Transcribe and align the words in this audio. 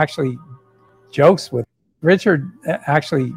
actually 0.00 0.38
jokes 1.10 1.52
with 1.52 1.66
Richard 2.00 2.50
actually 2.66 3.34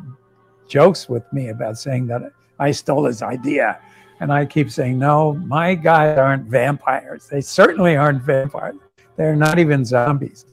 jokes 0.68 1.10
with 1.10 1.26
me 1.34 1.50
about 1.50 1.78
saying 1.78 2.08
that 2.08 2.22
I 2.60 2.72
stole 2.72 3.06
his 3.06 3.22
idea. 3.22 3.80
And 4.20 4.32
I 4.32 4.46
keep 4.46 4.72
saying, 4.72 4.98
no, 4.98 5.34
my 5.34 5.76
guys 5.76 6.18
aren't 6.18 6.46
vampires. 6.46 7.28
They 7.28 7.42
certainly 7.42 7.98
aren't 7.98 8.22
vampires. 8.22 8.76
They're 9.18 9.36
not 9.36 9.60
even 9.60 9.84
zombies. 9.84 10.46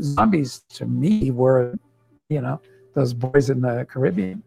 Zombies 0.00 0.62
to 0.70 0.86
me 0.86 1.30
were, 1.30 1.78
you 2.30 2.40
know, 2.40 2.60
those 2.94 3.12
boys 3.12 3.50
in 3.50 3.60
the 3.60 3.86
Caribbean 3.90 4.42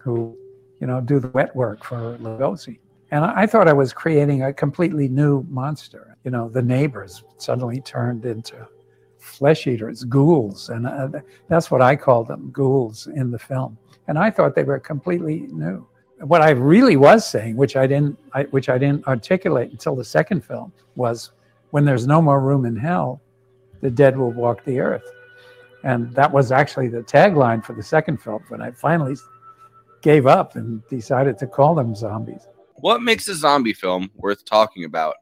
who, 0.00 0.36
you 0.80 0.86
know, 0.86 1.00
do 1.00 1.18
the 1.18 1.28
wet 1.28 1.54
work 1.56 1.82
for 1.84 2.16
Lugosi. 2.18 2.78
And 3.10 3.24
I, 3.24 3.46
thought 3.46 3.66
I 3.66 3.72
was 3.72 3.92
creating 3.92 4.44
a 4.44 4.52
completely 4.52 5.08
new 5.08 5.42
monster. 5.48 6.16
You 6.24 6.30
know, 6.30 6.48
the 6.48 6.62
neighbors 6.62 7.24
suddenly 7.38 7.80
turned 7.80 8.24
into 8.24 8.68
flesh 9.42 9.66
eaters, 9.66 10.04
ghouls. 10.04 10.68
And 10.68 10.86
uh, 10.86 11.08
that's 11.48 11.68
what 11.68 11.82
I 11.82 11.96
called 11.96 12.28
them, 12.28 12.52
ghouls 12.52 13.08
in 13.08 13.32
the 13.32 13.38
film. 13.40 13.76
And 14.06 14.16
I 14.16 14.30
thought 14.30 14.54
they 14.54 14.62
were 14.62 14.78
completely 14.78 15.48
new. 15.50 15.84
What 16.20 16.42
I 16.42 16.50
really 16.50 16.96
was 16.96 17.28
saying, 17.28 17.56
which 17.56 17.74
I 17.74 17.88
didn't, 17.88 18.16
I, 18.34 18.44
which 18.54 18.68
I 18.68 18.78
didn't 18.78 19.04
articulate 19.08 19.72
until 19.72 19.96
the 19.96 20.04
second 20.04 20.44
film, 20.44 20.72
was 20.94 21.32
when 21.72 21.84
there's 21.84 22.06
no 22.06 22.22
more 22.22 22.38
room 22.38 22.64
in 22.66 22.76
hell, 22.76 23.20
the 23.80 23.90
dead 23.90 24.16
will 24.16 24.30
walk 24.30 24.62
the 24.64 24.78
earth. 24.78 25.10
And 25.82 26.14
that 26.14 26.30
was 26.32 26.52
actually 26.52 26.86
the 26.86 27.02
tagline 27.02 27.64
for 27.64 27.72
the 27.72 27.82
second 27.82 28.18
film 28.18 28.44
when 28.46 28.62
I 28.62 28.70
finally 28.70 29.16
gave 30.02 30.28
up 30.28 30.54
and 30.54 30.86
decided 30.86 31.36
to 31.38 31.48
call 31.48 31.74
them 31.74 31.96
zombies. 31.96 32.46
What 32.76 33.02
makes 33.02 33.26
a 33.26 33.34
zombie 33.34 33.72
film 33.72 34.08
worth 34.14 34.44
talking 34.44 34.84
about? 34.84 35.16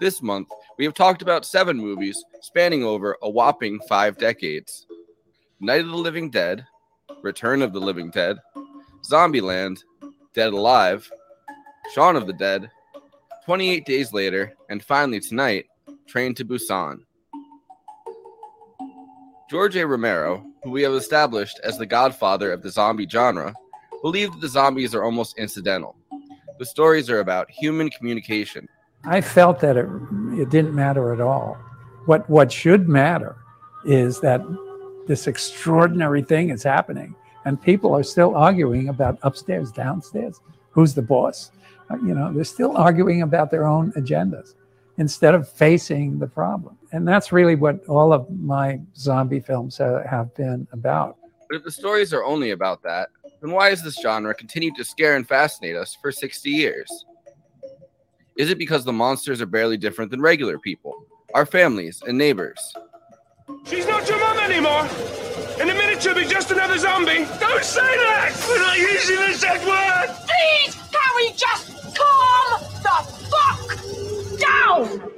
This 0.00 0.22
month, 0.22 0.48
we 0.78 0.84
have 0.84 0.94
talked 0.94 1.22
about 1.22 1.46
seven 1.46 1.76
movies 1.76 2.22
spanning 2.40 2.84
over 2.84 3.16
a 3.22 3.30
whopping 3.30 3.80
five 3.88 4.18
decades 4.18 4.86
Night 5.60 5.80
of 5.80 5.88
the 5.88 5.96
Living 5.96 6.30
Dead, 6.30 6.66
Return 7.22 7.62
of 7.62 7.72
the 7.72 7.80
Living 7.80 8.10
Dead, 8.10 8.36
Zombieland, 9.08 9.82
Dead 10.34 10.52
Alive, 10.52 11.10
Shaun 11.94 12.16
of 12.16 12.26
the 12.26 12.32
Dead, 12.32 12.70
28 13.44 13.84
Days 13.84 14.12
Later, 14.12 14.54
and 14.68 14.82
finally 14.82 15.20
tonight, 15.20 15.66
Train 16.06 16.34
to 16.34 16.44
Busan. 16.44 17.00
George 19.50 19.76
A. 19.76 19.86
Romero, 19.86 20.44
who 20.62 20.70
we 20.70 20.82
have 20.82 20.94
established 20.94 21.60
as 21.62 21.78
the 21.78 21.86
godfather 21.86 22.52
of 22.52 22.62
the 22.62 22.70
zombie 22.70 23.08
genre, 23.08 23.54
believed 24.02 24.34
that 24.34 24.40
the 24.40 24.48
zombies 24.48 24.94
are 24.94 25.04
almost 25.04 25.38
incidental. 25.38 25.96
The 26.58 26.66
stories 26.66 27.08
are 27.08 27.20
about 27.20 27.50
human 27.50 27.90
communication. 27.90 28.68
I 29.06 29.20
felt 29.20 29.60
that 29.60 29.76
it, 29.76 29.86
it 30.32 30.50
didn't 30.50 30.74
matter 30.74 31.12
at 31.12 31.20
all. 31.20 31.58
What, 32.06 32.28
what 32.28 32.52
should 32.52 32.88
matter 32.88 33.36
is 33.84 34.20
that 34.20 34.42
this 35.06 35.26
extraordinary 35.26 36.22
thing 36.22 36.50
is 36.50 36.62
happening 36.62 37.14
and 37.44 37.60
people 37.60 37.94
are 37.94 38.02
still 38.02 38.34
arguing 38.34 38.88
about 38.88 39.18
upstairs, 39.22 39.70
downstairs. 39.70 40.40
Who's 40.70 40.94
the 40.94 41.02
boss? 41.02 41.50
Uh, 41.90 41.96
you 41.96 42.14
know, 42.14 42.32
they're 42.32 42.44
still 42.44 42.76
arguing 42.76 43.22
about 43.22 43.50
their 43.50 43.66
own 43.66 43.92
agendas 43.92 44.54
instead 44.96 45.34
of 45.34 45.48
facing 45.48 46.18
the 46.18 46.26
problem. 46.26 46.78
And 46.92 47.06
that's 47.06 47.32
really 47.32 47.56
what 47.56 47.84
all 47.86 48.12
of 48.12 48.30
my 48.30 48.80
zombie 48.96 49.40
films 49.40 49.78
have 49.78 50.34
been 50.34 50.66
about. 50.72 51.16
But 51.48 51.56
if 51.56 51.64
the 51.64 51.70
stories 51.70 52.14
are 52.14 52.24
only 52.24 52.52
about 52.52 52.82
that, 52.84 53.10
then 53.42 53.50
why 53.50 53.70
has 53.70 53.82
this 53.82 54.00
genre 54.00 54.34
continued 54.34 54.76
to 54.76 54.84
scare 54.84 55.16
and 55.16 55.28
fascinate 55.28 55.76
us 55.76 55.96
for 56.00 56.10
60 56.10 56.48
years? 56.48 57.04
Is 58.36 58.50
it 58.50 58.58
because 58.58 58.84
the 58.84 58.92
monsters 58.92 59.40
are 59.40 59.46
barely 59.46 59.76
different 59.76 60.10
than 60.10 60.20
regular 60.20 60.58
people, 60.58 61.06
our 61.34 61.46
families 61.46 62.02
and 62.04 62.18
neighbors? 62.18 62.58
She's 63.64 63.86
not 63.86 64.08
your 64.08 64.18
mom 64.18 64.38
anymore! 64.38 64.88
In 65.60 65.70
a 65.70 65.74
minute, 65.74 66.02
she'll 66.02 66.16
be 66.16 66.24
just 66.24 66.50
another 66.50 66.76
zombie! 66.76 67.26
Don't 67.38 67.62
say 67.62 67.80
that! 67.80 68.44
We're 68.48 68.58
not 68.58 68.76
using 68.76 69.16
the 69.16 69.32
Z 69.34 69.46
word! 69.64 70.16
Please, 70.26 70.74
can 70.90 71.14
we 71.14 71.30
just 71.36 71.96
calm 71.96 72.60
the 72.82 72.98
fuck 73.30 74.40
down? 74.40 75.12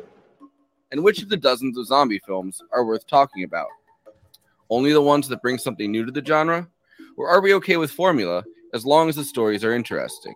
And 0.93 1.03
which 1.03 1.23
of 1.23 1.31
the 1.31 1.39
dozens 1.39 1.79
of 1.79 1.87
zombie 1.87 2.21
films 2.27 2.61
are 2.71 2.85
worth 2.85 3.07
talking 3.07 3.45
about? 3.45 3.69
Only 4.69 4.93
the 4.93 5.01
ones 5.01 5.27
that 5.29 5.41
bring 5.41 5.57
something 5.57 5.91
new 5.91 6.05
to 6.05 6.13
the 6.13 6.25
genre? 6.25 6.69
Or 7.17 7.31
are 7.31 7.41
we 7.41 7.55
okay 7.55 7.79
with 7.79 7.91
formula 7.91 8.45
as 8.75 8.85
long 8.85 9.09
as 9.09 9.17
the 9.17 9.25
stories 9.25 9.65
are 9.65 9.73
interesting? 9.73 10.35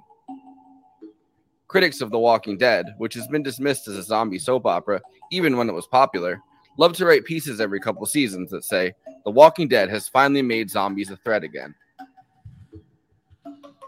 Critics 1.71 2.01
of 2.01 2.11
The 2.11 2.19
Walking 2.19 2.59
Dead, 2.59 2.97
which 2.99 3.15
has 3.15 3.29
been 3.29 3.45
dismissed 3.45 3.87
as 3.87 3.95
a 3.95 4.03
zombie 4.03 4.41
soap 4.41 4.67
opera 4.67 5.01
even 5.31 5.57
when 5.57 5.69
it 5.69 5.73
was 5.73 5.87
popular, 5.87 6.43
love 6.79 6.95
to 6.95 7.07
write 7.07 7.25
pieces 7.25 7.61
every 7.61 7.79
couple 7.79 8.05
seasons 8.07 8.51
that 8.51 8.65
say, 8.65 8.93
The 9.25 9.31
Walking 9.31 9.69
Dead 9.69 9.89
has 9.89 10.09
finally 10.09 10.43
made 10.43 10.69
zombies 10.69 11.11
a 11.11 11.17
threat 11.19 11.45
again. 11.45 11.73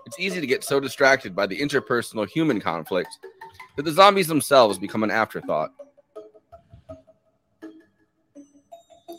It's 0.06 0.20
easy 0.20 0.41
to 0.41 0.47
get 0.47 0.62
so 0.62 0.78
distracted 0.78 1.34
by 1.34 1.48
the 1.48 1.60
interpersonal 1.60 2.28
human 2.28 2.60
conflict 2.60 3.19
that 3.76 3.82
the 3.82 3.91
zombies 3.91 4.28
themselves 4.28 4.78
become 4.78 5.03
an 5.03 5.10
afterthought. 5.10 5.72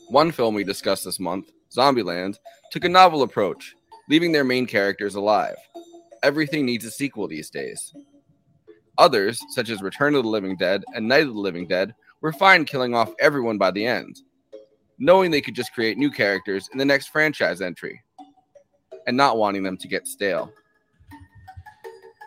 One 0.08 0.32
film 0.32 0.56
we 0.56 0.64
discussed 0.64 1.04
this 1.04 1.20
month, 1.20 1.52
Zombieland, 1.70 2.38
took 2.72 2.86
a 2.86 2.90
novel 2.90 3.24
approach, 3.24 3.76
leaving 4.08 4.32
their 4.32 4.46
main 4.46 4.66
characters 4.68 5.16
alive. 5.16 5.58
Everything 6.24 6.66
needs 6.66 6.86
a 6.86 6.92
sequel 6.92 7.28
these 7.28 7.50
days. 7.50 7.94
Others, 8.98 9.42
such 9.50 9.70
as 9.70 9.82
Return 9.82 10.16
of 10.16 10.24
the 10.24 10.30
Living 10.30 10.56
Dead 10.56 10.84
and 10.94 11.08
Night 11.08 11.24
of 11.24 11.34
the 11.34 11.40
Living 11.40 11.68
Dead, 11.68 11.94
were 12.22 12.34
fine 12.34 12.66
killing 12.66 12.94
off 12.94 13.14
everyone 13.20 13.58
by 13.58 13.72
the 13.72 13.86
end, 13.86 14.22
knowing 15.00 15.32
they 15.32 15.42
could 15.42 15.56
just 15.56 15.74
create 15.74 15.98
new 15.98 16.12
characters 16.12 16.70
in 16.72 16.78
the 16.78 16.86
next 16.86 17.08
franchise 17.08 17.62
entry, 17.62 18.02
and 19.08 19.18
not 19.18 19.38
wanting 19.38 19.64
them 19.64 19.78
to 19.78 19.88
get 19.88 20.08
stale. 20.08 20.52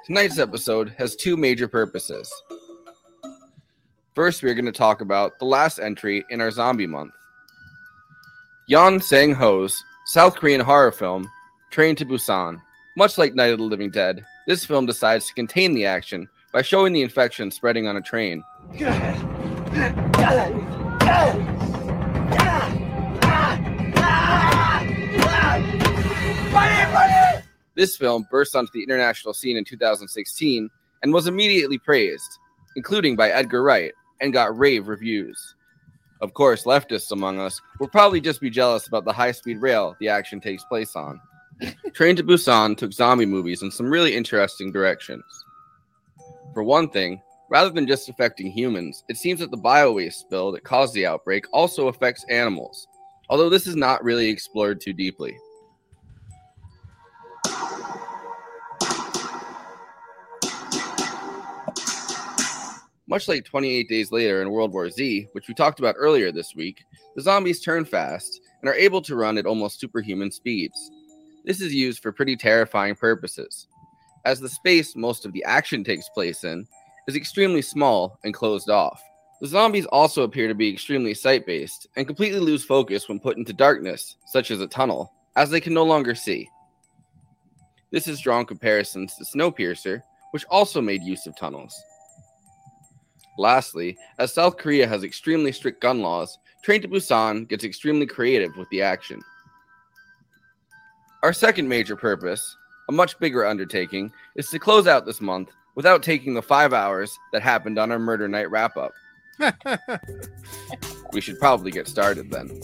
Tonight's 0.06 0.38
episode 0.38 0.94
has 0.98 1.16
two 1.16 1.36
major 1.36 1.66
purposes. 1.66 2.32
First, 4.14 4.42
we 4.42 4.50
are 4.50 4.54
going 4.54 4.64
to 4.64 4.72
talk 4.72 5.00
about 5.00 5.38
the 5.38 5.44
last 5.44 5.78
entry 5.78 6.24
in 6.30 6.40
our 6.40 6.50
zombie 6.50 6.86
month 6.86 7.12
Yeon 8.70 9.02
Sang 9.02 9.34
Ho's 9.34 9.84
South 10.06 10.36
Korean 10.36 10.60
horror 10.60 10.92
film, 10.92 11.28
Train 11.70 11.96
to 11.96 12.06
Busan. 12.06 12.60
Much 12.96 13.18
like 13.18 13.34
Night 13.34 13.52
of 13.52 13.58
the 13.58 13.64
Living 13.64 13.90
Dead, 13.90 14.24
this 14.46 14.64
film 14.64 14.86
decides 14.86 15.26
to 15.26 15.34
contain 15.34 15.74
the 15.74 15.84
action 15.84 16.28
by 16.56 16.62
showing 16.62 16.94
the 16.94 17.02
infection 17.02 17.50
spreading 17.50 17.86
on 17.86 17.98
a 17.98 18.00
train. 18.00 18.42
This 27.74 27.94
film 27.98 28.26
burst 28.30 28.56
onto 28.56 28.72
the 28.72 28.82
international 28.82 29.34
scene 29.34 29.58
in 29.58 29.66
2016 29.66 30.70
and 31.02 31.12
was 31.12 31.26
immediately 31.26 31.76
praised, 31.76 32.38
including 32.74 33.16
by 33.16 33.28
Edgar 33.28 33.62
Wright, 33.62 33.92
and 34.22 34.32
got 34.32 34.56
rave 34.56 34.88
reviews. 34.88 35.54
Of 36.22 36.32
course, 36.32 36.64
leftists 36.64 37.12
among 37.12 37.38
us 37.38 37.60
will 37.78 37.88
probably 37.88 38.22
just 38.22 38.40
be 38.40 38.48
jealous 38.48 38.86
about 38.86 39.04
the 39.04 39.12
high 39.12 39.32
speed 39.32 39.60
rail 39.60 39.94
the 40.00 40.08
action 40.08 40.40
takes 40.40 40.64
place 40.64 40.96
on. 40.96 41.20
Train 41.92 42.16
to 42.16 42.24
Busan 42.24 42.78
took 42.78 42.94
zombie 42.94 43.26
movies 43.26 43.60
in 43.60 43.70
some 43.70 43.90
really 43.90 44.16
interesting 44.16 44.72
directions. 44.72 45.44
For 46.54 46.62
one 46.62 46.88
thing, 46.88 47.20
rather 47.48 47.70
than 47.70 47.87
just 47.87 48.08
affecting 48.08 48.50
humans, 48.50 49.04
it 49.08 49.16
seems 49.16 49.40
that 49.40 49.50
the 49.50 49.58
biowaste 49.58 50.14
spill 50.14 50.52
that 50.52 50.64
caused 50.64 50.94
the 50.94 51.06
outbreak 51.06 51.44
also 51.52 51.88
affects 51.88 52.25
animals, 52.28 52.87
although 53.28 53.50
this 53.50 53.66
is 53.66 53.76
not 53.76 54.02
really 54.02 54.28
explored 54.28 54.81
too 54.81 54.93
deeply. 54.93 55.37
Much 63.08 63.28
like 63.28 63.44
28 63.44 63.88
Days 63.88 64.10
Later 64.10 64.42
in 64.42 64.50
World 64.50 64.72
War 64.72 64.90
Z, 64.90 65.28
which 65.32 65.46
we 65.46 65.54
talked 65.54 65.78
about 65.78 65.94
earlier 65.96 66.32
this 66.32 66.56
week, 66.56 66.84
the 67.14 67.22
zombies 67.22 67.60
turn 67.60 67.84
fast 67.84 68.40
and 68.60 68.69
are 68.69 68.75
able 68.75 69.00
to 69.02 69.14
run 69.14 69.38
at 69.38 69.46
almost 69.46 69.78
superhuman 69.78 70.32
speeds. 70.32 70.90
This 71.44 71.60
is 71.60 71.72
used 71.72 72.02
for 72.02 72.10
pretty 72.10 72.34
terrifying 72.34 72.96
purposes, 72.96 73.69
as 74.26 74.40
the 74.40 74.49
space 74.49 74.94
most 74.94 75.25
of 75.25 75.32
the 75.32 75.43
action 75.44 75.82
takes 75.82 76.08
place 76.11 76.44
in 76.44 76.67
is 77.08 77.17
extremely 77.17 77.62
small 77.62 78.19
and 78.25 78.34
closed 78.34 78.69
off. 78.69 79.00
The 79.40 79.46
zombies 79.46 79.87
also 79.87 80.23
appear 80.23 80.49
to 80.49 80.55
be 80.55 80.69
extremely 80.69 81.14
sight 81.14 81.46
based 81.46 81.87
and 81.96 82.06
completely 82.06 82.40
lose 82.40 82.64
focus 82.64 83.08
when 83.08 83.20
put 83.20 83.38
into 83.38 83.52
darkness, 83.52 84.17
such 84.26 84.50
as 84.50 84.61
a 84.61 84.67
tunnel, 84.67 85.12
as 85.37 85.49
they 85.49 85.61
can 85.61 85.73
no 85.73 85.84
longer 85.84 86.14
see. 86.14 86.49
This 87.93 88.06
has 88.06 88.20
drawn 88.20 88.44
comparisons 88.44 89.14
to 89.14 89.25
Snowpiercer, 89.25 90.02
which 90.32 90.44
also 90.50 90.82
made 90.82 91.02
use 91.02 91.26
of 91.26 91.37
tunnels. 91.37 91.75
Lastly, 93.38 93.96
as 94.19 94.34
South 94.34 94.56
Korea 94.56 94.88
has 94.88 95.05
extremely 95.05 95.52
strict 95.52 95.81
gun 95.81 96.00
laws, 96.00 96.38
Train 96.67 96.82
to 96.82 96.88
Busan 96.88 97.46
gets 97.46 97.62
extremely 97.62 98.06
creative 98.06 98.56
with 98.56 98.69
the 98.70 98.82
action. 98.82 99.23
Our 101.23 101.32
second 101.32 101.69
major 101.69 101.94
purpose, 101.94 102.56
a 102.88 102.92
much 102.92 103.18
bigger 103.18 103.46
undertaking 103.46 104.12
is 104.36 104.48
to 104.50 104.58
close 104.58 104.86
out 104.86 105.06
this 105.06 105.20
month 105.20 105.50
without 105.74 106.02
taking 106.02 106.34
the 106.34 106.42
five 106.42 106.72
hours 106.72 107.18
that 107.32 107.42
happened 107.42 107.78
on 107.78 107.92
our 107.92 107.98
murder 107.98 108.28
night 108.28 108.50
wrap 108.50 108.76
up. 108.76 108.92
we 111.12 111.20
should 111.20 111.38
probably 111.38 111.70
get 111.70 111.88
started 111.88 112.30
then. 112.30 112.60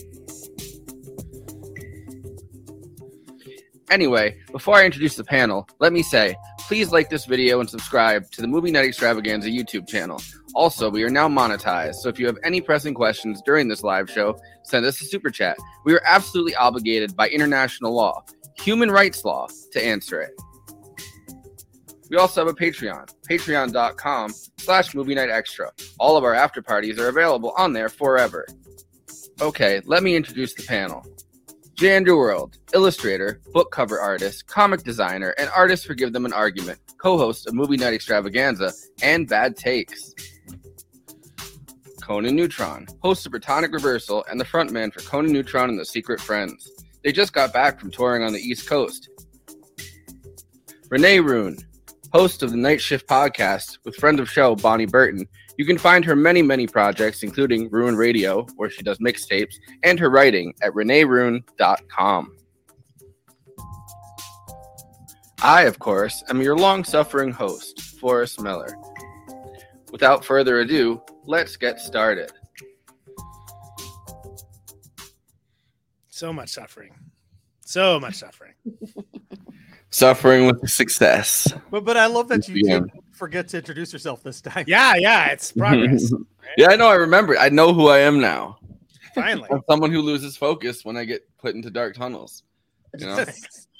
Anyway, 3.90 4.38
before 4.50 4.76
I 4.76 4.86
introduce 4.86 5.16
the 5.16 5.24
panel, 5.24 5.68
let 5.78 5.92
me 5.92 6.02
say 6.02 6.34
please 6.60 6.90
like 6.90 7.10
this 7.10 7.26
video 7.26 7.60
and 7.60 7.68
subscribe 7.68 8.30
to 8.30 8.40
the 8.40 8.48
Movie 8.48 8.70
Night 8.70 8.86
Extravaganza 8.86 9.50
YouTube 9.50 9.86
channel. 9.86 10.18
Also, 10.54 10.88
we 10.88 11.02
are 11.02 11.10
now 11.10 11.28
monetized, 11.28 11.96
so 11.96 12.08
if 12.08 12.18
you 12.18 12.24
have 12.26 12.38
any 12.44 12.62
pressing 12.62 12.94
questions 12.94 13.42
during 13.44 13.68
this 13.68 13.82
live 13.82 14.08
show, 14.08 14.38
send 14.62 14.86
us 14.86 14.98
a 15.02 15.04
super 15.04 15.28
chat. 15.28 15.58
We 15.84 15.92
are 15.92 16.00
absolutely 16.06 16.54
obligated 16.54 17.14
by 17.14 17.28
international 17.28 17.92
law 17.92 18.24
human 18.58 18.90
rights 18.90 19.24
law, 19.24 19.48
to 19.72 19.84
answer 19.84 20.20
it. 20.20 20.32
We 22.10 22.18
also 22.18 22.44
have 22.44 22.54
a 22.54 22.56
Patreon, 22.56 23.08
patreon.com 23.28 24.34
slash 24.58 24.94
movie 24.94 25.14
night 25.14 25.30
extra. 25.30 25.72
All 25.98 26.16
of 26.16 26.24
our 26.24 26.34
after 26.34 26.60
parties 26.60 26.98
are 26.98 27.08
available 27.08 27.54
on 27.56 27.72
there 27.72 27.88
forever. 27.88 28.46
Okay, 29.40 29.80
let 29.86 30.02
me 30.02 30.14
introduce 30.14 30.52
the 30.54 30.62
panel. 30.64 31.06
Jay 31.74 31.96
Underworld, 31.96 32.58
illustrator, 32.74 33.40
book 33.52 33.72
cover 33.72 33.98
artist, 33.98 34.46
comic 34.46 34.82
designer, 34.82 35.34
and 35.38 35.48
artist 35.56 35.86
for 35.86 35.94
Give 35.94 36.12
Them 36.12 36.26
an 36.26 36.32
Argument, 36.32 36.78
co-host 36.98 37.48
of 37.48 37.54
Movie 37.54 37.78
Night 37.78 37.94
Extravaganza 37.94 38.72
and 39.02 39.26
Bad 39.26 39.56
Takes. 39.56 40.14
Conan 42.02 42.36
Neutron, 42.36 42.86
host 43.02 43.24
of 43.24 43.32
Protonic 43.32 43.72
Reversal 43.72 44.24
and 44.30 44.38
the 44.38 44.44
frontman 44.44 44.92
for 44.92 45.00
Conan 45.00 45.32
Neutron 45.32 45.70
and 45.70 45.78
the 45.78 45.84
Secret 45.84 46.20
Friends. 46.20 46.70
They 47.02 47.12
just 47.12 47.32
got 47.32 47.52
back 47.52 47.80
from 47.80 47.90
touring 47.90 48.22
on 48.22 48.32
the 48.32 48.38
East 48.38 48.68
Coast. 48.68 49.08
Renee 50.88 51.20
Rune, 51.20 51.58
host 52.12 52.42
of 52.42 52.50
the 52.50 52.56
Night 52.56 52.80
Shift 52.80 53.08
podcast 53.08 53.78
with 53.84 53.96
friend 53.96 54.20
of 54.20 54.30
show 54.30 54.54
Bonnie 54.54 54.86
Burton. 54.86 55.26
You 55.56 55.64
can 55.64 55.78
find 55.78 56.04
her 56.04 56.14
many, 56.14 56.42
many 56.42 56.66
projects, 56.66 57.22
including 57.22 57.70
Ruin 57.70 57.96
Radio, 57.96 58.46
where 58.56 58.70
she 58.70 58.82
does 58.82 58.98
mixtapes, 58.98 59.54
and 59.82 59.98
her 59.98 60.10
writing 60.10 60.54
at 60.62 60.72
reneerune.com. 60.72 62.36
I, 65.42 65.62
of 65.62 65.78
course, 65.78 66.22
am 66.28 66.40
your 66.40 66.56
long 66.56 66.84
suffering 66.84 67.32
host, 67.32 67.80
Forrest 67.98 68.40
Miller. 68.40 68.76
Without 69.90 70.24
further 70.24 70.60
ado, 70.60 71.02
let's 71.24 71.56
get 71.56 71.80
started. 71.80 72.30
So 76.22 76.32
much 76.32 76.50
suffering. 76.50 76.94
So 77.64 77.98
much 77.98 78.14
suffering. 78.14 78.52
Suffering 79.90 80.46
with 80.46 80.70
success. 80.70 81.52
But 81.68 81.84
but 81.84 81.96
I 81.96 82.06
love 82.06 82.28
that 82.28 82.48
you 82.48 82.62
Yeah. 82.64 82.82
forget 83.10 83.48
to 83.48 83.56
introduce 83.58 83.92
yourself 83.92 84.22
this 84.22 84.40
time. 84.40 84.64
Yeah, 84.68 84.94
yeah, 84.94 85.32
it's 85.32 85.50
progress. 85.58 86.12
yeah, 86.56 86.68
I 86.70 86.76
know. 86.76 86.86
I 86.86 86.94
remember. 86.94 87.36
I 87.36 87.48
know 87.48 87.74
who 87.74 87.88
I 87.88 87.98
am 87.98 88.20
now. 88.20 88.58
Finally. 89.16 89.48
I'm 89.50 89.62
someone 89.68 89.90
who 89.90 90.00
loses 90.00 90.36
focus 90.36 90.84
when 90.84 90.96
I 90.96 91.04
get 91.04 91.22
put 91.38 91.56
into 91.56 91.70
dark 91.70 91.96
tunnels. 91.96 92.44
You 92.96 93.06
know? 93.06 93.24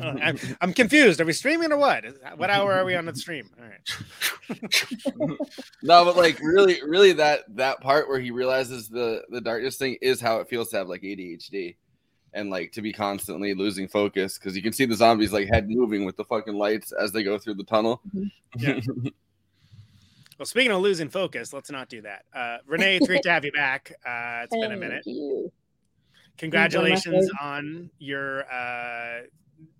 I'm, 0.00 0.38
I'm 0.60 0.72
confused. 0.72 1.20
Are 1.20 1.24
we 1.24 1.32
streaming 1.32 1.72
or 1.72 1.76
what? 1.76 2.04
What 2.36 2.50
hour 2.50 2.72
are 2.72 2.84
we 2.84 2.94
on 2.94 3.06
the 3.06 3.14
stream? 3.16 3.50
All 3.58 3.66
right. 3.68 5.38
no, 5.82 6.04
but 6.04 6.16
like 6.16 6.40
really, 6.40 6.80
really 6.86 7.12
that 7.14 7.44
that 7.56 7.80
part 7.80 8.08
where 8.08 8.20
he 8.20 8.30
realizes 8.30 8.88
the 8.88 9.22
the 9.30 9.40
darkness 9.40 9.76
thing 9.76 9.96
is 10.02 10.20
how 10.20 10.38
it 10.38 10.48
feels 10.48 10.68
to 10.70 10.78
have 10.78 10.88
like 10.88 11.02
ADHD 11.02 11.76
and 12.32 12.50
like 12.50 12.72
to 12.72 12.82
be 12.82 12.92
constantly 12.92 13.54
losing 13.54 13.88
focus 13.88 14.38
because 14.38 14.56
you 14.56 14.62
can 14.62 14.72
see 14.72 14.84
the 14.86 14.94
zombies 14.96 15.32
like 15.32 15.48
head 15.48 15.68
moving 15.68 16.04
with 16.04 16.16
the 16.16 16.24
fucking 16.24 16.54
lights 16.54 16.92
as 16.92 17.12
they 17.12 17.22
go 17.22 17.38
through 17.38 17.54
the 17.54 17.64
tunnel. 17.64 18.00
Yeah. 18.56 18.80
Well, 20.36 20.46
speaking 20.46 20.72
of 20.72 20.80
losing 20.80 21.08
focus, 21.08 21.52
let's 21.52 21.70
not 21.70 21.88
do 21.88 22.02
that. 22.02 22.24
Uh, 22.34 22.58
Renee, 22.66 22.96
it's 22.96 23.06
great 23.06 23.22
to 23.22 23.30
have 23.30 23.44
you 23.44 23.52
back. 23.52 23.92
Uh, 24.04 24.42
it's 24.42 24.52
been 24.56 24.72
a 24.72 24.76
minute. 24.76 25.04
you. 25.06 25.52
Congratulations 26.38 27.30
show. 27.38 27.44
on 27.46 27.90
your 27.98 28.44
uh, 28.52 29.22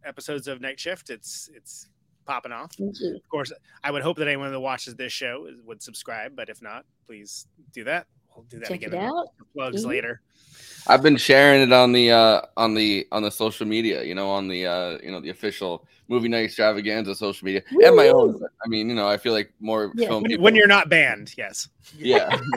episodes 0.04 0.48
of 0.48 0.60
Night 0.60 0.78
Shift. 0.78 1.10
It's 1.10 1.50
it's 1.54 1.88
popping 2.26 2.52
off. 2.52 2.72
Thank 2.74 3.00
you. 3.00 3.16
Of 3.16 3.28
course, 3.28 3.52
I 3.82 3.90
would 3.90 4.02
hope 4.02 4.16
that 4.18 4.28
anyone 4.28 4.50
that 4.52 4.60
watches 4.60 4.94
this 4.94 5.12
show 5.12 5.48
would 5.64 5.82
subscribe, 5.82 6.34
but 6.36 6.48
if 6.48 6.62
not, 6.62 6.84
please 7.06 7.46
do 7.72 7.84
that. 7.84 8.06
We'll 8.34 8.44
do 8.46 8.58
that 8.60 8.68
Check 8.68 8.82
again. 8.82 8.94
it 8.94 8.96
in 8.96 9.04
out. 9.04 9.26
the 9.38 9.44
Plugs 9.54 9.84
Mhm. 9.84 9.88
later. 9.88 10.20
I've 10.88 11.02
been 11.02 11.16
sharing 11.16 11.62
it 11.62 11.72
on 11.72 11.92
the 11.92 12.10
uh 12.10 12.40
on 12.56 12.74
the 12.74 13.06
on 13.12 13.22
the 13.22 13.30
social 13.30 13.66
media, 13.66 14.02
you 14.02 14.14
know, 14.14 14.28
on 14.30 14.48
the 14.48 14.66
uh 14.66 14.98
you 15.02 15.10
know 15.12 15.20
the 15.20 15.30
official 15.30 15.86
movie 16.08 16.28
night 16.28 16.44
extravaganza 16.44 17.14
social 17.14 17.44
media 17.46 17.62
and 17.82 17.96
my 17.96 18.08
own. 18.08 18.40
I 18.64 18.68
mean, 18.68 18.88
you 18.88 18.94
know, 18.94 19.08
I 19.08 19.16
feel 19.16 19.32
like 19.32 19.52
more 19.60 19.92
Yeah. 19.94 20.08
film 20.08 20.22
When, 20.24 20.40
when 20.42 20.54
you're 20.54 20.66
not 20.66 20.88
banned, 20.88 21.32
yes. 21.36 21.68
yeah. 21.98 22.38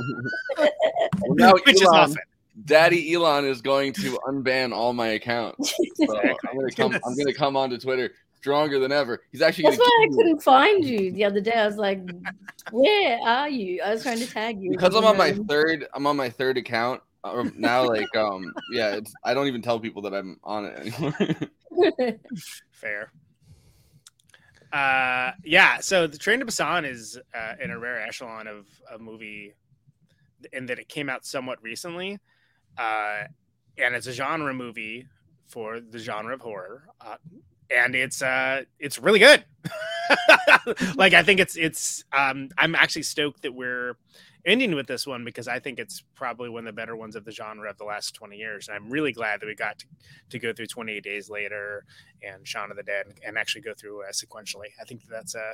Well, 0.58 1.36
now 1.36 1.54
Which 1.54 1.76
is 1.76 1.82
Elon- 1.84 2.00
often. 2.00 2.18
Daddy 2.66 3.14
Elon 3.14 3.46
is 3.46 3.62
going 3.62 3.94
to 3.94 4.18
unban 4.28 4.74
all 4.74 4.94
my 4.94 5.10
accounts. 5.10 5.74
So 5.96 6.16
I'm 6.18 6.58
gonna 6.58 6.72
come. 6.72 6.94
I'm 6.94 7.16
gonna 7.16 7.34
come 7.34 7.58
onto 7.58 7.78
Twitter 7.78 8.12
stronger 8.36 8.80
than 8.80 8.92
ever. 8.92 9.22
He's 9.32 9.42
actually 9.42 9.66
That's 9.66 9.78
gonna 9.78 9.90
why 9.90 10.08
I 10.10 10.16
couldn't 10.16 10.44
find 10.44 10.86
you 10.86 11.12
the 11.12 11.26
other 11.26 11.42
day. 11.42 11.54
I 11.54 11.66
was 11.66 11.78
like, 11.78 12.02
"Where 12.72 13.20
are 13.20 13.50
you?" 13.50 13.82
I 13.82 13.92
was 13.92 14.04
trying 14.04 14.20
to 14.20 14.28
tag 14.28 14.62
you 14.62 14.72
because 14.72 14.96
I'm 14.96 15.06
on 15.06 15.18
my 15.18 15.34
third. 15.34 15.88
I'm 15.94 16.06
on 16.06 16.16
my 16.16 16.30
third 16.30 16.58
account 16.58 17.02
um, 17.24 17.52
now. 17.58 17.88
Like, 17.88 18.16
um, 18.16 18.54
yeah, 18.72 18.96
it's. 18.96 19.14
I 19.24 19.34
don't 19.34 19.48
even 19.48 19.62
tell 19.62 19.80
people 19.80 20.04
that 20.04 20.14
I'm 20.14 20.40
on 20.44 20.66
it 20.66 20.80
anymore. 20.80 22.20
Fair. 22.72 23.12
Uh, 24.72 25.32
yeah. 25.44 25.80
So 25.80 26.08
the 26.08 26.18
Train 26.18 26.40
to 26.40 26.46
Busan 26.46 26.90
is 26.90 27.20
uh, 27.34 27.54
in 27.62 27.72
a 27.72 27.80
rare 27.80 28.02
echelon 28.02 28.48
of 28.48 28.68
a 28.94 29.00
movie, 29.00 29.56
in 30.54 30.68
that 30.68 30.80
it 30.80 30.90
came 30.90 31.10
out 31.10 31.26
somewhat 31.26 31.62
recently, 31.62 32.20
uh, 32.78 33.24
and 33.78 33.96
it's 33.96 34.08
a 34.08 34.14
genre 34.14 34.54
movie 34.54 35.08
for 35.48 35.80
the 35.80 36.00
genre 36.00 36.34
of 36.34 36.42
horror, 36.42 36.84
uh, 37.02 37.18
and 37.70 37.96
it's 37.96 38.22
uh, 38.22 38.64
it's 38.80 39.00
really 39.00 39.20
good. 39.20 39.44
like 40.96 41.14
I 41.14 41.24
think 41.24 41.40
it's 41.40 41.58
it's 41.58 42.04
um, 42.14 42.50
I'm 42.58 42.76
actually 42.76 43.04
stoked 43.04 43.42
that 43.44 43.54
we're 43.54 43.98
ending 44.48 44.74
with 44.74 44.88
this 44.88 45.06
one 45.06 45.26
because 45.26 45.48
I 45.48 45.60
think 45.60 45.78
it's 45.78 46.04
probably 46.16 46.50
one 46.50 46.66
of 46.66 46.74
the 46.74 46.80
better 46.80 46.96
ones 46.96 47.16
of 47.18 47.26
the 47.26 47.32
genre 47.32 47.70
of 47.70 47.78
the 47.78 47.84
last 47.84 48.16
20 48.16 48.38
years. 48.38 48.70
And 48.70 48.78
I'm 48.78 48.90
really 48.90 49.12
glad 49.12 49.42
that 49.42 49.46
we 49.46 49.54
got 49.56 49.78
to, 49.80 49.86
to 50.30 50.40
go 50.40 50.54
through 50.54 50.68
28 50.68 51.04
Days 51.04 51.30
Later 51.30 51.84
and 52.24 52.48
Shaun 52.48 52.72
of 52.72 52.78
the 52.78 52.84
Dead 52.84 53.08
and 53.26 53.38
actually 53.38 53.62
go 53.62 53.74
through 53.78 54.04
uh, 54.04 54.12
sequentially. 54.14 54.70
I 54.82 54.86
think 54.86 55.02
that's 55.10 55.36
uh 55.36 55.54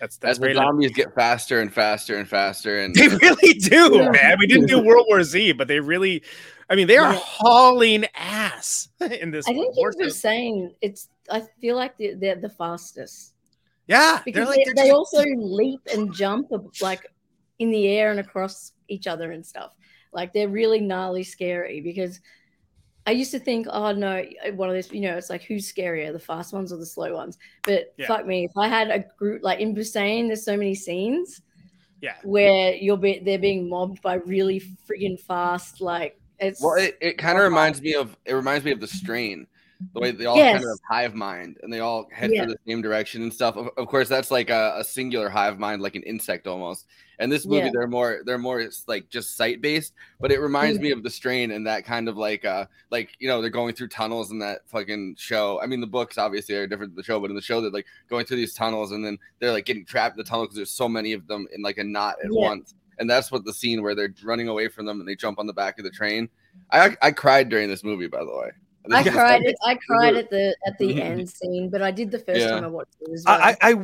that's 0.00 0.16
that's 0.18 0.32
As 0.32 0.36
the 0.38 0.42
very 0.42 0.54
zombies 0.54 0.90
get 0.92 1.14
faster 1.14 1.60
and 1.60 1.72
faster 1.72 2.16
and 2.18 2.28
faster, 2.28 2.80
and 2.80 2.94
they 2.94 3.08
really 3.22 3.54
do, 3.54 3.90
Yeah. 3.96 4.10
man. 4.10 4.36
We 4.38 4.46
didn't 4.46 4.66
do 4.66 4.80
World 4.82 5.06
War 5.08 5.22
Z, 5.22 5.52
but 5.52 5.68
they 5.68 5.80
really, 5.80 6.22
I 6.68 6.74
mean, 6.74 6.86
they 6.86 6.96
are 6.98 7.12
Yeah. 7.12 7.18
hauling 7.22 8.04
ass 8.14 8.88
in 9.00 9.30
this. 9.30 9.48
I 9.48 9.52
think 9.52 9.74
you 9.76 9.82
were 9.82 9.92
so- 9.92 10.08
saying 10.08 10.74
it's. 10.80 11.08
I 11.30 11.42
feel 11.60 11.74
like 11.76 11.96
they're, 11.98 12.14
they're 12.14 12.36
the 12.36 12.48
fastest 12.50 13.32
yeah, 13.88 14.20
because 14.24 14.48
they're 14.48 14.56
like 14.56 14.66
they, 14.66 14.72
they 14.82 14.88
just- 14.88 14.94
also 14.94 15.24
leap 15.36 15.80
and 15.92 16.12
jump 16.14 16.52
like 16.80 17.06
in 17.58 17.70
the 17.70 17.88
air 17.88 18.10
and 18.10 18.20
across 18.20 18.72
each 18.88 19.06
other 19.06 19.32
and 19.32 19.44
stuff. 19.44 19.72
Like 20.12 20.32
they're 20.32 20.48
really 20.48 20.80
gnarly 20.80 21.24
scary 21.24 21.80
because 21.80 22.20
I 23.06 23.12
used 23.12 23.30
to 23.30 23.38
think, 23.38 23.66
oh 23.70 23.92
no, 23.92 24.24
eh, 24.42 24.50
one 24.50 24.68
of 24.68 24.74
those, 24.74 24.90
you 24.92 25.00
know, 25.00 25.16
it's 25.16 25.30
like 25.30 25.42
who's 25.42 25.72
scarier, 25.72 26.12
the 26.12 26.18
fast 26.18 26.52
ones 26.52 26.72
or 26.72 26.76
the 26.76 26.86
slow 26.86 27.14
ones? 27.14 27.38
But 27.62 27.94
Yeah. 27.96 28.08
fuck 28.08 28.26
me, 28.26 28.44
if 28.44 28.56
I 28.56 28.68
had 28.68 28.90
a 28.90 29.04
group 29.18 29.42
like 29.42 29.60
in 29.60 29.74
Busan, 29.74 30.26
there's 30.26 30.44
so 30.44 30.56
many 30.56 30.74
scenes 30.74 31.40
yeah. 32.02 32.16
where 32.24 32.74
you're 32.74 32.96
be, 32.96 33.20
they're 33.20 33.38
being 33.38 33.68
mobbed 33.68 34.02
by 34.02 34.14
really 34.14 34.60
friggin' 34.88 35.20
fast, 35.20 35.80
like 35.80 36.20
it's 36.38 36.60
well, 36.60 36.74
it, 36.74 36.98
it 37.00 37.18
kind 37.18 37.38
of 37.38 37.44
reminds 37.44 37.80
me 37.80 37.94
of 37.94 38.16
it 38.24 38.34
reminds 38.34 38.64
me 38.64 38.72
of 38.72 38.80
the 38.80 38.86
strain. 38.86 39.46
The 39.92 40.00
way 40.00 40.10
they 40.10 40.24
all 40.24 40.36
kind 40.36 40.64
of 40.64 40.80
hive 40.88 41.14
mind 41.14 41.58
and 41.62 41.70
they 41.72 41.80
all 41.80 42.06
head 42.10 42.30
Yeah. 42.32 42.44
for 42.44 42.50
the 42.52 42.58
same 42.66 42.80
direction 42.80 43.22
and 43.22 43.32
stuff. 43.32 43.56
Of, 43.56 43.68
of 43.76 43.88
course, 43.88 44.08
that's 44.08 44.30
like 44.30 44.48
a, 44.48 44.74
a 44.78 44.84
singular 44.84 45.28
hive 45.28 45.58
mind, 45.58 45.82
like 45.82 45.96
an 45.96 46.02
insect 46.04 46.46
almost. 46.46 46.86
And 47.18 47.30
this 47.30 47.44
movie, 47.46 47.66
Yeah. 47.66 47.70
they're 47.72 47.86
more 47.86 48.20
they're 48.24 48.38
more 48.38 48.66
like 48.86 49.08
just 49.10 49.36
sight 49.36 49.60
based, 49.60 49.92
but 50.20 50.32
it 50.32 50.40
reminds 50.40 50.78
me 50.80 50.90
of 50.92 51.02
the 51.02 51.10
strain 51.10 51.50
and 51.50 51.66
that 51.66 51.84
kind 51.84 52.08
of 52.08 52.16
like 52.16 52.44
uh 52.44 52.66
like 52.90 53.10
you 53.18 53.28
know 53.28 53.40
they're 53.40 53.50
going 53.50 53.74
through 53.74 53.88
tunnels 53.88 54.30
in 54.30 54.38
that 54.38 54.60
fucking 54.66 55.16
show. 55.18 55.60
I 55.62 55.66
mean, 55.66 55.80
the 55.80 55.86
books 55.86 56.16
obviously 56.16 56.54
are 56.54 56.66
different 56.66 56.92
than 56.92 56.96
the 56.96 57.02
show, 57.04 57.20
but 57.20 57.30
in 57.30 57.36
the 57.36 57.42
show 57.42 57.60
they're 57.60 57.70
like 57.70 57.86
going 58.08 58.24
through 58.24 58.38
these 58.38 58.54
tunnels 58.54 58.92
and 58.92 59.04
then 59.04 59.18
they're 59.40 59.52
like 59.52 59.66
getting 59.66 59.84
trapped 59.84 60.14
in 60.14 60.18
the 60.18 60.24
tunnel 60.24 60.44
because 60.44 60.56
there's 60.56 60.70
so 60.70 60.88
many 60.88 61.12
of 61.12 61.26
them 61.26 61.46
in 61.54 61.60
like 61.62 61.78
a 61.78 61.84
knot 61.84 62.16
at 62.24 62.30
once. 62.30 62.74
And 62.98 63.10
that's 63.10 63.30
what 63.30 63.44
the 63.44 63.52
scene 63.52 63.82
where 63.82 63.94
they're 63.94 64.14
running 64.24 64.48
away 64.48 64.68
from 64.68 64.86
them 64.86 65.00
and 65.00 65.08
they 65.08 65.16
jump 65.16 65.38
on 65.38 65.46
the 65.46 65.52
back 65.52 65.78
of 65.78 65.84
the 65.84 65.90
train. 65.90 66.30
I 66.70 66.96
I 67.02 67.10
cried 67.12 67.50
during 67.50 67.68
this 67.68 67.84
movie, 67.84 68.06
by 68.06 68.20
the 68.24 68.34
way. 68.34 68.50
I 68.92 69.02
This 69.02 69.12
is- 69.12 69.18
cried. 69.18 69.44
At, 69.44 69.54
I 69.64 69.74
cried 69.86 70.16
at 70.16 70.30
the 70.30 70.56
at 70.66 70.78
the 70.78 70.88
Mhm. 70.94 71.00
end 71.00 71.30
scene, 71.30 71.68
but 71.70 71.82
I 71.82 71.90
did 71.90 72.10
the 72.10 72.18
first 72.18 72.40
Yeah. 72.40 72.50
time 72.50 72.64
I 72.64 72.68
watched 72.68 72.94
it 73.00 73.12
as 73.12 73.24
well. 73.26 73.38
I, 73.42 73.56
I 73.62 73.74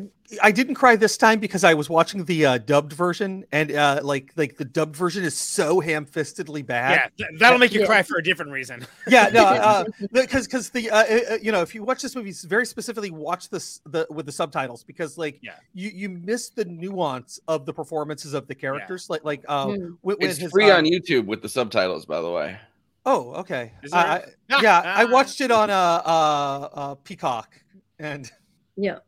I 0.42 0.50
didn't 0.50 0.76
cry 0.76 0.96
this 0.96 1.18
time 1.18 1.40
because 1.40 1.62
I 1.62 1.74
was 1.74 1.90
watching 1.90 2.24
the 2.24 2.46
uh, 2.46 2.56
dubbed 2.58 2.94
version, 2.94 3.44
and 3.52 3.70
uh, 3.70 4.00
like 4.02 4.32
like 4.36 4.56
the 4.56 4.64
dubbed 4.64 4.96
version 4.96 5.24
is 5.24 5.36
so 5.36 5.78
ham-fistedly 5.80 6.60
Yeah, 6.60 6.62
bad. 6.62 7.10
th- 7.18 7.28
that'll 7.38 7.58
make 7.58 7.74
you 7.74 7.80
Yeah. 7.80 7.86
cry 7.86 8.02
for 8.02 8.16
a 8.16 8.22
different 8.22 8.50
reason. 8.50 8.86
Yeah, 9.08 9.28
no, 9.28 9.44
uh, 9.44 9.84
because 10.12 10.46
because 10.46 10.70
the 10.70 10.90
uh, 10.90 10.96
uh, 11.34 11.38
you 11.42 11.52
know 11.52 11.60
if 11.60 11.74
you 11.74 11.82
watch 11.84 12.00
this 12.00 12.16
movie, 12.16 12.32
very 12.46 12.64
specifically 12.64 13.10
watch 13.10 13.50
this 13.50 13.80
the 13.84 14.06
with 14.08 14.24
the 14.24 14.32
subtitles 14.32 14.84
because 14.84 15.18
like 15.18 15.38
Yeah. 15.42 15.52
you 15.74 15.90
you 15.90 16.08
miss 16.08 16.48
the 16.48 16.64
nuance 16.64 17.38
of 17.48 17.66
the 17.66 17.72
performances 17.74 18.32
of 18.32 18.46
the 18.46 18.54
characters, 18.54 19.10
like 19.10 19.24
like 19.24 19.44
uh, 19.48 19.66
Mm. 19.66 19.96
when, 20.00 20.16
when 20.16 20.30
It's 20.30 20.38
his, 20.38 20.50
free 20.50 20.70
uh, 20.70 20.78
on 20.78 20.84
YouTube 20.84 21.26
with 21.26 21.42
the 21.42 21.48
subtitles, 21.48 22.06
by 22.06 22.20
the 22.22 22.30
way. 22.30 22.56
Oh, 23.04 23.32
okay. 23.34 23.72
Is 23.82 23.92
I, 23.92 24.24
yeah, 24.60 24.80
I 24.84 25.04
watched 25.16 25.40
it 25.40 25.50
on 25.50 25.70
uh, 25.70 25.74
uh, 25.74 26.68
uh, 26.72 26.94
Peacock, 26.96 27.54
and 27.98 28.30
Yeah. 28.76 28.98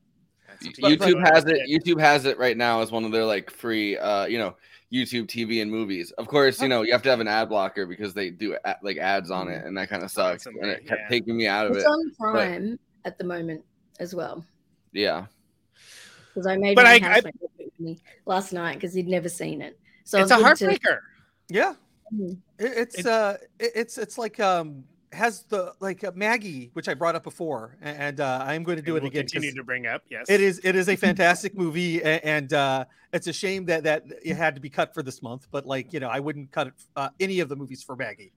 YouTube 0.62 1.20
has 1.32 1.44
it. 1.46 1.58
YouTube 1.68 2.00
has 2.00 2.24
it 2.24 2.38
right 2.38 2.56
now 2.56 2.80
as 2.80 2.90
one 2.90 3.04
of 3.04 3.12
their 3.12 3.24
like 3.24 3.50
free, 3.50 3.96
uh, 3.98 4.24
you 4.26 4.38
know, 4.38 4.56
YouTube 4.92 5.26
TV 5.26 5.60
and 5.62 5.70
movies. 5.70 6.10
Of 6.12 6.26
course, 6.26 6.60
you 6.62 6.68
know 6.68 6.82
you 6.82 6.92
have 6.92 7.02
to 7.02 7.10
have 7.10 7.20
an 7.20 7.28
ad 7.28 7.48
blocker 7.50 7.86
because 7.86 8.14
they 8.14 8.30
do 8.30 8.56
a- 8.64 8.76
like 8.82 8.96
ads 8.96 9.30
on 9.30 9.48
it, 9.48 9.64
and 9.64 9.76
that 9.76 9.88
kind 9.88 10.02
of 10.02 10.10
sucks. 10.10 10.46
And 10.46 10.56
it 10.64 10.86
kept 10.86 11.02
yeah. 11.02 11.08
taking 11.08 11.36
me 11.36 11.46
out 11.46 11.66
of 11.66 11.72
It's 11.76 11.84
it. 11.84 11.88
It's 11.88 11.88
on 12.20 12.32
Prime 12.32 12.78
at 13.04 13.18
the 13.18 13.24
moment 13.24 13.64
as 14.00 14.14
well. 14.14 14.44
Yeah, 14.92 15.26
Because 16.32 16.46
I 16.46 16.56
made 16.56 16.76
But 16.76 16.84
my 16.84 16.92
I- 16.94 16.98
housemate 17.00 17.34
watch 17.40 17.50
it 17.58 17.80
me 17.80 17.98
last 18.26 18.52
night 18.52 18.74
because 18.74 18.94
he'd 18.94 19.08
never 19.08 19.28
seen 19.28 19.60
it. 19.60 19.78
So 20.04 20.18
it's 20.18 20.30
a 20.30 20.36
good 20.36 20.56
to- 20.56 20.66
heartbreaker. 20.66 20.98
yeah. 21.48 21.74
It, 22.20 22.38
it's 22.58 22.98
It- 22.98 23.06
uh, 23.06 23.36
it, 23.58 23.72
it's 23.74 23.98
it's 23.98 24.18
like 24.18 24.38
um 24.40 24.84
has 25.12 25.44
the 25.44 25.72
like 25.78 26.02
uh, 26.02 26.10
Maggie, 26.14 26.70
which 26.72 26.88
I 26.88 26.94
brought 26.94 27.14
up 27.14 27.22
before, 27.22 27.76
a- 27.82 27.86
and 27.86 28.18
uh, 28.20 28.42
I 28.44 28.54
am 28.54 28.64
going 28.64 28.76
to 28.78 28.82
do 28.82 28.96
and 28.96 28.98
it 28.98 29.02
we'll 29.04 29.10
again. 29.10 29.22
'cause 29.26 29.32
Continue 29.32 29.54
to 29.54 29.62
bring 29.62 29.86
up. 29.86 30.02
Yes. 30.10 30.26
It 30.28 30.40
is 30.40 30.60
it 30.64 30.74
is 30.74 30.88
a 30.88 30.96
fantastic 31.06 31.56
movie, 31.56 32.00
a- 32.00 32.20
and 32.24 32.52
uh, 32.52 32.84
it's 33.12 33.26
a 33.28 33.32
shame 33.32 33.64
that 33.66 33.84
that 33.84 34.04
it 34.24 34.36
had 34.36 34.54
to 34.56 34.60
be 34.60 34.68
cut 34.70 34.92
for 34.92 35.02
this 35.04 35.22
month. 35.22 35.46
But 35.52 35.66
like 35.66 35.92
you 35.92 36.00
know, 36.00 36.08
I 36.08 36.18
wouldn't 36.20 36.50
cut 36.50 36.66
it, 36.68 36.74
uh, 36.96 37.10
any 37.20 37.38
of 37.40 37.48
the 37.48 37.54
movies 37.56 37.82
for 37.82 37.94
Maggie. 37.94 38.32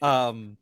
Um, 0.00 0.56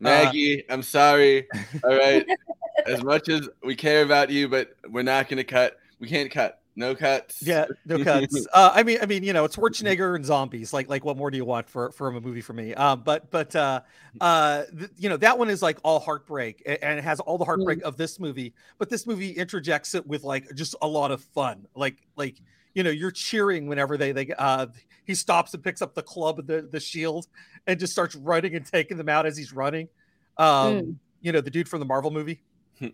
Maggie, 0.00 0.64
I'm 0.70 0.82
sorry. 0.82 1.46
All 1.84 1.96
right, 1.96 2.26
as 2.86 3.02
much 3.02 3.28
as 3.28 3.48
we 3.64 3.74
care 3.76 4.02
about 4.02 4.30
you, 4.30 4.48
but 4.48 4.74
we're 4.88 5.02
not 5.02 5.28
gonna 5.28 5.44
cut. 5.44 5.76
We 6.00 6.08
can't 6.08 6.30
cut. 6.30 6.60
No 6.78 6.94
cuts. 6.94 7.42
Yeah, 7.42 7.66
no 7.86 8.02
cuts. 8.04 8.46
uh, 8.52 8.70
I 8.72 8.84
mean, 8.84 8.98
I 9.02 9.06
mean, 9.06 9.24
you 9.24 9.32
know, 9.32 9.44
it's 9.44 9.56
Schwarzenegger 9.56 10.14
and 10.14 10.24
zombies. 10.24 10.72
Like, 10.72 10.88
like, 10.88 11.04
what 11.04 11.16
more 11.16 11.28
do 11.28 11.36
you 11.36 11.44
want 11.44 11.68
for 11.68 11.90
from 11.90 12.14
a 12.14 12.20
movie 12.20 12.40
for 12.40 12.52
me? 12.52 12.72
Um, 12.72 13.02
but, 13.04 13.30
but, 13.32 13.54
uh, 13.56 13.80
uh, 14.20 14.62
th- 14.78 14.90
you 14.96 15.08
know, 15.08 15.16
that 15.16 15.36
one 15.36 15.50
is 15.50 15.60
like 15.60 15.78
all 15.82 15.98
heartbreak, 15.98 16.62
a- 16.66 16.82
and 16.84 16.96
it 16.96 17.02
has 17.02 17.18
all 17.18 17.36
the 17.36 17.44
heartbreak 17.44 17.82
of 17.82 17.96
this 17.96 18.20
movie. 18.20 18.54
But 18.78 18.90
this 18.90 19.08
movie 19.08 19.30
interjects 19.30 19.96
it 19.96 20.06
with 20.06 20.22
like 20.22 20.54
just 20.54 20.76
a 20.80 20.86
lot 20.86 21.10
of 21.10 21.20
fun. 21.20 21.66
Like, 21.74 21.96
like, 22.14 22.36
you 22.74 22.84
know, 22.84 22.90
you're 22.90 23.10
cheering 23.10 23.66
whenever 23.66 23.96
they 23.96 24.12
they 24.12 24.32
uh 24.38 24.66
he 25.04 25.16
stops 25.16 25.52
and 25.54 25.64
picks 25.64 25.82
up 25.82 25.94
the 25.96 26.02
club 26.02 26.38
and 26.38 26.46
the 26.46 26.62
the 26.62 26.78
shield 26.78 27.26
and 27.66 27.80
just 27.80 27.92
starts 27.92 28.14
running 28.14 28.54
and 28.54 28.64
taking 28.64 28.96
them 28.98 29.08
out 29.08 29.26
as 29.26 29.36
he's 29.36 29.52
running. 29.52 29.88
Um, 30.36 30.46
Mm. 30.46 30.96
you 31.22 31.32
know, 31.32 31.40
the 31.40 31.50
dude 31.50 31.68
from 31.68 31.80
the 31.80 31.86
Marvel 31.86 32.12
movie. 32.12 32.40
you 32.80 32.92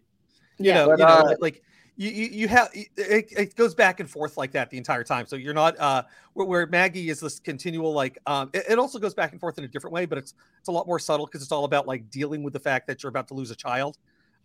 Yeah. 0.59 0.75
know, 0.75 0.87
But, 0.89 0.99
you 1.01 1.05
know, 1.05 1.11
uh, 1.13 1.25
like- 1.27 1.41
like 1.43 1.63
you, 1.97 2.11
you, 2.11 2.27
you 2.27 2.49
have 2.49 2.71
it, 2.75 2.89
it 2.97 3.55
goes 3.55 3.75
back 3.75 4.01
and 4.01 4.11
forth 4.11 4.37
like 4.37 4.53
that 4.53 4.71
the 4.71 4.77
entire 4.77 5.05
time. 5.05 5.27
So 5.27 5.37
you're 5.37 5.55
not 5.55 5.79
uh 5.79 6.03
where, 6.33 6.47
where 6.47 6.67
Maggie 6.67 7.09
is 7.09 7.21
this 7.21 7.39
continual 7.39 7.93
like 7.93 8.19
um 8.27 8.51
it, 8.53 8.65
it 8.71 8.79
also 8.79 8.99
goes 8.99 9.15
back 9.15 9.33
and 9.33 9.41
forth 9.41 9.59
in 9.59 9.65
a 9.65 9.69
different 9.69 9.95
way, 9.95 10.05
but 10.05 10.19
it's 10.19 10.35
it's 10.59 10.69
a 10.69 10.73
lot 10.73 10.87
more 10.87 10.99
subtle 10.99 11.27
because 11.27 11.43
it's 11.43 11.53
all 11.53 11.65
about 11.65 11.87
like 11.87 12.11
dealing 12.11 12.43
with 12.43 12.53
the 12.53 12.61
fact 12.61 12.87
that 12.89 13.03
you're 13.03 13.11
about 13.11 13.29
to 13.29 13.35
lose 13.35 13.51
a 13.51 13.57
child, 13.57 13.99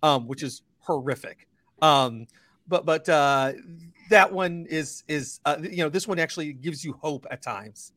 um, 0.03 0.27
which 0.27 0.43
is 0.43 0.61
horrific. 0.79 1.47
Um, 1.81 2.27
but 2.67 2.85
but 2.85 3.09
uh 3.09 3.53
that 4.09 4.31
one 4.31 4.67
is 4.69 5.03
is 5.07 5.39
uh, 5.45 5.57
you 5.61 5.77
know 5.77 5.89
this 5.89 6.07
one 6.07 6.19
actually 6.19 6.53
gives 6.53 6.83
you 6.83 6.93
hope 7.01 7.25
at 7.31 7.41
times. 7.41 7.93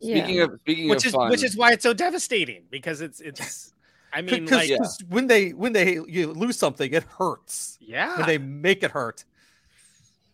Speaking 0.00 0.38
Yeah. 0.38 0.44
of 0.44 0.60
speaking 0.60 0.88
which 0.88 0.98
of 1.00 1.06
is 1.06 1.12
fun, 1.12 1.30
which 1.30 1.44
is 1.44 1.56
why 1.56 1.72
it's 1.72 1.82
so 1.82 1.94
devastating 1.94 2.64
because 2.70 3.00
it's 3.00 3.20
it's. 3.20 3.73
I 4.14 4.22
mean, 4.22 4.44
Because 4.44 4.68
like, 4.70 4.80
when 5.08 5.26
they 5.26 5.50
when 5.52 5.72
they 5.72 5.94
you 6.06 6.32
lose 6.32 6.56
something, 6.56 6.92
it 6.92 7.02
hurts. 7.04 7.78
yeah. 7.80 8.16
When 8.16 8.26
they 8.26 8.38
make 8.38 8.82
it 8.82 8.92
hurt. 8.92 9.24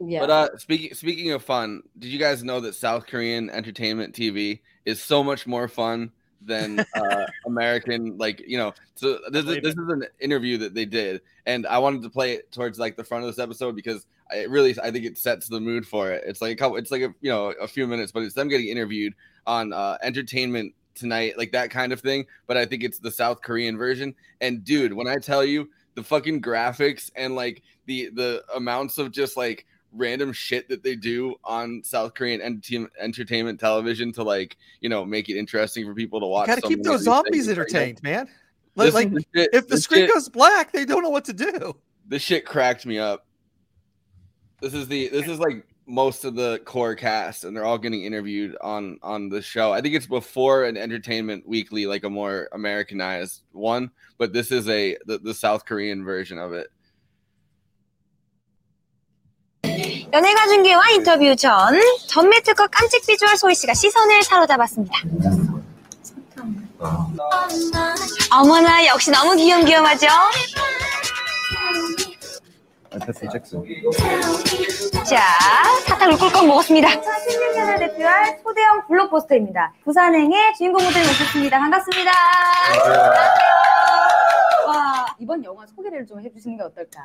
Yeah. 0.00 0.20
But 0.20 0.30
uh, 0.30 0.58
speaking 0.58 0.94
speaking 0.94 1.32
of 1.32 1.42
fun, 1.42 1.82
did 1.99 2.08
you 2.08 2.18
guys 2.18 2.42
know 2.42 2.60
that 2.60 2.75
South 2.75 3.06
Korean 3.06 3.50
entertainment 3.50 4.14
TV 4.14 4.60
is 4.84 5.02
so 5.02 5.22
much 5.22 5.46
more 5.46 5.68
fun 5.68 6.10
than 6.40 6.80
uh, 6.94 7.26
American? 7.46 8.16
Like 8.16 8.42
you 8.46 8.56
know, 8.56 8.72
so 8.94 9.18
this 9.30 9.44
is 9.44 9.62
this 9.62 9.75
is 9.75 9.88
an 9.88 10.04
interview 10.20 10.56
that 10.58 10.75
they 10.75 10.87
did, 10.87 11.20
and 11.46 11.66
I 11.66 11.78
wanted 11.78 12.02
to 12.02 12.10
play 12.10 12.32
it 12.32 12.50
towards 12.50 12.78
like 12.78 12.96
the 12.96 13.04
front 13.04 13.25
of 13.25 13.30
this 13.30 13.38
episode 13.42 13.76
because 13.76 14.06
I 14.30 14.37
it 14.37 14.50
really 14.50 14.75
I 14.82 14.90
think 14.90 15.04
it 15.04 15.18
sets 15.18 15.49
the 15.49 15.60
mood 15.60 15.87
for 15.87 16.10
it. 16.10 16.25
It's 16.26 16.40
like 16.40 16.52
a 16.52 16.56
couple, 16.56 16.76
it's 16.78 16.90
like 16.90 17.02
a 17.02 17.14
you 17.20 17.30
know 17.30 17.49
a 17.60 17.68
few 17.68 17.87
minutes, 17.87 18.10
but 18.10 18.22
it's 18.22 18.34
them 18.34 18.49
getting 18.49 18.68
interviewed 18.68 19.14
on 19.46 19.72
uh, 19.75 19.99
entertainment 20.02 20.75
tonight, 21.00 21.37
like 21.37 21.52
that 21.52 21.71
kind 21.71 21.92
of 21.92 22.00
thing. 22.00 22.26
But 22.47 22.57
I 22.57 22.66
think 22.66 22.85
it's 22.85 22.99
the 22.99 23.11
South 23.11 23.42
Korean 23.42 23.76
version. 23.76 24.14
And 24.40 24.64
dude, 24.64 24.92
when 24.92 25.09
I 25.09 25.16
tell 25.16 25.45
you 25.45 25.69
the 25.95 26.02
fucking 26.04 26.40
graphics 26.42 27.11
and 27.16 27.35
like 27.35 27.62
the 27.87 28.11
the 28.11 28.45
amounts 28.54 28.99
of 28.99 29.11
just 29.11 29.37
like 29.37 29.66
random 29.92 30.33
shit 30.33 30.69
that 30.69 30.85
they 30.85 30.95
do 30.95 31.35
on 31.42 31.83
South 31.85 32.14
Korean 32.14 32.40
ent- 32.40 32.90
entertainment 33.00 33.59
television 33.59 34.12
to 34.12 34.23
like 34.23 34.57
you 34.80 34.88
know 34.88 35.04
make 35.04 35.28
it 35.28 35.37
interesting 35.37 35.85
for 35.85 35.95
people 35.95 36.21
to 36.21 36.26
watch. 36.26 36.47
Got 36.47 36.57
to 36.62 36.69
keep 36.69 36.83
those 36.83 37.02
zombies 37.02 37.47
think 37.47 37.59
is 37.59 37.64
crazy. 37.64 37.76
entertained, 37.76 38.02
man. 38.02 38.28
Like, 38.76 38.95
like 38.95 39.12
this 39.12 39.25
shit- 39.35 39.50
if 39.52 39.66
the 39.69 39.78
screen 39.78 40.02
shit- 40.02 40.12
goes 40.14 40.28
black, 40.28 40.73
they 40.73 40.85
don't 40.85 41.02
know 41.02 41.11
what 41.11 41.25
to 41.25 41.33
do. 41.33 41.76
this 42.07 42.23
shit 42.23 42.47
cracked 42.47 42.87
me 42.87 42.99
up. 42.99 43.26
This 44.61 44.75
is 44.75 44.87
the 44.88 45.09
this 45.09 45.26
is 45.26 45.38
like 45.38 45.66
most 45.89 46.25
of 46.25 46.35
the 46.35 46.59
core 46.65 46.95
cast, 46.95 47.43
and 47.43 47.55
they're 47.55 47.65
all 47.65 47.77
getting 47.77 48.03
interviewed 48.03 48.57
on 48.62 48.97
on 49.03 49.29
the 49.29 49.41
show. 49.41 49.71
I 49.71 49.81
think 49.81 49.95
it's 49.95 50.07
before 50.07 50.63
an 50.63 50.77
Entertainment 50.77 51.47
Weekly, 51.47 51.85
like 51.85 52.03
a 52.03 52.09
more 52.09 52.50
Americanized 52.51 53.43
one, 53.51 53.91
but 54.17 54.33
this 54.33 54.51
is 54.51 54.67
a 54.67 54.97
the, 55.05 55.19
the 55.19 55.33
South 55.33 55.65
Korean 55.65 56.03
version 56.03 56.39
of 56.39 56.53
it. 56.53 56.67
연예가 60.13 60.47
중계와 60.47 60.89
인터뷰 60.91 61.35
전 61.35 61.75
전매 62.07 62.39
특허 62.41 62.67
깜찍 62.67 63.05
비주얼 63.05 63.35
소희 63.35 63.53
씨가 63.53 63.74
시선을 63.74 64.24
사로잡았습니다. 64.24 65.01
어머나 68.31 68.85
역시 68.85 69.12
너무 69.12 69.35
귀염귀염하죠? 69.35 70.07
자, 75.09 75.20
사탕을 75.87 76.16
꿀꺽 76.18 76.47
먹었습니다. 76.47 76.88
16년을 76.88 77.78
대표할 77.78 78.38
소대형 78.42 78.87
블록버스터입니다. 78.88 79.73
부산행의 79.85 80.54
주인공분들 80.56 81.00
모셨습니다. 81.00 81.59
반갑습니다. 81.61 82.11
와, 84.66 85.06
이번 85.20 85.44
영화 85.44 85.64
소개를 85.66 86.04
좀 86.06 86.20
해주시는 86.20 86.56
게 86.56 86.62
어떨까? 86.64 87.00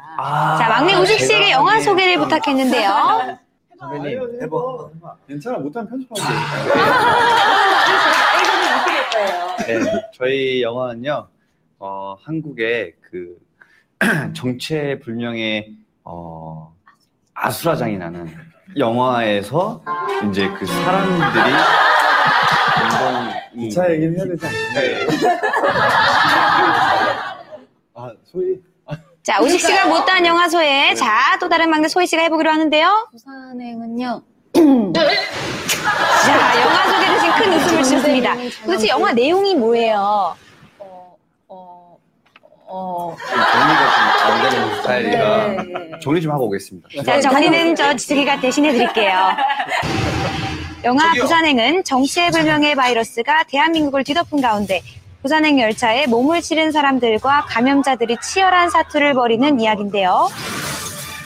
자, 0.59 0.69
막내 0.69 0.95
우식 0.95 1.19
씨에게 1.19 1.51
영화 1.51 1.79
소개를 1.79 2.17
부탁했는데요. 2.17 3.37
선배님 3.77 4.41
해봐 4.41 4.57
괜찮아 5.27 5.57
못하면 5.59 5.89
편집하면 5.89 6.25
돼 9.65 9.73
네, 9.79 9.79
저희 10.13 10.61
영화는요 10.61 11.27
어, 11.79 12.15
한국의 12.23 12.93
그 13.01 13.37
정체불명의 14.35 15.73
어, 16.03 16.73
아수라장이 17.33 17.97
나는 17.97 18.29
영화에서 18.77 19.81
이제 20.29 20.49
그 20.59 20.65
사람들이 20.65 21.55
이 23.55 23.69
2차 23.69 23.89
얘기는 23.91 24.15
해야 24.17 24.25
되지 24.25 24.45
않나요? 24.45 25.07
아 27.95 28.11
소희 28.25 28.61
자, 29.23 29.41
우식 29.41 29.59
씨가 29.59 29.87
못다한 29.87 30.23
영화 30.27 30.47
소개. 30.47 30.93
자, 30.93 31.35
또 31.39 31.49
다른 31.49 31.67
막내 31.71 31.87
소희 31.87 32.05
씨가 32.05 32.21
해보기로 32.23 32.51
하는데요. 32.51 33.07
부산행은요. 33.11 34.21
자, 34.93 36.61
영화 36.61 36.85
소개 36.91 37.07
대신 37.07 37.31
큰 37.31 37.53
웃음을 37.53 37.83
주셨습니다. 37.83 38.35
도대체 38.65 38.89
영화 38.89 39.11
내용이 39.13 39.55
뭐예요? 39.55 40.35
어, 42.75 42.77
어, 42.77 43.13
어. 43.13 43.17
정리가 43.17 44.19
좀안 44.19 44.51
되는 44.51 44.75
스타일이라 44.75 45.47
네. 45.63 45.99
정리 46.01 46.21
좀 46.21 46.31
하고 46.33 46.47
오겠습니다 46.47 46.89
자, 47.05 47.21
정리는 47.21 47.73
저 47.75 47.95
지숙이가 47.95 48.41
대신해 48.41 48.73
드릴게요. 48.73 49.13
영화 50.83 51.13
부산행은 51.13 51.85
정체불명의 51.85 52.75
바이러스가 52.75 53.43
대한민국을 53.43 54.03
뒤덮은 54.03 54.41
가운데 54.41 54.81
부산행 55.21 55.59
열차에 55.59 56.05
몸을 56.07 56.41
치른 56.41 56.71
사람들과 56.71 57.45
감염자들이 57.47 58.17
치열한 58.21 58.69
사투를 58.69 59.13
벌이는 59.13 59.59
이야기인데요. 59.61 60.27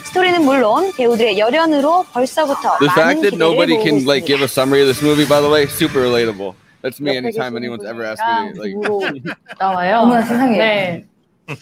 스토리는 0.04 0.42
물론 0.44 0.92
배우들의 0.96 1.38
열연으로 1.38 2.04
벌써부터 2.12 2.78
The 2.78 2.86
많은 2.86 3.02
fact 3.02 3.20
that 3.22 3.30
기대를 3.32 3.38
nobody 3.38 3.74
모으고 3.74 3.84
can 3.84 3.96
like 4.06 4.22
있습니다. 4.22 4.26
give 4.26 4.42
a 4.42 4.48
summary 4.48 4.82
of 4.82 4.88
this 4.88 5.04
movie, 5.04 5.26
by 5.28 5.40
the 5.40 5.50
way, 5.50 5.66
super 5.66 6.00
relatable. 6.00 6.54
That's 6.82 7.00
me 7.02 7.10
옆에 7.10 7.18
anytime 7.18 7.56
anyone's 7.58 7.84
ever 7.84 8.06
asked 8.06 8.24
분이랑 8.24 8.54
me 8.54 8.58
like. 8.58 8.74
부부로 8.74 9.02
나와요. 9.60 9.98
어머나 9.98 10.22
세상에. 10.22 10.56
네. 10.56 11.04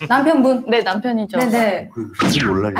남편분. 0.08 0.66
네, 0.68 0.82
남편이죠. 0.82 1.38
네네. 1.38 1.90
그지 2.18 2.44
몰라 2.44 2.70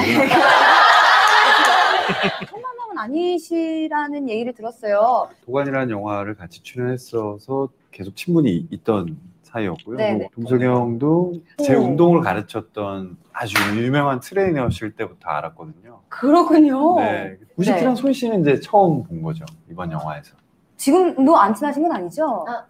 천만남은 2.49 2.99
아니시라는 2.99 4.29
얘기를 4.29 4.53
들었어요. 4.55 5.29
도관이라는 5.45 5.91
영화를 5.91 6.35
같이 6.35 6.63
출연했어서 6.63 7.69
계속 7.91 8.17
친분이 8.17 8.69
있던 8.71 9.19
사이였고요. 9.43 9.97
네네. 9.97 10.19
뭐 10.19 10.29
동석이 10.35 10.65
형도 10.65 11.35
제 11.65 11.75
오. 11.75 11.85
운동을 11.85 12.21
가르쳤던 12.21 13.17
아주 13.33 13.55
유명한 13.77 14.21
트레이너실 14.21 14.93
때부터 14.93 15.31
알았거든요. 15.31 16.01
그렇군요. 16.09 16.97
네. 17.01 17.37
90kg 17.59 17.97
소희 17.97 18.13
씨는 18.13 18.43
이제 18.43 18.61
처음 18.61 19.05
본 19.05 19.23
거죠 19.23 19.45
이번 19.71 19.91
영화에서. 19.93 20.37
지금도 20.79 21.37
안 21.37 21.53
친하신 21.53 21.83
건 21.83 21.93
아니죠? 21.97 22.47
아, 22.49 22.65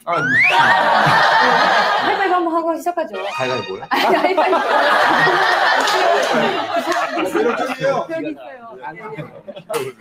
하이파이브 2.04 2.32
한번 2.32 2.54
하고 2.54 2.74
시작하죠. 2.74 3.14
가위바위보요? 3.34 3.84
아니, 3.90 4.16
하이파이브. 4.16 4.56
이렇게요? 7.38 8.06
여기 8.10 8.30
있어요. 8.30 8.78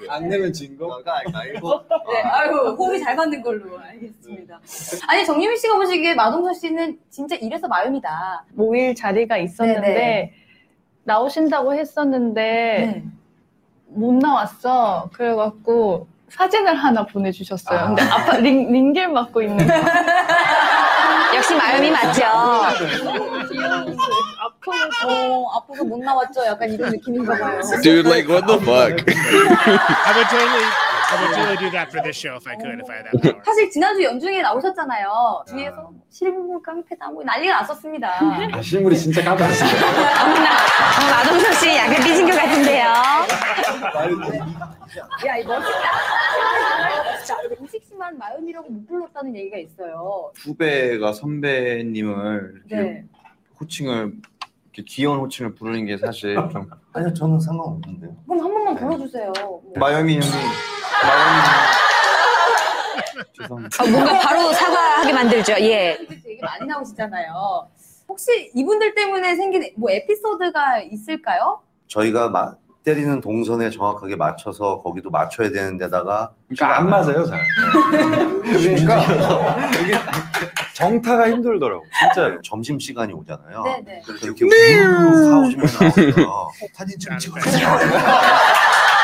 안 0.09 0.29
내면 0.29 0.53
진 0.53 0.77
거? 0.77 1.03
네, 1.03 2.21
아유, 2.23 2.75
호흡이 2.79 3.03
잘 3.03 3.15
맞는 3.17 3.41
걸로 3.41 3.77
알겠습니다. 3.77 4.59
아니, 5.07 5.25
정유미 5.25 5.57
씨가 5.57 5.75
보시기에 5.75 6.15
마동석 6.15 6.55
씨는 6.55 6.97
진짜 7.09 7.35
이래서 7.35 7.67
마음이다. 7.67 8.45
모일 8.53 8.95
자리가 8.95 9.37
있었는데 9.37 9.81
네네. 9.81 10.33
나오신다고 11.03 11.73
했었는데 11.73 12.41
네. 12.41 13.03
못 13.87 14.13
나왔어. 14.13 15.09
그래갖고 15.13 16.07
사진을 16.29 16.75
하나 16.75 17.05
보내주셨어요. 17.05 17.87
근데 17.87 18.03
아. 18.03 18.15
아파 18.15 18.37
링, 18.37 18.71
링겔 18.71 19.09
맞고 19.09 19.41
있는 19.41 19.65
거. 19.65 19.73
역시 21.35 21.55
마음이 21.55 21.91
맞죠. 21.91 22.23
어, 25.05 25.49
아파서 25.55 25.83
못 25.83 25.99
나왔죠? 26.03 26.45
약간 26.45 26.69
이런 26.71 26.91
느낌인가 26.91 27.37
봐요. 27.37 27.61
Dude, 27.81 28.07
like, 28.09 28.27
what 28.27 28.45
the 28.47 28.59
fuck? 28.59 29.03
I 29.07 30.13
would 30.15 30.27
totally, 30.29 30.65
I 31.09 31.15
would 31.23 31.33
totally 31.35 31.57
do 31.57 31.69
that 31.71 31.89
for 31.89 32.01
this 32.03 32.17
show 32.17 32.35
if 32.35 32.45
I 32.47 32.55
could, 32.55 32.79
if 32.81 32.89
I 32.89 32.95
had 32.97 33.05
that 33.11 33.21
power. 33.21 33.41
사실 33.45 33.69
지난주 33.69 34.03
연중에 34.03 34.41
나오셨잖아요. 34.41 35.43
뒤에서 35.47 35.91
실물 36.09 36.61
깡패다 36.61 37.09
뭐 37.11 37.23
난리가 37.23 37.61
났었습니다. 37.61 38.19
아, 38.51 38.61
실물이 38.61 38.97
진짜 38.97 39.23
깜빡했어요. 39.23 39.69
어, 39.69 41.11
마동석 41.11 41.53
씨 41.55 41.75
약간 41.77 41.95
삐진 42.03 42.29
것 42.29 42.35
같은데요. 42.35 42.83
야, 45.27 45.37
이거 45.37 45.59
멋있다. 45.59 47.17
진짜 47.19 47.35
우식 47.59 47.83
씨만 47.87 48.17
마연이라고 48.17 48.69
못 48.69 48.87
불렀다는 48.87 49.35
얘기가 49.35 49.57
있어요. 49.57 50.31
후배가 50.35 51.13
선배님을 51.13 52.63
이렇게 52.67 52.75
네. 52.75 53.03
호칭을 53.59 54.13
이렇게 54.73 54.83
귀여운 54.87 55.19
호칭을 55.19 55.55
부르는 55.55 55.85
게 55.85 55.97
사실 55.97 56.35
좀 56.51 56.69
아니요, 56.93 57.13
저는 57.13 57.39
상관없는데요. 57.39 58.15
그럼 58.27 58.43
한 58.43 58.53
번만 58.53 58.75
불러주세요. 58.75 59.31
뭐. 59.41 59.63
마요미 59.75 60.13
형이 60.15 60.21
마요미 60.25 60.76
죄송합니다. 63.39 63.83
어, 63.83 63.87
뭔가 63.87 64.19
바로 64.19 64.51
사과하게 64.53 65.13
만들죠. 65.13 65.53
예. 65.61 65.97
되게 66.07 66.39
많이 66.41 66.65
나오시잖아요. 66.67 67.67
혹시 68.07 68.51
이분들 68.55 68.95
때문에 68.95 69.35
생긴 69.35 69.69
뭐 69.75 69.91
에피소드가 69.91 70.81
있을까요? 70.81 71.61
저희가 71.87 72.29
마- 72.29 72.53
때리는 72.83 73.19
동선에 73.19 73.69
정확하게 73.69 74.15
맞춰서 74.15 74.79
거기도 74.81 75.09
맞춰야 75.09 75.51
되는 75.51 75.77
데다가 75.77 76.31
그러니까 76.47 76.77
안 76.79 76.89
맞아요, 76.89 77.25
잘. 77.25 77.41
그러니까 78.43 79.01
이게 79.81 79.93
정타가 80.73 81.29
힘들더라고. 81.31 81.83
진짜 81.99 82.37
점심 82.45 82.79
시간이 82.79 83.11
오잖아요. 83.11 83.61
네네. 83.63 84.03
이렇게 84.23 84.45
우르르 84.45 85.29
가오시면 85.31 85.65
나와요. 85.65 86.49
사진 86.73 86.97
좀 86.97 87.17
찍어주세요. 87.17 87.67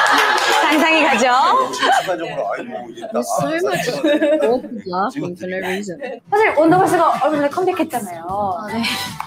상상이 0.62 1.02
가죠. 1.04 1.72
순간적으로 1.72 2.52
아이고 2.52 2.90
이제 2.90 3.00
나 3.12 3.20
There's 3.20 3.24
so 3.24 3.46
아, 3.46 3.50
much 3.52 3.84
사진 3.84 4.02
찍어야 4.02 4.18
돼. 4.18 4.46
awkward 4.46 4.82
laughing 4.86 5.36
for 5.36 5.48
no 5.50 5.56
reason. 5.66 6.20
사실 6.30 6.48
원더걸스가 6.56 7.08
얼마 7.24 7.36
전에 7.36 7.48
컴백했잖아요. 7.48 8.58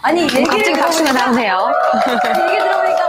아니 0.03 0.21
얘기를 0.23 0.43
갑자기 0.43 0.73
박수가 0.79 1.11
나오네요. 1.13 1.71
얘기 2.49 2.59
들어보니까 2.59 3.01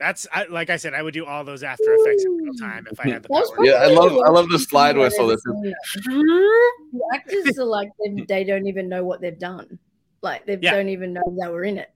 That's 0.00 0.26
I, 0.32 0.46
like 0.48 0.70
I 0.70 0.76
said, 0.76 0.94
I 0.94 1.02
would 1.02 1.12
do 1.12 1.26
all 1.26 1.44
those 1.44 1.62
After 1.62 1.92
Effects 1.92 2.24
in 2.24 2.32
real 2.38 2.54
time 2.54 2.86
if 2.90 2.98
I 2.98 3.10
had 3.10 3.22
the 3.22 3.28
That's 3.28 3.50
power. 3.50 3.66
Yeah, 3.66 3.84
I 3.84 3.88
love 3.92 4.16
I 4.24 4.30
love 4.30 4.48
the 4.48 4.54
I've 4.56 4.62
slide 4.64 4.96
ever 4.96 5.00
whistle. 5.04 5.26
This 5.28 5.42
seen 5.44 5.66
is 5.66 5.74
it. 6.08 6.10
The 6.96 7.04
actors 7.14 7.58
are 7.58 7.64
like 7.68 7.90
they, 8.00 8.24
they 8.26 8.44
don't 8.44 8.66
even 8.66 8.88
know 8.88 9.04
what 9.04 9.20
they've 9.20 9.38
done. 9.38 9.78
Like 10.22 10.46
they 10.46 10.56
Yeah. 10.60 10.72
don't 10.72 10.88
even 10.88 11.12
know 11.12 11.20
they 11.38 11.46
were 11.52 11.64
in 11.64 11.76
it. 11.76 11.92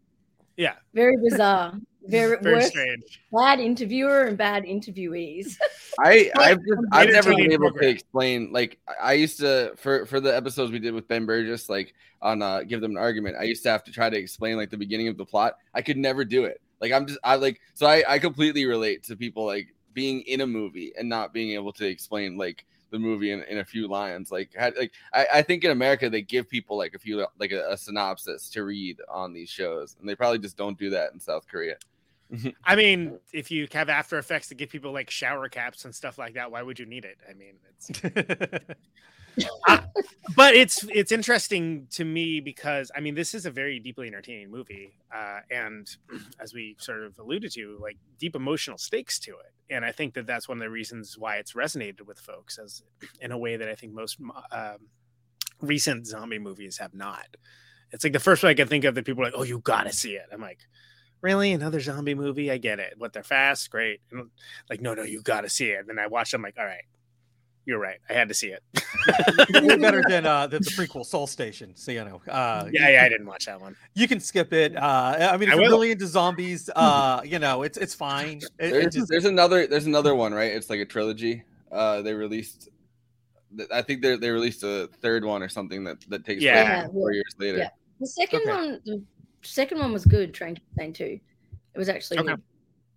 Yeah, 0.58 0.74
Very 0.92 1.16
bizarre. 1.16 1.72
Very, 2.09 2.37
very 2.41 2.63
strange. 2.63 3.21
bad 3.31 3.59
interviewer 3.59 4.23
and 4.23 4.37
bad 4.37 4.63
interviewees. 4.63 5.57
I 5.99 6.31
I've 6.37 6.59
just, 6.59 6.81
I've 6.91 7.09
never 7.09 7.29
been 7.31 7.39
Entertaining 7.39 7.51
able 7.51 7.71
to 7.71 7.87
explain. 7.87 8.51
Like 8.51 8.79
I- 8.87 9.09
I 9.09 9.13
used 9.13 9.39
to 9.39 9.73
for 9.77 10.05
for 10.05 10.19
the 10.19 10.35
episodes 10.35 10.71
we 10.71 10.79
did 10.79 10.93
with 10.93 11.07
Ben 11.07 11.25
Burgess, 11.25 11.69
like 11.69 11.93
on 12.21 12.41
uh, 12.41 12.63
give 12.63 12.81
them 12.81 12.91
an 12.91 12.97
argument. 12.97 13.37
I 13.39 13.43
used 13.43 13.63
to 13.63 13.69
have 13.69 13.83
to 13.85 13.91
try 13.91 14.09
to 14.09 14.17
explain 14.17 14.57
like 14.57 14.69
the 14.69 14.77
beginning 14.77 15.07
of 15.07 15.17
the 15.17 15.25
plot. 15.25 15.57
I 15.73 15.81
could 15.81 15.97
never 15.97 16.25
do 16.25 16.45
it. 16.45 16.61
Like 16.81 16.91
I'm 16.91 17.05
just 17.05 17.19
I 17.23 17.35
like 17.35 17.59
so 17.73 17.85
I 17.85 18.03
I 18.07 18.19
completely 18.19 18.65
relate 18.65 19.03
to 19.03 19.15
people 19.15 19.45
like 19.45 19.73
being 19.93 20.21
in 20.21 20.41
a 20.41 20.47
movie 20.47 20.93
and 20.97 21.09
not 21.09 21.33
being 21.33 21.51
able 21.51 21.73
to 21.73 21.85
explain 21.85 22.37
like 22.37 22.65
the 22.91 22.99
movie 22.99 23.31
in, 23.31 23.43
in 23.43 23.59
a 23.59 23.65
few 23.65 23.87
lines. 23.87 24.31
Like 24.31 24.53
had, 24.55 24.75
like 24.77 24.91
I, 25.13 25.27
I 25.35 25.41
think 25.41 25.63
in 25.63 25.71
America 25.71 26.09
they 26.09 26.21
give 26.21 26.49
people 26.49 26.77
like 26.77 26.93
a 26.93 26.99
few 26.99 27.25
like 27.39 27.51
a, 27.51 27.69
a 27.71 27.77
synopsis 27.77 28.49
to 28.51 28.63
read 28.63 28.99
on 29.09 29.33
these 29.33 29.49
shows, 29.49 29.95
and 29.99 30.07
they 30.07 30.15
probably 30.15 30.39
just 30.39 30.57
don't 30.57 30.77
do 30.77 30.89
that 30.91 31.13
in 31.13 31.19
South 31.19 31.47
Korea. 31.47 31.75
I 32.63 32.75
mean, 32.75 33.19
if 33.33 33.49
you 33.49 33.67
have 33.73 33.89
After 33.89 34.17
Effects 34.17 34.49
to 34.49 34.55
give 34.55 34.69
people 34.69 34.91
like 34.91 35.09
shower 35.09 35.49
caps 35.49 35.85
and 35.85 35.95
stuff 35.95 36.17
like 36.17 36.35
that, 36.35 36.51
why 36.51 36.61
would 36.61 36.77
you 36.77 36.85
need 36.85 37.05
it? 37.05 37.17
I 37.27 37.33
mean, 37.33 37.55
it's. 37.65 38.69
Uh, 39.67 39.79
but 40.35 40.53
it's 40.53 40.83
it's 40.89 41.11
interesting 41.11 41.87
to 41.91 42.03
me 42.03 42.39
because 42.39 42.91
I 42.95 42.99
mean 42.99 43.15
this 43.15 43.33
is 43.33 43.45
a 43.45 43.51
very 43.51 43.79
deeply 43.79 44.07
entertaining 44.07 44.51
movie, 44.51 44.93
uh, 45.15 45.39
and 45.49 45.89
as 46.39 46.53
we 46.53 46.75
sort 46.79 47.03
of 47.03 47.17
alluded 47.19 47.51
to, 47.53 47.77
like 47.81 47.97
deep 48.17 48.35
emotional 48.35 48.77
stakes 48.77 49.19
to 49.19 49.31
it, 49.31 49.73
and 49.73 49.85
I 49.85 49.91
think 49.91 50.13
that 50.15 50.27
that's 50.27 50.47
one 50.47 50.57
of 50.57 50.61
the 50.61 50.69
reasons 50.69 51.17
why 51.17 51.37
it's 51.37 51.53
resonated 51.53 52.05
with 52.05 52.19
folks 52.19 52.57
as 52.57 52.83
in 53.21 53.31
a 53.31 53.37
way 53.37 53.57
that 53.57 53.69
I 53.69 53.75
think 53.75 53.93
most 53.93 54.17
um, 54.51 54.87
recent 55.61 56.07
zombie 56.07 56.39
movies 56.39 56.77
have 56.77 56.93
not. 56.93 57.27
It's 57.91 58.03
like 58.03 58.13
the 58.13 58.19
first 58.19 58.43
one 58.43 58.51
I 58.51 58.55
can 58.55 58.67
think 58.67 58.83
of 58.83 58.95
that 58.95 59.05
people 59.05 59.23
are 59.23 59.27
like, 59.27 59.35
"Oh, 59.35 59.43
you 59.43 59.59
gotta 59.59 59.93
see 59.93 60.13
it." 60.13 60.25
I'm 60.31 60.41
like, 60.41 60.59
really 61.21 61.51
another 61.51 61.79
zombie 61.79 62.15
movie? 62.15 62.51
I 62.51 62.57
get 62.57 62.79
it. 62.79 62.93
What 62.97 63.13
they're 63.13 63.23
fast, 63.23 63.69
great. 63.69 64.01
And 64.11 64.29
like, 64.69 64.81
no, 64.81 64.93
no, 64.93 65.03
you 65.03 65.21
got 65.21 65.41
to 65.41 65.49
see 65.49 65.67
it. 65.71 65.79
And 65.79 65.89
then 65.89 65.99
I 65.99 66.07
watched. 66.07 66.33
I'm 66.33 66.41
like, 66.41 66.55
all 66.57 66.65
right, 66.65 66.83
you're 67.65 67.79
right. 67.79 67.99
I 68.09 68.13
had 68.13 68.27
to 68.29 68.33
see 68.33 68.47
it. 68.49 68.63
It's 69.51 69.77
better 69.81 70.03
than 70.09 70.25
uh, 70.25 70.47
than 70.47 70.61
the 70.61 70.69
prequel 70.71 71.05
Seoul 71.05 71.25
Station. 71.27 71.75
So 71.75 71.91
you 71.91 72.03
know, 72.03 72.21
uh, 72.27 72.67
yeah, 72.71 72.89
yeah, 72.89 73.03
I 73.03 73.09
didn't 73.09 73.25
watch 73.27 73.45
that 73.45 73.59
one. 73.61 73.75
You 73.95 74.07
can 74.07 74.19
skip 74.19 74.51
it. 74.53 74.75
Uh, 74.75 75.29
I 75.31 75.37
mean, 75.37 75.49
if 75.49 75.55
I 75.55 75.61
you're 75.61 75.69
really 75.69 75.91
into 75.91 76.05
zombies, 76.07 76.69
uh, 76.75 77.21
you 77.23 77.39
know, 77.39 77.63
it's 77.63 77.77
it's 77.77 77.95
fine. 77.95 78.37
It- 78.37 78.43
it 78.59 78.71
there's, 78.71 78.93
just- 78.95 79.09
there's 79.09 79.25
another 79.25 79.67
there's 79.67 79.85
another 79.85 80.13
one 80.15 80.33
right 80.33 80.51
it's 80.51 80.69
like 80.69 80.79
a 80.79 80.85
trilogy 80.85 81.43
uh 81.71 82.01
they 82.01 82.13
released 82.13 82.69
i 83.71 83.81
think 83.81 84.01
they 84.01 84.15
they 84.17 84.29
released 84.31 84.63
a 84.63 84.87
third 85.01 85.23
one 85.25 85.41
or 85.43 85.49
something 85.49 85.83
that 85.83 85.97
that 86.09 86.25
takes 86.25 86.41
Yeah. 86.41 86.81
place 86.81 86.91
four 86.93 87.11
years 87.13 87.35
later 87.39 87.57
Yeah. 87.59 87.69
The 87.99 88.07
second 88.07 88.41
Okay. 88.41 88.49
one, 88.51 88.79
the 88.85 89.03
second 89.41 89.79
one 89.79 89.91
was 89.93 90.05
good. 90.05 90.33
Train 90.33 90.55
to 90.55 90.61
Busan 90.77 90.93
too. 90.93 91.19
It 91.73 91.77
was 91.77 91.89
actually 91.89 92.19
Okay. 92.19 92.29
good. 92.29 92.41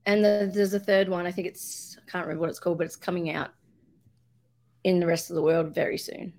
And 0.06 0.24
the, 0.24 0.50
there's 0.52 0.74
a 0.74 0.80
third 0.80 1.08
one. 1.08 1.26
I 1.26 1.32
think 1.32 1.46
it's 1.46 1.96
I 1.98 2.10
can't 2.10 2.26
remember 2.26 2.40
what 2.40 2.50
it's 2.50 2.58
called, 2.58 2.78
but 2.78 2.86
it's 2.86 2.96
coming 2.96 3.30
out 3.30 3.50
in 4.84 4.98
the 4.98 5.06
rest 5.06 5.30
of 5.30 5.36
the 5.36 5.42
world 5.42 5.74
very 5.74 5.98
soon, 5.98 6.32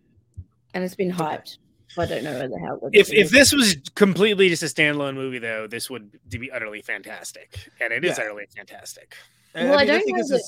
and 0.74 0.84
it's 0.84 0.96
been 0.96 1.12
hyped. 1.12 1.58
I 1.98 2.06
don't 2.06 2.24
know 2.24 2.34
whether 2.40 2.60
how. 2.60 2.76
whether 2.76 2.98
If 2.98 3.14
if 3.14 3.30
this 3.30 3.54
was 3.54 3.78
completely 3.96 4.50
just 4.50 4.64
a 4.64 4.66
standalone 4.66 5.16
movie, 5.16 5.40
though, 5.40 5.68
this 5.68 5.90
would 5.90 6.12
be 6.30 6.52
utterly 6.52 6.82
fantastic, 6.82 7.70
and 7.80 7.94
it 7.94 8.04
is 8.04 8.18
Yeah. 8.18 8.26
utterly 8.26 8.48
fantastic. 8.56 9.16
well, 9.56 9.78
I, 9.78 9.86
don't 9.86 10.06
know 10.08 10.18
that 10.28 10.44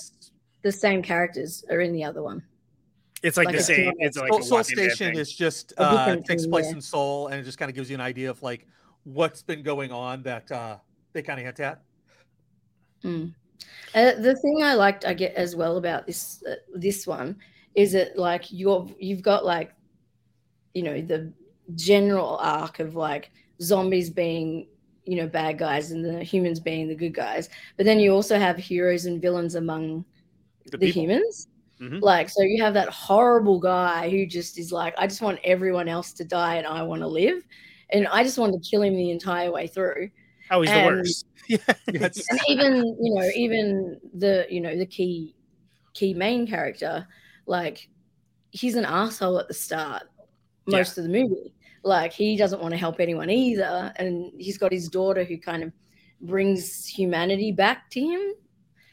the 0.63 0.71
same 0.71 1.01
characters 1.03 1.63
are 1.69 1.79
in 1.79 1.93
the 1.93 2.03
other 2.03 2.23
one. 2.23 2.43
It's 3.21 3.37
like, 3.37 3.47
Like 3.47 3.57
the 3.57 3.63
same. 3.63 3.93
It's 3.99 4.17
like 4.17 4.31
Seoul, 4.31 4.41
Seoul 4.41 4.63
Station 4.63 5.17
is 5.17 5.31
just 5.31 5.73
A 5.77 5.81
uh, 5.81 6.05
different 6.05 6.25
takes 6.25 6.45
place 6.47 6.65
yeah. 6.65 6.73
in 6.73 6.81
Seoul, 6.81 7.27
and 7.27 7.39
it 7.39 7.43
just 7.43 7.57
kind 7.57 7.69
of 7.69 7.75
gives 7.75 7.89
you 7.89 7.95
an 7.95 8.01
idea 8.01 8.29
of 8.29 8.41
like 8.43 8.67
what's 9.05 9.41
been 9.41 9.63
going 9.63 9.91
on 9.91 10.21
that 10.23 10.51
uh, 10.51 10.77
they 11.13 11.21
kind 11.21 11.39
of 11.39 11.45
hint 11.45 11.59
at. 11.61 11.81
Mm. 13.03 13.33
Uh, 13.93 14.11
the 14.19 14.35
thing 14.35 14.61
I 14.61 14.73
liked, 14.73 15.05
I 15.05 15.13
get 15.13 15.33
as 15.35 15.55
well 15.55 15.77
about 15.77 16.05
this 16.05 16.43
uh, 16.49 16.55
this 16.75 17.07
one 17.07 17.37
is 17.75 17.93
that 17.93 18.17
like 18.17 18.45
you're 18.51 18.87
you've 18.99 19.21
got 19.21 19.45
like 19.45 19.71
you 20.73 20.83
know 20.83 21.01
the 21.01 21.31
general 21.75 22.37
arc 22.37 22.79
of 22.79 22.95
like 22.95 23.31
zombies 23.61 24.09
being 24.09 24.67
you 25.05 25.15
know 25.15 25.27
bad 25.27 25.57
guys 25.57 25.91
and 25.91 26.03
the 26.03 26.23
humans 26.23 26.59
being 26.59 26.87
the 26.87 26.95
good 26.95 27.13
guys, 27.13 27.49
but 27.77 27.85
then 27.85 27.99
you 27.99 28.11
also 28.11 28.37
have 28.37 28.57
heroes 28.57 29.05
and 29.05 29.21
villains 29.21 29.55
among 29.55 30.03
The 30.71 30.77
the, 30.77 30.91
humans. 30.91 31.47
Mhm. 31.79 32.01
Like 32.01 32.29
so, 32.29 32.41
you 32.41 32.63
have 32.63 32.73
that 32.73 32.89
horrible 32.89 33.59
guy 33.59 34.09
who 34.09 34.25
just 34.25 34.57
is 34.57 34.71
like, 34.71 34.93
I 34.97 35.07
just 35.07 35.21
want 35.21 35.39
everyone 35.43 35.87
else 35.89 36.13
to 36.13 36.23
die 36.23 36.55
and 36.55 36.65
I 36.65 36.81
want 36.83 37.01
to 37.01 37.07
live, 37.07 37.43
and 37.95 38.08
I 38.08 38.23
just 38.23 38.38
wanted 38.38 38.62
to 38.62 38.69
kill 38.69 38.81
him 38.81 38.95
the 38.95 39.12
entire 39.12 39.51
way 39.51 39.67
through. 39.67 40.10
Oh, 40.51 40.62
he's 40.62 40.69
the 40.69 40.75
And- 40.75 40.95
worst. 40.97 41.25
and 41.88 42.39
even 42.47 42.97
you 42.99 43.13
know 43.13 43.29
even 43.36 43.99
the 44.15 44.47
you 44.49 44.60
know 44.60 44.75
the 44.75 44.86
key 44.86 45.36
key 45.93 46.12
main 46.13 46.47
character 46.47 47.08
like 47.45 47.88
he's 48.49 48.73
an 48.75 48.84
asshole 48.84 49.38
at 49.38 49.47
the 49.47 49.53
start 49.53 50.03
most 50.65 50.97
of 50.97 51.03
the 51.03 51.10
movie 51.10 51.53
like 51.84 52.12
he 52.12 52.36
doesn't 52.36 52.62
want 52.63 52.71
to 52.71 52.77
help 52.79 52.99
anyone 52.99 53.29
either 53.29 53.93
and 53.97 54.31
he's 54.39 54.58
got 54.58 54.71
his 54.71 54.89
daughter 54.89 55.23
who 55.23 55.38
kind 55.38 55.62
of 55.62 55.71
brings 56.21 56.88
humanity 56.88 57.51
back 57.51 57.91
to 57.91 57.99
him 57.99 58.34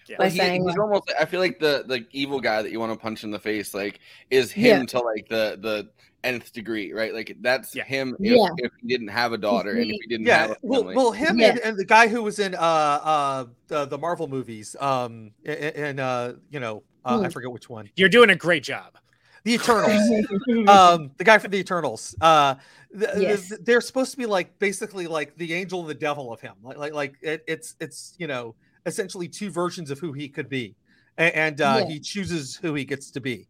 Yeah. 0.09 0.17
by 0.19 0.25
Well, 0.25 0.31
he- 0.31 0.39
saying 0.39 0.63
he's 0.63 0.71
like, 0.77 0.79
almost. 0.79 1.13
I 1.19 1.25
feel 1.25 1.41
like 1.41 1.59
the 1.59 1.85
the 1.87 2.07
evil 2.13 2.41
guy 2.41 2.63
that 2.63 2.71
you 2.73 2.81
want 2.81 2.93
to 2.93 2.99
punch 2.99 3.25
in 3.25 3.31
the 3.31 3.39
face, 3.39 3.73
like, 3.75 4.01
is 4.31 4.51
him 4.51 4.81
Yeah. 4.81 4.87
to 4.87 4.99
like 5.01 5.29
the 5.29 5.59
the 5.61 5.89
nth 6.25 6.53
degree, 6.53 6.93
right? 6.93 7.13
Like 7.13 7.37
that's 7.41 7.73
him 7.75 8.17
if, 8.21 8.37
Yeah. 8.37 8.47
if 8.59 8.71
he 8.81 8.87
didn't 8.89 9.09
have 9.09 9.33
a 9.33 9.39
daughter 9.39 9.71
and 9.73 9.91
if 9.91 10.01
he 10.03 10.07
didn't 10.09 10.27
yeah, 10.27 10.39
have 10.39 10.51
a 10.53 10.57
well, 10.63 10.81
family. 10.83 10.95
well, 10.97 11.11
him 11.13 11.39
Yeah. 11.39 11.49
and, 11.51 11.59
and 11.61 11.77
the 11.77 11.85
guy 11.85 12.07
who 12.09 12.23
was 12.23 12.39
in 12.39 12.55
uh 12.55 12.59
uh 12.59 13.45
the, 13.69 13.87
the 13.87 13.99
Marvel 13.99 14.29
movies, 14.29 14.77
um, 14.81 15.33
and 15.45 15.99
uh, 15.99 16.35
you 16.51 16.61
know, 16.61 16.83
uh, 17.05 17.19
I 17.21 17.25
Hmm. 17.25 17.31
forget 17.31 17.51
which 17.51 17.69
one, 17.69 17.91
You're 17.97 18.09
doing 18.09 18.31
a 18.31 18.37
great 18.37 18.63
job. 18.63 18.99
the 19.45 19.55
Eternals, 19.55 19.91
um, 20.69 21.11
the 21.17 21.25
guy 21.25 21.39
from 21.39 21.51
the 21.51 21.59
Eternals, 21.59 22.15
uh, 22.21 22.55
th- 22.97 23.11
th- 23.15 23.23
Yes. 23.23 23.53
they're 23.63 23.81
supposed 23.81 24.13
to 24.13 24.17
be 24.17 24.27
like 24.27 24.57
basically 24.61 25.09
like 25.09 25.37
the 25.37 25.53
angel 25.55 25.81
and 25.81 25.89
the 25.91 25.95
devil 25.95 26.33
of 26.33 26.41
him, 26.41 26.55
like 26.63 26.77
like 26.77 26.93
like 26.93 27.15
it, 27.23 27.43
it's 27.49 27.75
it's 27.81 28.15
you 28.19 28.29
know 28.29 28.55
essentially 28.87 29.29
two 29.29 29.51
versions 29.51 29.91
of 29.91 29.99
who 29.99 30.13
he 30.13 30.29
could 30.29 30.49
be, 30.49 30.75
and, 31.17 31.35
and 31.35 31.61
uh, 31.61 31.77
Yeah. 31.81 31.87
he 31.95 32.01
chooses 32.01 32.57
who 32.57 32.75
he 32.75 32.85
gets 32.85 33.11
to 33.13 33.21
be. 33.21 33.47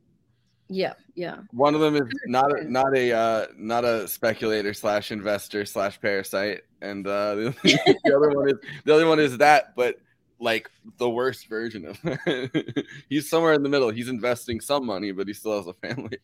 yeah, 0.69 0.95
yeah, 1.15 1.39
One 1.53 1.75
of 1.75 1.81
them 1.81 1.97
is 1.97 2.03
not 2.27 2.59
a, 2.59 2.65
not 2.71 2.97
a 2.97 3.13
uh, 3.13 3.47
not 3.57 3.85
a 3.85 4.09
speculator 4.09 4.73
slash 4.75 5.11
investor 5.13 5.65
slash 5.67 6.01
parasite, 6.01 6.63
and 6.81 7.07
uh, 7.07 7.35
the, 7.35 7.55
the 8.05 8.17
other 8.17 8.31
one 8.39 8.49
is 8.51 8.57
the 8.85 8.95
other 8.95 9.07
one 9.07 9.21
is 9.21 9.37
that, 9.39 9.75
but 9.77 9.97
like 10.39 10.71
the 10.99 11.09
worst 11.09 11.47
version 11.49 11.85
of. 11.87 11.99
He's 13.09 13.29
somewhere 13.31 13.53
in 13.53 13.63
the 13.63 13.69
middle. 13.69 13.91
He's 13.91 14.09
investing 14.09 14.61
some 14.61 14.85
money, 14.87 15.13
but 15.13 15.29
he 15.29 15.35
still 15.35 15.57
has 15.57 15.67
a 15.69 15.75
family. 15.75 16.19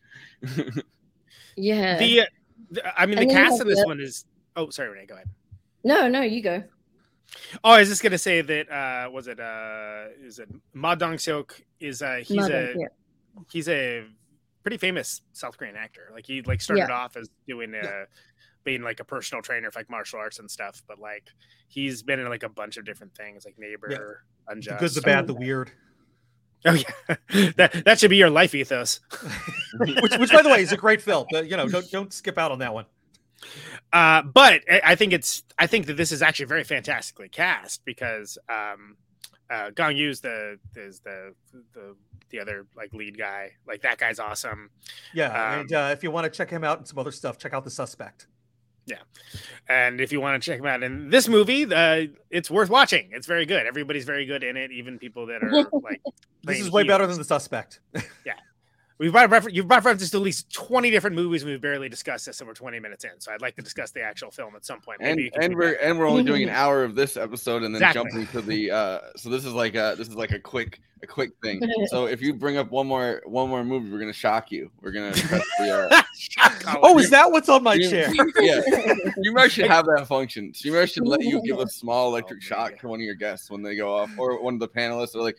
yeah. 1.55 1.97
The, 1.97 2.23
the 2.71 2.99
I 2.99 3.05
mean, 3.05 3.15
the 3.15 3.21
And 3.21 3.29
then 3.29 3.37
cast 3.37 3.51
have 3.53 3.61
of 3.61 3.67
this 3.67 3.79
the- 3.79 3.85
one 3.87 3.99
is. 4.01 4.25
Oh, 4.55 4.69
sorry, 4.71 4.89
Renee. 4.89 5.05
Go 5.05 5.15
ahead. 5.15 5.27
no, 5.83 6.07
no, 6.09 6.21
you 6.21 6.41
go. 6.41 6.63
Oh, 7.63 7.71
I 7.71 7.79
was 7.79 7.89
just 7.89 8.03
gonna 8.03 8.17
say 8.17 8.41
that. 8.41 8.69
uh 8.71 9.09
Was 9.11 9.27
it? 9.27 9.39
uh 9.39 10.05
Is 10.21 10.39
it 10.39 10.49
Ma 10.73 10.95
Dong 10.95 11.15
Seok? 11.15 11.51
Is 11.79 12.01
uh 12.01 12.17
he's 12.23 12.37
Ma 12.37 12.45
a 12.45 12.49
Dong, 12.49 12.81
yeah. 12.81 12.87
he's 13.51 13.67
a 13.69 14.05
pretty 14.63 14.77
famous 14.77 15.21
South 15.33 15.57
Korean 15.57 15.75
actor. 15.75 16.09
Like 16.13 16.25
he 16.25 16.41
like 16.41 16.61
started 16.61 16.85
Yeah. 16.89 16.95
off 16.95 17.15
as 17.17 17.29
doing 17.47 17.73
uh 17.75 18.05
being 18.63 18.81
like 18.81 18.99
a 18.99 19.03
personal 19.05 19.41
trainer 19.41 19.71
for 19.71 19.79
like 19.79 19.89
martial 19.89 20.19
arts 20.19 20.39
and 20.39 20.49
stuff, 20.51 20.81
but 20.87 20.99
like 20.99 21.27
he's 21.69 22.03
been 22.03 22.19
in 22.19 22.27
like 22.29 22.43
a 22.43 22.49
bunch 22.49 22.77
of 22.77 22.85
different 22.85 23.15
things, 23.15 23.45
like 23.45 23.55
Neighbor, 23.57 24.23
The 24.45 24.51
Unjust. 24.53 24.79
good, 24.79 24.91
the 24.91 25.01
bad, 25.01 25.27
the 25.27 25.33
weird. 25.33 25.71
Oh 26.65 26.73
yeah, 26.73 27.15
that 27.55 27.83
that 27.85 27.99
should 27.99 28.09
be 28.09 28.17
your 28.17 28.29
life 28.29 28.53
ethos. 28.53 28.99
which, 29.79 30.17
which 30.17 30.29
by 30.31 30.41
the 30.41 30.49
way 30.49 30.61
is 30.61 30.73
a 30.73 30.77
great 30.77 31.01
film. 31.01 31.25
But, 31.31 31.49
you 31.49 31.55
know, 31.55 31.69
don't 31.69 31.89
don't 31.89 32.11
skip 32.13 32.37
out 32.37 32.51
on 32.51 32.59
that 32.59 32.73
one. 32.73 32.85
Uh, 33.91 34.21
but 34.21 34.61
I 34.69 34.81
I 34.83 34.95
think 34.95 35.13
it's 35.13 35.43
I 35.57 35.67
think 35.67 35.87
that 35.87 35.97
this 35.97 36.11
is 36.11 36.21
actually 36.21 36.45
very 36.45 36.63
fantastically 36.63 37.29
cast 37.29 37.83
because 37.85 38.37
um, 38.47 38.97
uh, 39.49 39.71
Gong 39.71 39.97
Yu's 39.97 40.21
the 40.21 40.59
is 40.75 40.99
the 40.99 41.33
the 41.73 41.95
the 42.29 42.39
other 42.39 42.67
like 42.75 42.93
lead 42.93 43.17
guy. 43.17 43.51
Like 43.67 43.81
that 43.81 43.97
guy's 43.97 44.19
awesome. 44.19 44.69
Yeah, 45.13 45.29
Um, 45.29 45.59
and 45.61 45.73
uh, 45.73 45.89
if 45.91 46.03
you 46.03 46.11
want 46.11 46.25
to 46.25 46.29
check 46.37 46.49
him 46.49 46.63
out 46.63 46.77
and 46.77 46.87
some 46.87 46.99
other 46.99 47.11
stuff, 47.11 47.37
check 47.39 47.53
out 47.53 47.63
The 47.63 47.71
Suspect. 47.71 48.27
Yeah, 48.85 48.97
and 49.67 50.01
if 50.01 50.11
you 50.11 50.19
want 50.21 50.41
to 50.41 50.49
check 50.51 50.59
him 50.59 50.65
out 50.65 50.81
in 50.83 51.09
this 51.09 51.27
movie, 51.27 51.63
uh, 51.71 52.05
it's 52.31 52.49
worth 52.49 52.69
watching. 52.69 53.09
It's 53.11 53.27
very 53.27 53.45
good. 53.45 53.65
Everybody's 53.67 54.05
very 54.05 54.25
good 54.25 54.43
in 54.43 54.57
it, 54.57 54.71
even 54.71 54.97
people 54.99 55.27
that 55.27 55.43
are 55.43 55.51
like. 55.83 56.01
This 56.43 56.59
is 56.59 56.71
way 56.71 56.83
better 56.83 57.05
than 57.05 57.17
The 57.17 57.23
Suspect. 57.23 57.81
Yeah. 58.25 58.33
We've 58.99 59.11
brought 59.13 59.31
refer- 59.31 59.49
you've 59.49 59.67
brought 59.67 59.85
references 59.85 60.11
to 60.11 60.17
at 60.17 60.23
least 60.23 60.53
20 60.53 60.91
different 60.91 61.15
movies 61.15 61.41
and 61.43 61.49
we've 61.51 61.61
barely 61.61 61.87
discussed 61.87 62.25
this 62.25 62.39
and 62.41 62.47
we're 62.49 62.53
20 62.53 62.79
minutes 62.79 63.05
in. 63.05 63.11
So 63.19 63.31
I'd 63.31 63.41
like 63.41 63.55
to 63.55 63.61
discuss 63.61 63.91
the 63.91 64.01
actual 64.01 64.29
film 64.29 64.55
at 64.55 64.65
some 64.65 64.81
point. 64.81 64.99
and 65.01 65.11
Maybe 65.15 65.23
you 65.23 65.31
can 65.31 65.43
and 65.43 65.55
we're 65.55 65.71
that. 65.71 65.83
and 65.85 65.97
we're 65.97 66.07
only 66.07 66.23
doing 66.23 66.43
an 66.43 66.49
hour 66.63 66.83
of 66.83 66.95
this 66.95 67.15
episode 67.15 67.63
and 67.63 67.73
then 67.73 67.81
Exactly. 67.81 68.11
jumping 68.11 68.27
to 68.33 68.41
the 68.45 68.71
uh 68.71 68.99
so 69.15 69.29
this 69.29 69.45
is 69.45 69.53
like 69.53 69.75
a 69.75 69.95
this 69.97 70.09
is 70.09 70.15
like 70.15 70.31
a 70.31 70.39
quick 70.39 70.81
a 71.01 71.07
quick 71.07 71.31
thing. 71.41 71.61
So 71.87 72.05
if 72.05 72.21
you 72.21 72.33
bring 72.33 72.57
up 72.57 72.71
one 72.71 72.87
more 72.87 73.21
one 73.25 73.49
more 73.49 73.63
movie 73.63 73.89
we're 73.89 73.99
gonna 73.99 74.13
shock 74.13 74.51
you. 74.51 74.69
We're 74.81 74.91
gonna 74.91 75.11
press 75.15 75.45
the, 75.57 75.89
uh, 75.91 76.77
oh, 76.83 76.99
is 76.99 77.09
that 77.09 77.31
what's 77.31 77.49
on 77.49 77.63
my 77.63 77.75
you- 77.75 77.89
chair? 77.89 78.11
yeah. 78.39 78.61
Streamer 79.11 79.49
should 79.49 79.67
have 79.67 79.85
that 79.85 80.07
function. 80.07 80.53
Streamer 80.53 80.85
should 80.87 81.07
let 81.07 81.21
you 81.21 81.41
give 81.43 81.59
a 81.59 81.67
small 81.67 82.09
electric 82.09 82.41
shock 82.41 82.77
to 82.79 82.87
one 82.87 82.99
of 82.99 83.03
your 83.05 83.15
guests 83.15 83.49
when 83.49 83.61
they 83.61 83.75
go 83.75 83.95
off 83.95 84.11
or 84.17 84.41
one 84.41 84.55
of 84.55 84.59
the 84.59 84.67
panelists 84.67 85.15
or 85.15 85.21
like 85.21 85.37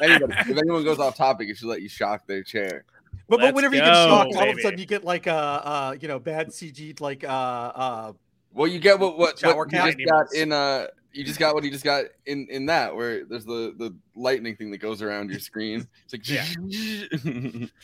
anybody. 0.00 0.34
If 0.38 0.56
anyone 0.56 0.84
goes 0.84 0.98
off 0.98 1.16
topic 1.16 1.48
it 1.48 1.56
should 1.56 1.68
let 1.68 1.82
you 1.82 1.88
shock 1.88 2.26
their 2.26 2.42
chair. 2.42 2.84
But, 3.28 3.38
but 3.38 3.40
Let's 3.40 3.54
whenever 3.56 3.74
you 3.74 3.80
get 3.80 3.92
go, 3.92 4.08
shocked, 4.08 4.36
all 4.36 4.50
of 4.50 4.58
a 4.58 4.60
sudden 4.60 4.78
you 4.78 4.86
get 4.86 5.04
like 5.04 5.26
uh 5.26 5.30
uh 5.30 5.96
you 6.00 6.08
know 6.08 6.18
bad 6.18 6.48
CG 6.48 7.00
like 7.00 7.24
uh 7.24 7.26
uh 7.26 8.12
Well, 8.52 8.68
you 8.68 8.78
get 8.78 8.98
what 8.98 9.16
what, 9.18 9.38
Shower 9.38 9.64
what 9.64 9.72
you 9.72 9.78
just 9.78 9.98
got 10.06 10.34
in 10.34 10.52
uh 10.52 10.88
you 11.14 11.24
just 11.24 11.38
got 11.38 11.54
what 11.54 11.64
you 11.64 11.70
just 11.70 11.84
got 11.84 12.04
in 12.26 12.46
in 12.50 12.66
that 12.66 12.94
where 12.94 13.24
there's 13.24 13.44
the 13.44 13.74
the 13.78 13.94
lightning 14.14 14.56
thing 14.56 14.70
that 14.72 14.78
goes 14.78 15.00
around 15.00 15.30
your 15.30 15.40
screen. 15.40 15.86
It's 16.04 16.12
like 16.12 16.28
Yeah. 16.28 17.66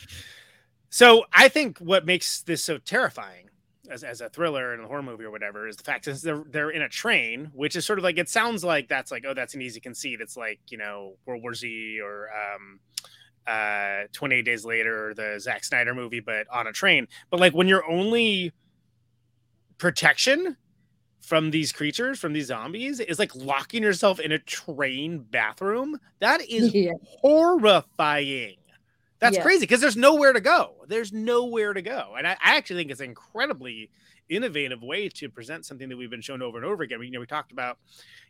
So 0.90 1.24
I 1.32 1.48
think 1.48 1.78
what 1.78 2.04
makes 2.04 2.42
this 2.42 2.64
so 2.64 2.78
terrifying 2.78 3.48
as, 3.88 4.02
as 4.02 4.20
a 4.20 4.28
thriller 4.28 4.74
and 4.74 4.84
a 4.84 4.88
horror 4.88 5.04
movie 5.04 5.24
or 5.24 5.30
whatever 5.30 5.68
is 5.68 5.76
the 5.76 5.84
fact 5.84 6.04
that 6.04 6.20
they're 6.20 6.44
they're 6.48 6.70
in 6.70 6.82
a 6.82 6.88
train, 6.88 7.50
which 7.54 7.76
is 7.76 7.86
sort 7.86 8.00
of 8.00 8.02
like 8.02 8.18
it 8.18 8.28
sounds 8.28 8.64
like 8.64 8.88
that's 8.88 9.12
like 9.12 9.24
oh 9.26 9.32
that's 9.32 9.54
an 9.54 9.62
easy 9.62 9.80
conceit. 9.80 10.20
It's 10.20 10.36
like 10.36 10.58
you 10.68 10.78
know 10.78 11.14
World 11.26 11.42
War 11.42 11.54
Z 11.54 12.00
or 12.02 12.28
um, 12.32 12.80
uh, 13.46 14.08
28 14.12 14.42
Days 14.42 14.64
Later 14.64 15.10
or 15.10 15.14
the 15.14 15.38
Zack 15.38 15.62
Snyder 15.62 15.94
movie, 15.94 16.20
but 16.20 16.48
on 16.52 16.66
a 16.66 16.72
train. 16.72 17.06
But 17.30 17.38
like 17.38 17.54
when 17.54 17.68
your 17.68 17.88
only 17.88 18.52
protection 19.78 20.56
from 21.30 21.52
these 21.52 21.70
creatures, 21.70 22.18
from 22.18 22.32
these 22.32 22.46
zombies, 22.48 22.98
is 22.98 23.20
like 23.20 23.32
locking 23.36 23.84
yourself 23.84 24.18
in 24.18 24.32
a 24.32 24.38
train 24.40 25.20
bathroom. 25.20 25.96
That 26.18 26.40
is 26.50 26.74
Yeah. 26.74 26.90
horrifying. 27.04 28.56
That's 29.20 29.36
Yeah. 29.36 29.42
crazy 29.42 29.60
because 29.60 29.80
there's 29.80 29.96
nowhere 29.96 30.32
to 30.32 30.40
go. 30.40 30.74
There's 30.88 31.12
nowhere 31.12 31.72
to 31.72 31.82
go. 31.82 32.16
And 32.18 32.26
I, 32.26 32.32
I 32.32 32.56
actually 32.56 32.80
think 32.80 32.90
it's 32.90 33.00
incredibly 33.00 33.90
innovative 34.30 34.82
way 34.82 35.08
to 35.08 35.28
present 35.28 35.66
something 35.66 35.88
that 35.88 35.96
we've 35.98 36.10
been 36.10 36.20
shown 36.22 36.40
over 36.40 36.56
and 36.56 36.64
over 36.66 36.82
again. 36.82 37.00
We, 37.00 37.06
you 37.06 37.12
know, 37.12 37.20
we 37.20 37.26
talked 37.26 37.52
about, 37.52 37.78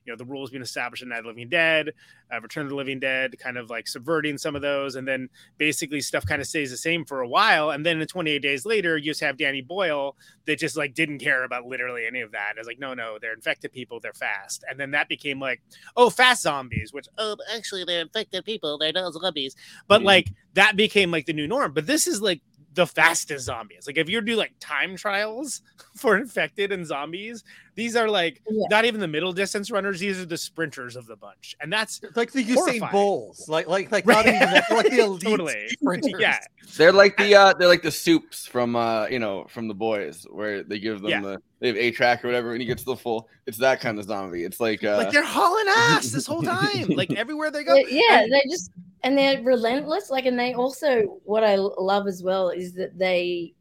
you 0.04 0.12
know, 0.12 0.16
the 0.16 0.24
rules 0.24 0.50
being 0.50 0.62
established 0.62 1.02
in 1.02 1.10
Night 1.10 1.18
of 1.18 1.24
the 1.24 1.28
Living 1.28 1.48
Dead, 1.48 1.92
uh, 2.34 2.40
Return 2.40 2.64
of 2.64 2.70
the 2.70 2.74
Living 2.76 2.98
Dead, 2.98 3.38
kind 3.38 3.58
of 3.58 3.70
like 3.70 3.86
subverting 3.86 4.38
some 4.38 4.56
of 4.56 4.62
those. 4.62 4.96
And 4.96 5.06
then 5.06 5.28
basically 5.58 6.00
stuff 6.00 6.24
kind 6.26 6.40
of 6.40 6.48
stays 6.48 6.70
the 6.70 6.76
same 6.76 7.04
for 7.04 7.20
a 7.20 7.28
while. 7.28 7.70
And 7.70 7.84
then 7.84 8.00
in 8.00 8.06
28 8.08 8.40
days 8.40 8.64
later, 8.64 8.96
you 8.96 9.10
just 9.10 9.20
have 9.20 9.36
Danny 9.36 9.60
Boyle 9.60 10.16
that 10.46 10.58
just 10.58 10.76
like 10.76 10.94
didn't 10.94 11.18
care 11.18 11.44
about 11.44 11.66
literally 11.66 12.06
any 12.06 12.22
of 12.22 12.32
that. 12.32 12.54
It's 12.56 12.66
like, 12.66 12.78
no, 12.80 12.94
no, 12.94 13.18
they're 13.20 13.34
infected 13.34 13.70
people, 13.72 14.00
they're 14.00 14.12
fast. 14.14 14.64
And 14.68 14.80
then 14.80 14.90
that 14.92 15.08
became 15.08 15.38
like, 15.38 15.60
oh, 15.96 16.08
fast 16.10 16.42
zombies, 16.42 16.92
which, 16.92 17.06
oh, 17.18 17.36
actually, 17.54 17.84
they're 17.84 18.00
infected 18.00 18.44
people, 18.44 18.78
they're 18.78 18.92
not 18.92 19.12
zombies. 19.12 19.54
But 19.86 20.00
Mhm. 20.00 20.06
like 20.06 20.28
that 20.54 20.76
became 20.76 21.10
like 21.10 21.26
the 21.26 21.32
new 21.34 21.46
norm. 21.46 21.72
But 21.74 21.86
this 21.86 22.06
is 22.06 22.22
like 22.22 22.40
the 22.74 22.86
fastest 22.86 23.46
zombies. 23.46 23.86
Like 23.86 23.98
if 23.98 24.08
you 24.08 24.20
do 24.20 24.36
like 24.36 24.52
time 24.60 24.96
trials 24.96 25.62
for 25.96 26.16
infected 26.16 26.70
and 26.70 26.86
zombies, 26.86 27.42
these 27.74 27.96
are 27.96 28.08
like 28.08 28.40
Yeah. 28.48 28.66
not 28.70 28.84
even 28.84 29.00
the 29.00 29.08
middle 29.08 29.32
distance 29.32 29.70
runners. 29.72 29.98
These 29.98 30.20
are 30.20 30.24
the 30.24 30.36
sprinters 30.36 30.94
of 30.94 31.06
the 31.06 31.16
bunch, 31.16 31.56
and 31.60 31.72
that's 31.72 32.00
like 32.14 32.30
the 32.30 32.44
Usain 32.44 32.54
horrifying. 32.54 32.92
Bolts, 32.92 33.48
like 33.48 33.66
like 33.66 33.90
like 33.90 34.06
not 34.06 34.26
even 34.26 34.38
that, 34.38 34.64
they're 34.68 34.76
like 34.78 34.90
the 34.90 34.98
elite 35.00 35.22
Totally. 35.22 35.68
sprinters. 35.70 36.12
Yeah, 36.20 36.38
they're 36.76 36.92
like 36.92 37.16
the 37.16 37.34
uh 37.34 37.54
they're 37.54 37.66
like 37.68 37.82
the 37.82 37.90
supes 37.90 38.46
from 38.46 38.76
uh 38.76 39.06
you 39.08 39.18
know 39.18 39.46
from 39.48 39.66
the 39.66 39.74
boys 39.74 40.26
where 40.30 40.62
they 40.62 40.78
give 40.78 41.00
them 41.00 41.10
Yeah. 41.10 41.20
the 41.22 41.42
they 41.58 41.66
have 41.68 41.76
a 41.76 41.90
track 41.90 42.24
or 42.24 42.28
whatever 42.28 42.52
and 42.52 42.60
he 42.60 42.66
gets 42.66 42.84
the 42.84 42.96
full 42.96 43.28
it's 43.46 43.58
that 43.58 43.80
kind 43.80 43.98
of 43.98 44.04
zombie. 44.04 44.44
It's 44.44 44.60
like 44.60 44.84
uh 44.84 44.96
like 44.96 45.10
they're 45.10 45.24
hauling 45.24 45.66
ass 45.68 46.10
this 46.10 46.26
whole 46.26 46.42
time. 46.42 46.86
Like 46.90 47.10
everywhere 47.14 47.50
they 47.50 47.64
go. 47.64 47.74
Yeah, 47.74 48.20
And- 48.20 48.32
they 48.32 48.42
just 48.48 48.70
and 49.02 49.16
they're 49.16 49.42
relentless. 49.42 50.10
Like, 50.10 50.26
and 50.26 50.38
they 50.38 50.54
also 50.54 51.20
what 51.24 51.44
i 51.44 51.56
love 51.56 52.06
as 52.06 52.22
well 52.22 52.50
is 52.50 52.74
that 52.74 52.98
they 52.98 53.54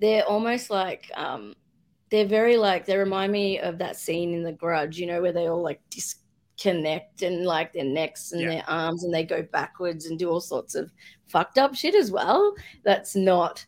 they're 0.00 0.24
almost 0.24 0.70
like 0.70 1.10
um 1.14 1.54
they're 2.10 2.26
very 2.26 2.56
like 2.56 2.86
they 2.86 2.96
remind 2.96 3.30
me 3.32 3.58
of 3.60 3.78
that 3.78 3.96
scene 3.96 4.34
in 4.34 4.42
The 4.42 4.52
Grudge, 4.52 4.98
you 4.98 5.06
know, 5.06 5.22
where 5.22 5.32
they 5.32 5.46
all 5.48 5.62
like 5.62 5.80
disconnect 5.90 7.22
and 7.22 7.44
like 7.44 7.72
their 7.72 7.84
necks 7.84 8.32
and 8.32 8.40
Yeah. 8.40 8.48
their 8.48 8.64
arms 8.68 9.04
and 9.04 9.14
they 9.14 9.24
go 9.24 9.42
backwards 9.52 10.06
and 10.06 10.18
do 10.18 10.28
all 10.28 10.40
sorts 10.40 10.74
of 10.74 10.90
fucked 11.26 11.56
up 11.58 11.74
shit 11.76 11.94
as 11.94 12.10
well. 12.10 12.52
That's 12.82 13.14
not 13.14 13.64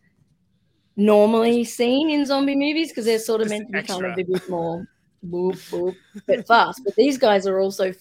normally 0.96 1.64
seen 1.64 2.10
in 2.10 2.26
zombie 2.26 2.56
movies 2.56 2.88
because 2.88 3.04
they're 3.04 3.18
sort 3.18 3.40
of 3.40 3.48
Just 3.48 3.60
meant 3.60 3.72
to 3.72 3.80
be 3.80 3.86
kind 3.86 4.04
of 4.04 4.18
a 4.18 4.24
bit 4.24 4.48
more 4.50 4.86
boop 5.26 5.54
boop 5.70 5.94
but 6.26 6.46
fast. 6.46 6.82
But 6.84 6.96
these 6.96 7.18
guys 7.18 7.46
are 7.46 7.60
also 7.60 7.92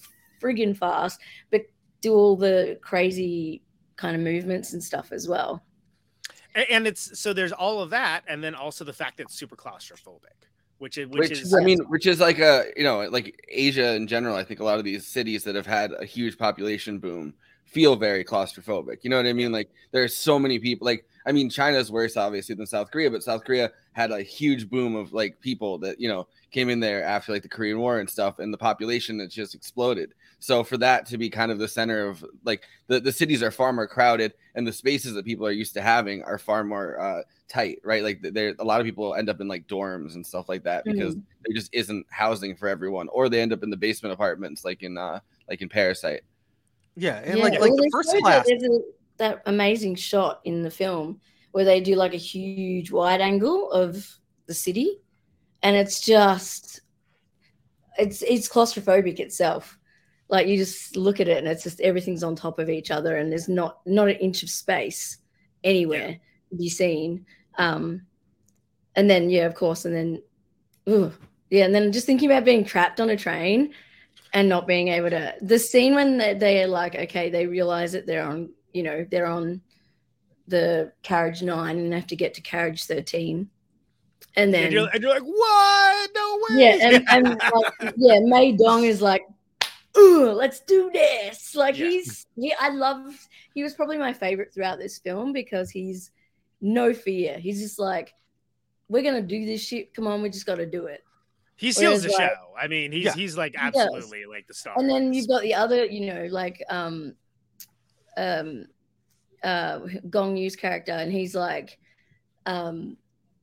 friggin' 0.41 0.75
fast, 0.75 1.19
but 1.51 1.61
do 2.01 2.13
all 2.13 2.35
the 2.35 2.77
crazy 2.81 3.61
kind 3.95 4.15
of 4.15 4.21
movements 4.21 4.73
and 4.73 4.83
stuff 4.83 5.11
as 5.11 5.27
well. 5.27 5.63
And 6.69 6.85
it's 6.85 7.17
so 7.17 7.31
there's 7.31 7.53
all 7.53 7.81
of 7.81 7.91
that, 7.91 8.23
and 8.27 8.43
then 8.43 8.55
also 8.55 8.83
the 8.83 8.91
fact 8.91 9.17
that 9.17 9.23
it's 9.23 9.35
super 9.35 9.55
claustrophobic, 9.55 10.49
which 10.79 10.97
is 10.97 11.07
which, 11.07 11.29
which, 11.29 11.31
is 11.31 11.53
I 11.53 11.63
mean, 11.63 11.79
which 11.87 12.05
is 12.05 12.19
like 12.19 12.39
a 12.39 12.65
you 12.75 12.83
know 12.83 13.07
like 13.09 13.41
Asia 13.47 13.93
in 13.93 14.05
general. 14.05 14.35
I 14.35 14.43
think 14.43 14.59
a 14.59 14.65
lot 14.65 14.77
of 14.77 14.83
these 14.83 15.07
cities 15.07 15.45
that 15.45 15.55
have 15.55 15.65
had 15.65 15.93
a 15.97 16.03
huge 16.03 16.37
population 16.37 16.99
boom 16.99 17.33
feel 17.63 17.95
very 17.95 18.25
claustrophobic. 18.25 18.97
You 19.01 19.09
know 19.09 19.15
what 19.15 19.27
I 19.27 19.31
mean? 19.31 19.53
Like 19.53 19.69
there's 19.91 20.13
so 20.13 20.37
many 20.37 20.59
people. 20.59 20.83
Like 20.83 21.05
I 21.25 21.31
mean, 21.31 21.49
China's 21.49 21.89
worse 21.89 22.17
obviously 22.17 22.55
than 22.55 22.65
South 22.65 22.91
Korea, 22.91 23.09
but 23.09 23.23
South 23.23 23.45
Korea 23.45 23.71
had 23.93 24.11
a 24.11 24.21
huge 24.21 24.69
boom 24.69 24.93
of 24.93 25.13
like 25.13 25.39
people 25.39 25.77
that 25.77 26.01
you 26.01 26.09
know 26.09 26.27
came 26.51 26.67
in 26.67 26.81
there 26.81 27.01
after 27.01 27.31
like 27.31 27.43
the 27.43 27.49
Korean 27.49 27.79
War 27.79 27.99
and 27.99 28.09
stuff, 28.09 28.39
and 28.39 28.53
the 28.53 28.57
population 28.57 29.17
that 29.19 29.31
just 29.31 29.55
exploded. 29.55 30.13
So 30.41 30.63
for 30.63 30.77
that 30.77 31.05
to 31.07 31.19
be 31.19 31.29
kind 31.29 31.51
of 31.51 31.59
the 31.59 31.67
center 31.67 32.09
of 32.09 32.25
like 32.43 32.63
the, 32.87 32.99
the 32.99 33.11
cities 33.11 33.43
are 33.43 33.51
far 33.51 33.71
more 33.71 33.87
crowded 33.87 34.33
and 34.55 34.65
the 34.67 34.73
spaces 34.73 35.13
that 35.13 35.23
people 35.23 35.45
are 35.45 35.51
used 35.51 35.75
to 35.75 35.81
having 35.83 36.23
are 36.23 36.39
far 36.39 36.63
more 36.63 36.99
uh, 36.99 37.21
tight, 37.47 37.79
right? 37.83 38.03
Like 38.03 38.21
there 38.23 38.55
a 38.59 38.63
lot 38.63 38.81
of 38.81 38.85
people 38.85 39.13
end 39.13 39.29
up 39.29 39.39
in 39.39 39.47
like 39.47 39.67
dorms 39.67 40.15
and 40.15 40.25
stuff 40.25 40.49
like 40.49 40.63
that 40.63 40.83
because 40.85 41.15
Mhm. 41.15 41.23
there 41.45 41.55
just 41.55 41.69
isn't 41.73 42.07
housing 42.09 42.55
for 42.55 42.67
everyone, 42.67 43.07
or 43.09 43.29
they 43.29 43.39
end 43.41 43.53
up 43.53 43.61
in 43.63 43.69
the 43.69 43.77
basement 43.77 44.13
apartments 44.13 44.65
like 44.65 44.83
in 44.83 44.97
uh 44.97 45.19
like 45.47 45.61
in 45.61 45.69
Parasite. 45.69 46.23
Yeah, 46.95 47.21
and 47.23 47.37
Yeah, 47.37 47.43
like 47.43 47.53
like 47.53 47.69
well, 47.69 47.77
the 47.77 47.89
first 47.91 48.09
showed 48.11 48.23
that 48.25 48.45
class. 48.45 48.49
A, 48.49 48.79
that 49.17 49.41
amazing 49.45 49.95
shot 49.95 50.41
in 50.43 50.63
the 50.63 50.71
film 50.71 51.21
where 51.51 51.65
they 51.65 51.81
do 51.81 51.95
like 51.95 52.15
a 52.15 52.17
huge 52.17 52.91
wide 52.91 53.21
angle 53.21 53.71
of 53.71 54.09
the 54.47 54.53
city, 54.55 54.97
and 55.61 55.75
it's 55.75 56.01
just 56.01 56.81
it's 57.97 58.21
it's 58.21 58.49
claustrophobic 58.49 59.19
itself. 59.19 59.77
Like 60.31 60.47
you 60.47 60.57
just 60.57 60.95
look 60.95 61.19
at 61.19 61.27
it 61.27 61.37
and 61.37 61.47
it's 61.47 61.63
just 61.63 61.79
everything's 61.81 62.23
on 62.23 62.35
top 62.35 62.57
of 62.57 62.69
each 62.69 62.89
other, 62.89 63.17
and 63.17 63.31
there's 63.31 63.49
not 63.49 63.79
not 63.85 64.09
an 64.09 64.15
inch 64.15 64.41
of 64.41 64.49
space 64.49 65.17
anywhere 65.63 66.19
to 66.49 66.55
be 66.55 66.69
seen. 66.69 67.25
Um, 67.57 68.01
and 68.95 69.09
then 69.09 69.29
yeah, 69.29 69.45
of 69.45 69.53
course, 69.53 69.85
and 69.85 69.95
then 69.95 70.23
ooh, 70.89 71.11
yeah, 71.51 71.65
and 71.65 71.75
then 71.75 71.91
just 71.91 72.07
thinking 72.07 72.31
about 72.31 72.45
being 72.45 72.65
trapped 72.65 72.99
on 72.99 73.09
a 73.09 73.17
train 73.17 73.73
and 74.33 74.47
not 74.47 74.67
being 74.67 74.87
able 74.89 75.09
to 75.09 75.33
the 75.41 75.59
scene 75.59 75.95
when 75.95 76.17
they, 76.17 76.33
they're 76.33 76.67
like 76.67 76.95
okay 76.95 77.29
they 77.29 77.45
realize 77.45 77.91
that 77.91 78.05
they're 78.05 78.23
on 78.23 78.49
you 78.73 78.83
know 78.83 79.05
they're 79.11 79.25
on 79.27 79.61
the 80.47 80.91
carriage 81.03 81.41
nine 81.41 81.77
and 81.77 81.93
have 81.93 82.07
to 82.07 82.15
get 82.15 82.33
to 82.33 82.41
carriage 82.41 82.85
13 82.85 83.49
and 84.37 84.53
then 84.53 84.65
and 84.65 84.73
you're, 84.73 84.87
and 84.93 85.01
you're 85.01 85.13
like, 85.13 85.23
what? 85.23 86.09
No 86.15 86.39
way. 86.49 86.63
yeah 86.63 86.77
and, 86.81 87.05
and 87.09 87.27
like, 87.81 87.93
yeah 87.97 88.19
may 88.21 88.51
dong 88.53 88.83
is 88.83 89.01
like 89.01 89.23
Ooh, 89.97 90.31
let's 90.31 90.61
do 90.61 90.89
this 90.93 91.53
like 91.55 91.75
he's 91.75 92.25
he 92.37 92.53
i 92.59 92.69
love 92.69 93.01
he 93.53 93.61
was 93.63 93.73
probably 93.73 93.97
my 93.97 94.13
favorite 94.13 94.53
throughout 94.53 94.79
this 94.79 94.99
film 94.99 95.33
because 95.33 95.69
he's 95.69 96.11
no 96.61 96.93
fear 96.93 97.37
he's 97.37 97.59
just 97.61 97.77
like 97.77 98.13
we're 98.87 99.03
gonna 99.03 99.21
do 99.21 99.45
this 99.45 99.61
shit 99.61 99.93
come 99.93 100.07
on 100.07 100.21
we 100.21 100.29
just 100.29 100.45
gotta 100.45 100.65
do 100.65 100.85
it 100.85 101.03
he 101.57 101.71
seals 101.71 102.01
Whereas, 102.01 102.03
the 102.03 102.09
like- 102.23 102.29
show. 102.31 102.35
I 102.59 102.67
mean, 102.67 102.91
he's 102.91 103.05
Yeah. 103.05 103.13
he's 103.13 103.37
like 103.37 103.51
He 103.51 103.57
absolutely 103.59 104.25
like 104.25 104.47
the 104.47 104.53
star. 104.53 104.73
and 104.77 104.89
then 104.89 105.13
you've 105.13 105.27
got 105.27 105.41
the 105.43 105.53
other 105.55 105.85
you 105.85 106.11
know 106.13 106.25
like 106.31 106.63
um 106.69 107.13
um 108.17 108.65
uh 109.43 109.79
gong 110.09 110.37
yu's 110.37 110.55
character 110.55 110.91
and 110.91 111.11
he's 111.11 111.35
like 111.35 111.77
um 112.45 112.97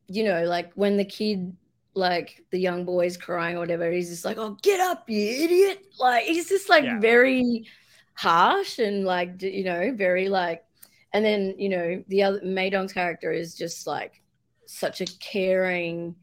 you 0.08 0.24
know 0.24 0.44
like 0.44 0.72
when 0.74 0.96
the 0.96 1.04
kid 1.04 1.54
like 1.94 2.44
the 2.50 2.58
young 2.58 2.84
boy's 2.84 3.16
crying 3.16 3.56
or 3.56 3.60
whatever 3.60 3.90
he's 3.90 4.08
just 4.10 4.24
like 4.24 4.38
oh 4.38 4.56
get 4.62 4.78
up 4.80 5.08
you 5.08 5.44
idiot 5.44 5.82
like 5.98 6.24
he's 6.24 6.48
just 6.48 6.68
like 6.68 6.84
Yeah. 6.84 7.00
very 7.00 7.66
harsh 8.14 8.78
and 8.78 9.04
like 9.04 9.40
you 9.42 9.64
know 9.64 9.92
very 9.94 10.28
like 10.28 10.64
and 11.12 11.24
then 11.24 11.54
you 11.58 11.68
know 11.68 12.02
the 12.08 12.22
other 12.22 12.40
Maydong's 12.40 12.92
character 12.92 13.32
is 13.32 13.54
just 13.54 13.86
like 13.86 14.20
such 14.66 15.00
a 15.00 15.06
caring 15.18 16.14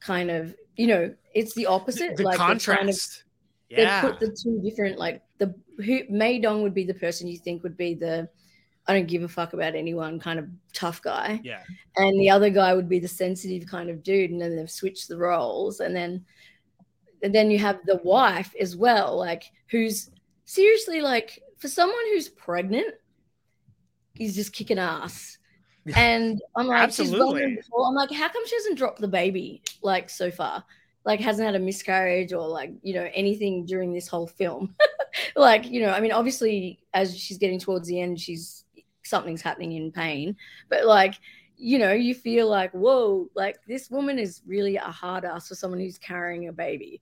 kind 0.00 0.30
of 0.30 0.54
you 0.76 0.86
know 0.86 1.14
it's 1.34 1.54
the 1.54 1.66
opposite 1.66 2.16
the 2.16 2.22
like 2.22 2.34
they've 2.34 2.38
kind 2.38 2.52
of 2.58 2.64
contrast. 2.64 3.24
they 3.70 3.82
Yeah. 3.82 4.00
put 4.00 4.20
the 4.20 4.28
two 4.28 4.60
different 4.62 4.98
like 4.98 5.22
the 5.38 5.54
who 5.84 6.00
Mei 6.08 6.38
Dong 6.38 6.62
would 6.62 6.74
be 6.74 6.84
the 6.84 6.94
person 6.94 7.26
you 7.26 7.38
think 7.38 7.62
would 7.62 7.76
be 7.76 7.94
the 7.94 8.28
I 8.86 8.94
don't 8.94 9.06
give 9.08 9.22
a 9.22 9.28
fuck 9.28 9.54
about 9.54 9.74
anyone 9.74 10.20
kind 10.20 10.38
of 10.38 10.46
tough 10.72 11.00
guy. 11.00 11.40
Yeah. 11.42 11.62
And 11.96 12.20
the 12.20 12.30
other 12.30 12.50
guy 12.50 12.74
would 12.74 12.88
be 12.88 12.98
the 12.98 13.08
sensitive 13.08 13.66
kind 13.66 13.88
of 13.88 14.02
dude. 14.02 14.30
And 14.30 14.40
then 14.40 14.56
they've 14.56 14.70
switched 14.70 15.08
the 15.08 15.16
roles. 15.16 15.80
And 15.80 15.96
then 15.96 16.24
and 17.24 17.34
then 17.34 17.50
you 17.50 17.58
have 17.58 17.80
the 17.86 18.00
wife 18.04 18.54
as 18.60 18.76
well, 18.76 19.16
like 19.16 19.44
who's 19.68 20.10
seriously 20.44 21.00
like 21.00 21.42
for 21.56 21.68
someone 21.68 22.04
who's 22.12 22.28
pregnant, 22.28 22.94
he's 24.12 24.34
just 24.34 24.52
kicking 24.52 24.78
ass. 24.78 25.38
And 25.96 26.40
I'm 26.54 26.66
like, 26.66 26.82
Absolutely. 26.82 27.58
I'm 27.86 27.94
like, 27.94 28.10
how 28.10 28.28
come 28.28 28.46
she 28.46 28.56
hasn't 28.56 28.76
dropped 28.76 29.00
the 29.00 29.08
baby 29.08 29.62
like 29.82 30.10
so 30.10 30.30
far? 30.30 30.64
Like 31.06 31.20
hasn't 31.20 31.46
had 31.46 31.54
a 31.54 31.58
miscarriage 31.58 32.34
or 32.34 32.46
like, 32.46 32.72
you 32.82 32.94
know, 32.94 33.08
anything 33.14 33.64
during 33.64 33.92
this 33.92 34.08
whole 34.08 34.26
film. 34.26 34.74
like, 35.36 35.66
you 35.66 35.80
know, 35.80 35.90
I 35.90 36.00
mean, 36.00 36.12
obviously 36.12 36.78
as 36.92 37.18
she's 37.18 37.38
getting 37.38 37.58
towards 37.58 37.88
the 37.88 38.00
end, 38.00 38.20
she's 38.20 38.63
something's 39.14 39.42
happening 39.42 39.72
in 39.72 39.92
pain. 39.92 40.36
But 40.68 40.86
like, 40.86 41.14
you 41.56 41.78
know, 41.78 41.92
you 41.92 42.14
feel 42.14 42.48
like, 42.48 42.72
whoa, 42.72 43.28
like 43.36 43.56
this 43.68 43.88
woman 43.90 44.18
is 44.18 44.42
really 44.44 44.76
a 44.76 44.80
hard 45.02 45.24
ass 45.24 45.46
for 45.48 45.54
someone 45.54 45.78
who's 45.78 45.98
carrying 45.98 46.48
a 46.48 46.52
baby. 46.52 47.00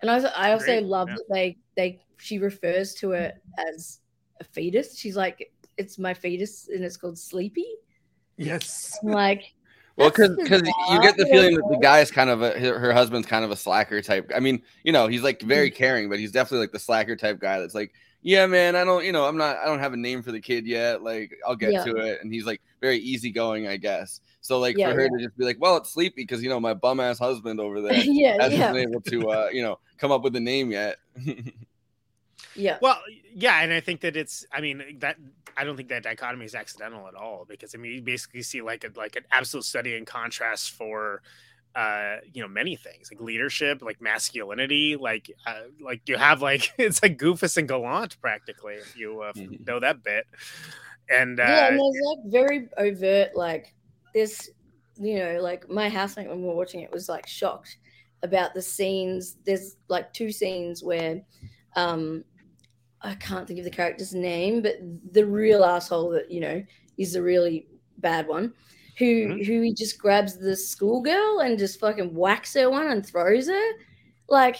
And 0.00 0.10
I 0.10 0.14
also, 0.14 0.28
I 0.34 0.52
also 0.52 0.64
Great, 0.66 0.84
love 0.84 1.08
yeah. 1.08 1.16
that 1.16 1.28
they 1.30 1.58
they 1.76 2.00
she 2.18 2.38
refers 2.38 2.94
to 3.00 3.12
it 3.12 3.34
as 3.68 4.00
a 4.40 4.44
fetus. 4.44 4.98
She's 4.98 5.16
like, 5.16 5.52
it's 5.76 5.98
my 5.98 6.14
fetus, 6.14 6.68
and 6.72 6.82
it's 6.84 6.96
called 6.96 7.18
Sleepy. 7.18 7.66
Yes. 8.38 8.98
I'm 9.02 9.10
like, 9.10 9.54
Well, 9.96 10.10
that's 10.10 10.36
because 10.36 10.62
you 10.90 11.00
get 11.00 11.16
the 11.16 11.26
feeling 11.26 11.54
that 11.54 11.68
the 11.70 11.78
guy 11.78 12.00
is 12.00 12.10
kind 12.10 12.28
of 12.30 12.42
a 12.42 12.58
her, 12.58 12.78
her 12.78 12.92
husband's 12.92 13.26
kind 13.26 13.44
of 13.44 13.50
a 13.50 13.56
slacker 13.56 14.02
type. 14.02 14.30
I 14.34 14.40
mean, 14.40 14.62
you 14.84 14.92
know, 14.92 15.06
he's 15.06 15.22
like 15.22 15.40
very 15.42 15.70
Mm-hmm. 15.70 15.76
caring, 15.76 16.10
but 16.10 16.18
he's 16.18 16.32
definitely 16.32 16.60
like 16.64 16.72
the 16.72 16.78
slacker 16.78 17.16
type 17.16 17.40
guy 17.40 17.60
that's 17.60 17.74
like, 17.74 17.92
yeah, 18.26 18.44
man, 18.46 18.74
I 18.74 18.82
don't, 18.82 19.04
you 19.04 19.12
know, 19.12 19.24
I'm 19.24 19.36
not, 19.36 19.56
I 19.58 19.66
don't 19.66 19.78
have 19.78 19.92
a 19.92 19.96
name 19.96 20.20
for 20.20 20.32
the 20.32 20.40
kid 20.40 20.66
yet. 20.66 21.00
Like, 21.00 21.30
I'll 21.46 21.54
get 21.54 21.72
Yeah. 21.72 21.84
to 21.84 21.96
it, 21.98 22.18
and 22.22 22.32
he's 22.32 22.44
like 22.44 22.60
very 22.80 22.98
easygoing, 22.98 23.68
I 23.68 23.76
guess. 23.76 24.20
So 24.40 24.58
like 24.58 24.76
Yeah, 24.76 24.90
for 24.90 24.96
her 24.96 25.02
yeah. 25.04 25.08
to 25.10 25.24
just 25.26 25.38
be 25.38 25.44
like, 25.44 25.58
well, 25.60 25.76
it's 25.76 25.90
sleepy 25.90 26.22
because 26.22 26.42
you 26.42 26.48
know 26.48 26.58
my 26.58 26.74
bum 26.74 26.98
ass 26.98 27.20
husband 27.20 27.60
over 27.60 27.80
there 27.80 27.94
Yeah, 28.04 28.36
hasn't 28.40 28.58
yeah. 28.58 28.72
been 28.72 28.88
able 28.90 29.00
to, 29.02 29.30
uh, 29.30 29.48
you 29.52 29.62
know, 29.62 29.78
come 29.98 30.10
up 30.10 30.22
with 30.22 30.34
a 30.34 30.40
name 30.40 30.72
yet. 30.72 30.96
Yeah. 32.54 32.78
Well, 32.80 32.98
yeah, 33.34 33.60
and 33.62 33.72
I 33.72 33.80
think 33.80 34.00
that 34.00 34.16
it's. 34.16 34.46
I 34.52 34.60
mean, 34.60 34.82
that 35.00 35.16
I 35.56 35.64
don't 35.64 35.76
think 35.76 35.90
that 35.90 36.02
dichotomy 36.02 36.46
is 36.46 36.54
accidental 36.54 37.06
at 37.06 37.14
all 37.14 37.44
because 37.46 37.74
I 37.74 37.78
mean, 37.78 37.92
you 37.92 38.02
basically 38.02 38.42
see 38.42 38.62
like 38.62 38.82
a 38.84 38.90
like 38.98 39.16
an 39.16 39.24
absolute 39.30 39.64
study 39.64 39.94
in 39.94 40.04
contrast 40.06 40.70
for, 40.70 41.22
uh, 41.76 42.16
you 42.32 42.40
know, 42.40 42.48
many 42.48 42.74
things 42.74 43.10
like 43.12 43.20
leadership, 43.20 43.82
like 43.82 44.00
masculinity, 44.00 44.96
like 44.96 45.30
uh, 45.46 45.60
like 45.78 46.00
you 46.08 46.16
have 46.16 46.40
like 46.40 46.72
it's 46.78 47.02
like 47.02 47.18
Goofus 47.18 47.58
and 47.58 47.68
Gallant 47.68 48.18
practically 48.20 48.74
if 48.74 48.96
you 48.96 49.20
uh, 49.20 49.32
know 49.66 49.78
that 49.78 50.02
bit, 50.02 50.26
and 51.10 51.38
uh, 51.38 51.42
yeah, 51.42 51.68
and 51.68 51.78
there's 51.78 52.00
like 52.06 52.18
very 52.32 52.68
overt, 52.78 53.36
like 53.36 53.74
this, 54.14 54.48
you 54.98 55.18
know, 55.18 55.38
like 55.42 55.68
my 55.68 55.90
housemate 55.90 56.30
when 56.30 56.40
we 56.40 56.48
were 56.48 56.54
watching 56.54 56.80
it 56.80 56.90
was 56.90 57.10
like 57.10 57.26
shocked 57.26 57.76
about 58.22 58.54
the 58.54 58.62
scenes. 58.62 59.36
There's 59.44 59.76
like 59.88 60.14
two 60.14 60.32
scenes 60.32 60.82
where, 60.82 61.20
um, 61.76 62.24
I 63.02 63.14
can't 63.16 63.46
think 63.46 63.58
of 63.58 63.66
the 63.66 63.70
character's 63.70 64.14
name, 64.14 64.62
but 64.62 64.76
the 65.12 65.26
real 65.26 65.62
asshole 65.62 66.08
that 66.12 66.30
you 66.30 66.40
know 66.40 66.64
is 66.96 67.12
the 67.12 67.22
really 67.22 67.66
bad 67.98 68.26
one, 68.26 68.54
who 68.98 69.28
mm-hmm. 69.28 69.42
who 69.44 69.60
he 69.62 69.74
just 69.74 69.98
grabs 69.98 70.38
the 70.38 70.56
schoolgirl 70.56 71.40
and 71.40 71.58
just 71.58 71.80
fucking 71.80 72.14
whacks 72.14 72.54
her 72.54 72.70
one 72.70 72.88
and 72.88 73.04
throws 73.04 73.48
her, 73.48 73.72
like, 74.28 74.56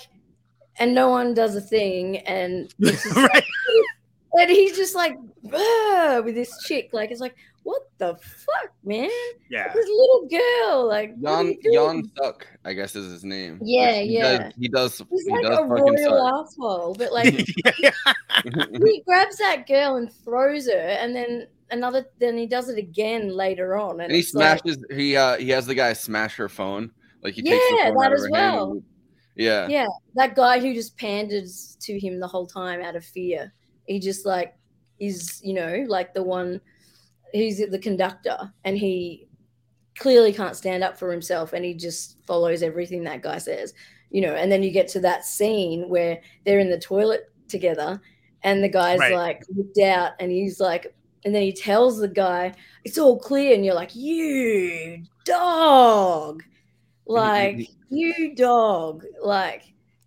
and 0.78 0.94
no 0.94 1.08
one 1.08 1.34
does 1.34 1.56
a 1.56 1.60
thing, 1.60 2.18
and 2.18 2.74
like- 2.78 3.44
and 4.38 4.50
he's 4.50 4.76
just 4.76 4.94
like 4.94 5.16
with 5.42 6.34
this 6.34 6.52
chick, 6.64 6.90
like 6.92 7.10
it's 7.10 7.20
like 7.20 7.36
what 7.66 7.82
the 7.98 8.14
fuck, 8.22 8.70
man? 8.84 9.10
Yeah. 9.50 9.72
this 9.74 9.86
little 9.86 10.28
girl, 10.30 10.86
like 10.86 11.14
what 11.18 11.32
are 11.32 11.42
Jan? 11.44 11.56
Jan 11.72 12.10
Suck, 12.16 12.46
I 12.64 12.72
guess 12.72 12.94
is 12.94 13.10
his 13.10 13.24
name. 13.24 13.58
Yeah, 13.62 13.98
Which 13.98 14.06
he 14.08 14.14
yeah. 14.14 14.38
Does, 14.38 14.52
he 14.58 14.68
does. 14.68 15.02
He's 15.10 15.24
he 15.26 15.32
like 15.32 15.42
does 15.42 15.58
a 15.58 15.68
fucking 15.68 15.84
royal 16.06 16.44
asshole, 16.44 16.94
but 16.94 17.12
like 17.12 17.32
he 18.84 19.02
grabs 19.06 19.38
that 19.38 19.66
girl 19.66 19.96
and 19.96 20.12
throws 20.24 20.66
her, 20.68 20.78
and 21.00 21.14
then 21.14 21.46
another, 21.70 22.06
then 22.20 22.38
he 22.38 22.46
does 22.46 22.68
it 22.68 22.78
again 22.78 23.28
later 23.30 23.76
on, 23.76 23.92
and, 24.00 24.02
and 24.02 24.12
he 24.12 24.18
it's 24.20 24.32
like, 24.34 24.60
smashes. 24.60 24.84
he 24.90 25.16
uh 25.16 25.36
he 25.36 25.50
has 25.50 25.66
the 25.66 25.74
guy 25.74 25.92
smash 25.92 26.36
her 26.36 26.48
phone. 26.48 26.90
Like 27.22 27.34
he 27.34 27.42
takes 27.42 27.68
the 27.68 27.76
Yeah, 27.78 27.88
phone 27.88 27.96
that 27.98 28.06
out 28.06 28.12
of 28.12 28.18
as 28.18 28.24
her 28.24 28.30
well. 28.30 28.70
and- 28.72 28.82
yeah. 29.38 29.68
yeah, 29.68 29.86
that 30.14 30.34
guy 30.34 30.60
who 30.60 30.72
just 30.72 30.96
panders 30.96 31.76
to 31.82 31.98
him 31.98 32.20
the 32.20 32.26
whole 32.28 32.46
time 32.46 32.80
out 32.80 32.96
of 32.96 33.04
fear. 33.04 33.52
He 33.86 34.00
just 34.00 34.24
like 34.24 34.54
is, 34.98 35.40
you 35.44 35.52
know, 35.52 35.84
like 35.88 36.14
the 36.14 36.22
one 36.22 36.58
he's 37.32 37.58
the 37.70 37.78
conductor 37.78 38.52
and 38.64 38.76
he 38.78 39.26
clearly 39.98 40.32
can't 40.32 40.56
stand 40.56 40.84
up 40.84 40.98
for 40.98 41.10
himself 41.10 41.52
and 41.52 41.64
he 41.64 41.74
just 41.74 42.18
follows 42.26 42.62
everything 42.62 43.04
that 43.04 43.22
guy 43.22 43.38
says, 43.38 43.72
you 44.10 44.20
know, 44.20 44.34
and 44.34 44.50
then 44.52 44.62
you 44.62 44.70
get 44.70 44.88
to 44.88 45.00
that 45.00 45.24
scene 45.24 45.88
where 45.88 46.20
they're 46.44 46.58
in 46.58 46.70
the 46.70 46.78
toilet 46.78 47.30
together 47.48 48.00
and 48.42 48.62
the 48.62 48.68
guy's 48.68 48.98
Right. 48.98 49.14
like 49.14 49.42
looked 49.54 49.78
out 49.78 50.12
and 50.20 50.30
he's 50.30 50.60
like 50.60 50.94
and 51.24 51.34
then 51.34 51.42
he 51.42 51.52
tells 51.52 51.98
the 51.98 52.08
guy 52.08 52.52
it's 52.84 52.98
all 52.98 53.18
clear 53.18 53.54
and 53.54 53.64
you're 53.64 53.74
like 53.74 53.94
you 53.96 55.02
dog 55.24 56.42
like 57.06 57.68
you 57.90 58.34
dog 58.34 59.04
like 59.22 59.62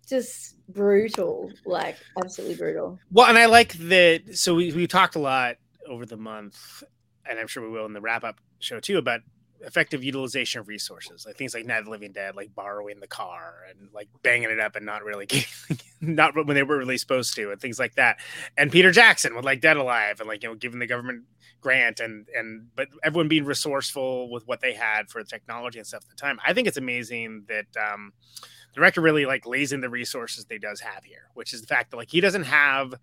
just 0.08 0.56
brutal 0.68 1.50
like 1.66 1.96
absolutely 2.22 2.56
brutal 2.56 2.98
Well, 3.10 3.26
and 3.26 3.36
I 3.38 3.46
like 3.46 3.72
that. 3.74 4.36
So 4.36 4.54
we 4.54 4.72
we 4.72 4.86
talked 4.86 5.16
a 5.16 5.18
lot 5.20 5.56
over 5.88 6.06
the 6.06 6.16
month, 6.16 6.82
and 7.28 7.38
I'm 7.38 7.46
sure 7.46 7.62
we 7.62 7.70
will 7.70 7.86
in 7.86 7.92
the 7.92 8.00
wrap 8.00 8.24
up 8.24 8.40
show 8.58 8.80
too 8.80 8.98
about 8.98 9.20
effective 9.62 10.02
utilization 10.02 10.60
of 10.60 10.68
resources, 10.68 11.26
like 11.26 11.36
things 11.36 11.54
like 11.54 11.66
Night 11.66 11.80
of 11.80 11.84
the 11.86 11.90
Living 11.90 12.12
Dead, 12.12 12.34
like 12.34 12.54
borrowing 12.54 13.00
the 13.00 13.06
car 13.06 13.66
and 13.68 13.90
like 13.92 14.08
banging 14.22 14.50
it 14.50 14.60
up 14.60 14.76
and 14.76 14.86
not 14.86 15.04
really 15.04 15.28
not 16.00 16.34
when 16.34 16.54
they 16.54 16.62
were 16.62 16.78
really 16.78 16.98
supposed 16.98 17.34
to, 17.36 17.50
and 17.50 17.60
things 17.60 17.78
like 17.78 17.94
that. 17.96 18.18
And 18.56 18.72
Peter 18.72 18.90
Jackson 18.90 19.34
with 19.34 19.44
like 19.44 19.60
Dead 19.60 19.76
Alive, 19.76 20.20
and 20.20 20.28
like 20.28 20.42
you 20.42 20.48
know, 20.48 20.54
giving 20.54 20.78
the 20.80 20.86
government 20.86 21.24
grant 21.60 22.00
and 22.00 22.26
and 22.34 22.68
but 22.74 22.88
everyone 23.02 23.28
being 23.28 23.44
resourceful 23.44 24.30
with 24.30 24.46
what 24.46 24.60
they 24.60 24.72
had 24.72 25.10
for 25.10 25.22
the 25.22 25.28
technology 25.28 25.78
and 25.78 25.86
stuff 25.86 26.02
at 26.04 26.10
the 26.10 26.16
time. 26.16 26.38
I 26.46 26.52
think 26.52 26.66
it's 26.66 26.78
amazing 26.78 27.44
that 27.48 27.66
um, 27.76 28.12
the 28.74 28.80
director 28.80 29.00
really 29.00 29.26
like 29.26 29.46
lays 29.46 29.72
in 29.72 29.80
the 29.80 29.90
resources 29.90 30.46
they 30.46 30.58
does 30.58 30.80
have 30.80 31.04
here, 31.04 31.28
which 31.34 31.52
is 31.52 31.60
the 31.60 31.66
fact 31.66 31.90
that 31.90 31.96
like 31.96 32.10
he 32.10 32.20
doesn't 32.20 32.44
have 32.44 32.94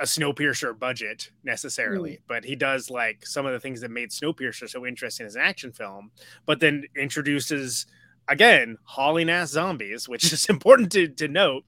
a 0.00 0.04
Snowpiercer 0.04 0.78
budget 0.78 1.30
necessarily, 1.42 2.14
hmm. 2.14 2.22
but 2.28 2.44
he 2.44 2.54
does 2.54 2.90
like 2.90 3.26
some 3.26 3.46
of 3.46 3.52
the 3.52 3.60
things 3.60 3.80
that 3.80 3.90
made 3.90 4.10
Snowpiercer 4.10 4.68
so 4.68 4.86
interesting 4.86 5.26
as 5.26 5.34
an 5.34 5.42
action 5.42 5.72
film, 5.72 6.10
but 6.46 6.60
then 6.60 6.84
introduces 6.96 7.86
again 8.28 8.76
hauling 8.84 9.28
ass 9.28 9.50
zombies, 9.50 10.08
which 10.08 10.32
is 10.32 10.46
important 10.48 10.92
to, 10.92 11.08
to 11.08 11.28
note, 11.28 11.64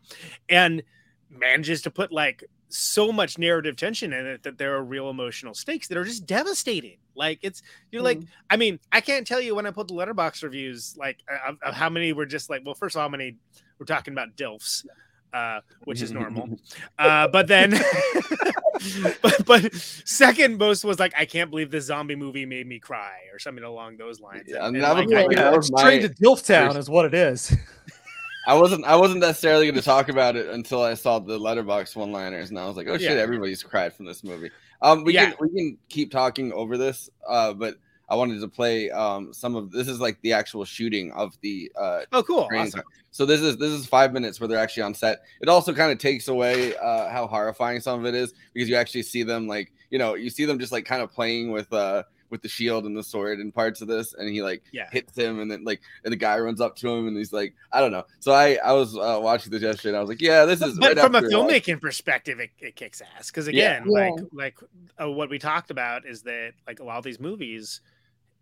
and 0.49 0.83
manages 1.29 1.83
to 1.83 1.91
put 1.91 2.13
like 2.13 2.45
so 2.69 3.11
much 3.11 3.37
narrative 3.37 3.77
tension 3.77 4.13
in 4.13 4.27
it 4.27 4.45
that 4.45 4.59
there 4.59 4.77
are 4.77 4.85
real 4.85 5.11
emotional 5.11 5.55
stakes 5.55 5.89
that 5.89 5.99
are 5.99 6.05
just 6.05 6.25
devastating. 6.25 6.99
Like 7.17 7.41
it's 7.43 7.63
you're 7.91 8.03
like, 8.03 8.19
hmm. 8.19 8.25
I 8.49 8.57
mean, 8.57 8.79
I 8.93 9.01
can't 9.01 9.27
tell 9.27 9.41
you 9.41 9.57
when 9.57 9.67
I 9.67 9.73
put 9.73 9.89
the 9.89 9.95
Letterboxd 9.95 10.45
reviews, 10.45 10.97
like 10.97 11.19
of, 11.47 11.59
of 11.63 11.75
how 11.75 11.91
many 11.91 12.13
were 12.13 12.27
just 12.27 12.49
like, 12.49 12.63
well, 12.65 12.75
first 12.75 12.95
of 12.95 13.01
all, 13.01 13.09
how 13.09 13.11
many 13.11 13.37
we're 13.79 13.87
talking 13.87 14.13
about 14.13 14.37
DILFs, 14.37 14.87
uh, 15.33 15.61
which 15.85 16.03
is 16.03 16.13
normal. 16.13 16.49
uh, 16.99 17.29
but 17.29 17.47
then 17.47 17.71
but, 19.23 19.47
but 19.47 19.75
second 19.75 20.59
most 20.59 20.85
was 20.85 20.99
like, 20.99 21.13
I 21.17 21.25
can't 21.25 21.51
believe 21.51 21.71
this 21.71 21.85
zombie 21.87 22.17
movie 22.17 22.47
made 22.47 22.67
me 22.67 22.79
cry 22.79 23.19
or 23.33 23.39
something 23.39 23.65
along 23.65 23.97
those 23.97 24.21
lines. 24.21 24.45
Yeah, 24.47 24.67
And- 24.67 24.77
and 24.77 24.77
and, 24.77 24.85
that 24.85 24.97
was 24.97 25.13
like, 25.13 25.27
my- 25.29 25.33
I- 25.33 25.45
that 25.45 25.57
was 25.57 25.73
my 25.73 25.81
Straight 25.81 26.03
to 26.03 26.09
Dilf 26.09 26.45
Town 26.47 26.77
is 26.77 26.89
what 26.89 27.05
it 27.05 27.15
is. 27.15 27.57
I 28.47 28.55
wasn't 28.55 28.85
I 28.87 28.97
wasn't 28.97 29.21
necessarily 29.21 29.67
going 29.67 29.75
to 29.75 29.83
talk 29.83 30.09
about 30.09 30.35
it 30.35 30.49
until 30.49 30.83
I 30.83 30.95
saw 30.95 31.19
the 31.19 31.39
Letterboxd 31.39 31.95
one 31.95 32.11
liners, 32.11 32.49
and 32.49 32.59
I 32.59 32.67
was 32.67 32.77
like, 32.77 32.89
oh 32.89 32.97
shit, 32.97 33.13
Yeah. 33.13 33.23
everybody's 33.23 33.63
cried 33.63 33.93
from 33.93 34.07
this 34.07 34.25
movie. 34.25 34.51
Um, 34.81 35.05
we 35.05 35.13
Yeah. 35.13 35.33
can 35.33 35.37
we 35.41 35.49
can 35.51 35.79
keep 35.91 36.11
talking 36.11 36.51
over 36.53 36.79
this, 36.79 37.11
uh, 37.29 37.53
but 37.53 37.75
I 38.11 38.17
wanted 38.17 38.41
to 38.41 38.49
play 38.49 38.91
um 38.91 39.33
some 39.33 39.55
of 39.57 39.71
this 39.71 39.89
is 39.89 40.01
like 40.01 40.21
the 40.23 40.33
actual 40.33 40.65
shooting 40.65 41.13
of 41.13 41.37
the 41.41 41.71
uh 41.81 42.01
Oh, 42.13 42.23
cool. 42.23 42.49
train 42.49 42.63
Awesome. 42.67 42.83
So 43.13 43.25
this 43.25 43.41
is 43.41 43.57
this 43.57 43.71
is 43.73 43.87
five 43.87 44.13
minutes 44.13 44.41
where 44.41 44.49
they're 44.49 44.59
actually 44.59 44.83
on 44.83 44.95
set. 44.95 45.21
It 45.41 45.49
also 45.49 45.73
kind 45.73 45.93
of 45.93 45.99
takes 45.99 46.29
away 46.29 46.75
uh 46.77 47.09
how 47.11 47.27
horrifying 47.27 47.81
some 47.81 48.01
of 48.01 48.07
it 48.07 48.15
is 48.15 48.35
because 48.53 48.69
you 48.69 48.77
actually 48.77 49.03
see 49.05 49.23
them 49.23 49.47
like 49.47 49.73
you 49.91 49.99
know 49.99 50.15
you 50.15 50.31
see 50.31 50.45
them 50.45 50.59
just 50.59 50.73
like 50.73 50.85
kind 50.85 51.03
of 51.03 51.11
playing 51.13 51.51
with 51.53 51.73
uh 51.73 52.03
with 52.31 52.43
the 52.43 52.49
shield 52.49 52.85
and 52.87 52.97
the 52.97 53.03
sword 53.03 53.41
and 53.41 53.53
parts 53.53 53.81
of 53.83 53.89
this, 53.89 54.15
and 54.15 54.29
he 54.29 54.41
like 54.41 54.63
Yeah. 54.71 54.89
hits 54.93 55.19
him, 55.19 55.41
and 55.41 55.51
then 55.51 55.65
like 55.65 55.81
and 56.05 56.13
the 56.13 56.17
guy 56.17 56.39
runs 56.39 56.61
up 56.61 56.77
to 56.77 56.89
him, 56.89 57.09
and 57.09 57.17
he's 57.17 57.33
like, 57.33 57.57
I 57.73 57.81
don't 57.81 57.91
know. 57.91 58.05
So 58.21 58.31
I 58.31 58.55
I 58.65 58.71
was 58.73 58.97
uh, 58.97 59.19
watching 59.21 59.51
this 59.51 59.63
yesterday, 59.63 59.89
and 59.89 59.97
I 59.97 60.01
was 60.01 60.09
like, 60.09 60.21
yeah, 60.21 60.45
this 60.45 60.63
is. 60.63 60.79
but 60.79 60.91
right 60.97 60.99
from 61.01 61.17
a 61.17 61.19
after 61.19 61.35
all- 61.37 61.49
filmmaking 61.49 61.81
perspective, 61.81 62.39
it, 62.39 62.51
it 62.61 62.77
kicks 62.77 63.03
ass 63.17 63.33
because 63.33 63.49
Yeah. 63.49 63.79
again, 63.79 63.89
like 63.89 64.15
like 64.33 64.57
uh, 65.03 65.11
what 65.11 65.29
we 65.29 65.41
talked 65.41 65.73
about 65.73 66.07
is 66.07 66.23
that 66.23 66.53
like 66.69 66.79
a 66.79 66.85
lot 66.85 66.99
of 66.99 67.05
these 67.05 67.19
movies, 67.19 67.81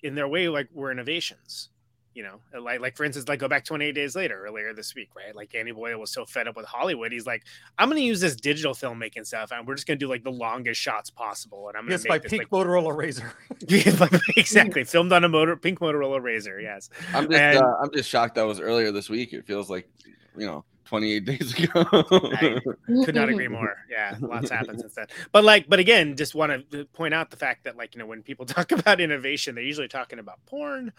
in 0.02 0.14
their 0.14 0.28
way, 0.28 0.48
like 0.48 0.68
were 0.72 0.90
innovations. 0.92 1.70
You 2.14 2.24
know, 2.24 2.40
like 2.60 2.80
like 2.80 2.96
for 2.96 3.04
instance, 3.04 3.28
like 3.28 3.38
go 3.38 3.46
back 3.46 3.64
28 3.64 3.92
days 3.92 4.16
later 4.16 4.44
earlier 4.44 4.74
this 4.74 4.92
week, 4.96 5.10
right? 5.14 5.36
Like 5.36 5.52
Danny 5.52 5.70
Boyle 5.70 6.00
was 6.00 6.10
so 6.10 6.24
fed 6.24 6.48
up 6.48 6.56
with 6.56 6.66
Hollywood, 6.66 7.12
he's 7.12 7.26
like, 7.26 7.44
I'm 7.78 7.88
going 7.88 8.00
to 8.00 8.04
use 8.04 8.20
this 8.20 8.34
digital 8.34 8.74
filmmaking 8.74 9.24
stuff, 9.24 9.52
and 9.52 9.64
we're 9.68 9.76
just 9.76 9.86
going 9.86 10.00
to 10.00 10.04
do 10.04 10.10
like 10.10 10.24
the 10.24 10.32
longest 10.32 10.80
shots 10.80 11.10
possible, 11.10 11.68
and 11.68 11.76
I'm 11.76 11.84
going 11.84 11.92
Yes, 11.92 12.02
to 12.02 12.08
by 12.08 12.14
make 12.16 12.22
this 12.24 12.30
Pink 12.30 12.50
like 12.50 12.66
Motorola 12.66 12.96
Razor. 12.96 13.32
exactly 14.36 14.82
filmed 14.82 15.12
on 15.12 15.22
a 15.22 15.28
motor 15.28 15.54
pink 15.56 15.78
Motorola 15.78 16.20
Razor. 16.20 16.60
Yes, 16.60 16.90
I'm 17.14 17.26
just 17.30 17.40
And- 17.40 17.58
uh, 17.58 17.74
I'm 17.80 17.92
just 17.92 18.08
shocked 18.08 18.34
that 18.34 18.46
was 18.46 18.58
earlier 18.58 18.90
this 18.90 19.08
week. 19.08 19.32
It 19.32 19.46
feels 19.46 19.70
like 19.70 19.88
you 20.36 20.46
know 20.46 20.64
28 20.88 21.24
days 21.26 21.52
ago. 21.58 21.84
I 21.84 22.60
could 23.04 23.14
not 23.14 23.28
agree 23.28 23.46
more. 23.46 23.76
Yeah, 23.90 24.16
lots 24.20 24.48
happened 24.48 24.80
since 24.80 24.94
then. 24.94 25.06
But 25.32 25.44
like, 25.44 25.68
but 25.68 25.78
again, 25.78 26.16
just 26.16 26.34
want 26.34 26.70
to 26.70 26.86
point 26.86 27.12
out 27.12 27.30
the 27.30 27.36
fact 27.36 27.64
that 27.64 27.76
like 27.76 27.94
you 27.94 27.98
know 27.98 28.06
when 28.06 28.22
people 28.22 28.46
talk 28.56 28.72
about 28.72 28.98
innovation, 28.98 29.54
they're 29.54 29.64
usually 29.64 29.88
talking 29.88 30.18
about 30.18 30.38
porn. 30.46 30.92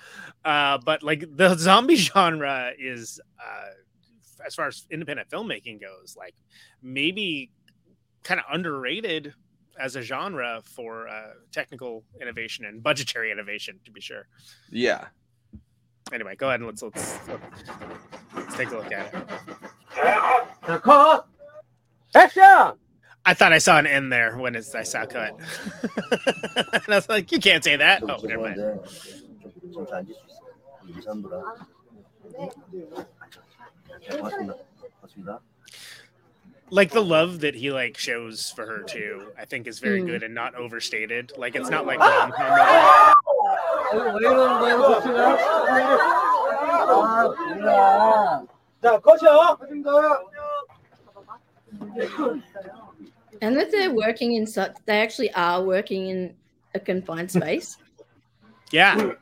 Uh, 0.45 0.77
but 0.77 1.01
like 1.01 1.25
the 1.35 1.55
zombie 1.55 1.95
genre 2.09 2.71
is, 2.77 3.19
uh, 3.43 4.45
as 4.45 4.53
far 4.53 4.67
as 4.67 4.85
independent 4.91 5.27
filmmaking 5.29 5.81
goes, 5.81 6.15
like 6.15 6.35
maybe 6.83 7.49
kind 8.23 8.39
of 8.39 8.45
underrated 8.53 9.33
as 9.79 9.95
a 9.95 10.03
genre 10.03 10.61
for 10.65 11.07
uh, 11.07 11.29
technical 11.51 12.03
innovation 12.21 12.65
and 12.65 12.83
budgetary 12.83 13.31
innovation, 13.31 13.79
to 13.85 13.91
be 13.91 14.01
sure. 14.01 14.27
yeah. 14.69 15.07
Anyway, 16.11 16.35
go 16.35 16.47
ahead 16.47 16.59
and 16.59 16.67
let's 16.67 16.81
let's, 16.81 17.19
let's 18.35 18.55
take 18.55 18.71
a 18.71 18.75
look 18.75 18.91
at 18.91 19.13
it. 19.13 19.69
I 23.25 23.33
thought 23.33 23.53
I 23.53 23.57
saw 23.57 23.77
an 23.77 23.85
end 23.85 24.11
there 24.11 24.37
when 24.37 24.55
it's, 24.55 24.73
I 24.73 24.83
saw 24.83 25.05
cut. 25.05 25.37
and 25.83 26.83
I 26.87 26.95
was 26.95 27.09
like, 27.09 27.31
you 27.31 27.39
can't 27.39 27.63
say 27.63 27.75
that. 27.75 28.01
Oh, 28.03 28.19
never 28.23 28.41
mind. 28.41 28.79
Like 36.71 36.91
the 36.91 37.03
love 37.03 37.39
that 37.41 37.55
he 37.55 37.71
like 37.71 37.97
shows 37.97 38.51
for 38.51 38.65
her 38.65 38.83
too, 38.83 39.31
I 39.37 39.45
think 39.45 39.67
is 39.67 39.79
very 39.79 40.01
mm. 40.01 40.07
good 40.07 40.23
and 40.23 40.35
not 40.35 40.55
overstated. 40.55 41.31
Like 41.37 41.55
it's 41.55 41.69
not 41.69 41.85
like. 41.85 41.99
왜 48.82 48.90
이러는 48.90 49.02
거야, 49.02 49.18
이거 49.18 49.66
지금? 49.66 49.86
아, 49.88 50.18
뭐야. 50.22 50.38
자, 51.94 52.10
거쳐. 52.10 52.40
And 53.42 53.56
that 53.56 53.70
they're 53.72 53.90
working 53.90 54.34
in 54.36 54.46
such, 54.46 54.72
they 54.86 55.00
actually 55.00 55.32
are 55.34 55.62
working 55.62 56.08
in 56.08 56.34
a 56.74 56.78
confined 56.80 57.30
space. 57.30 57.76
Yeah. 58.70 59.12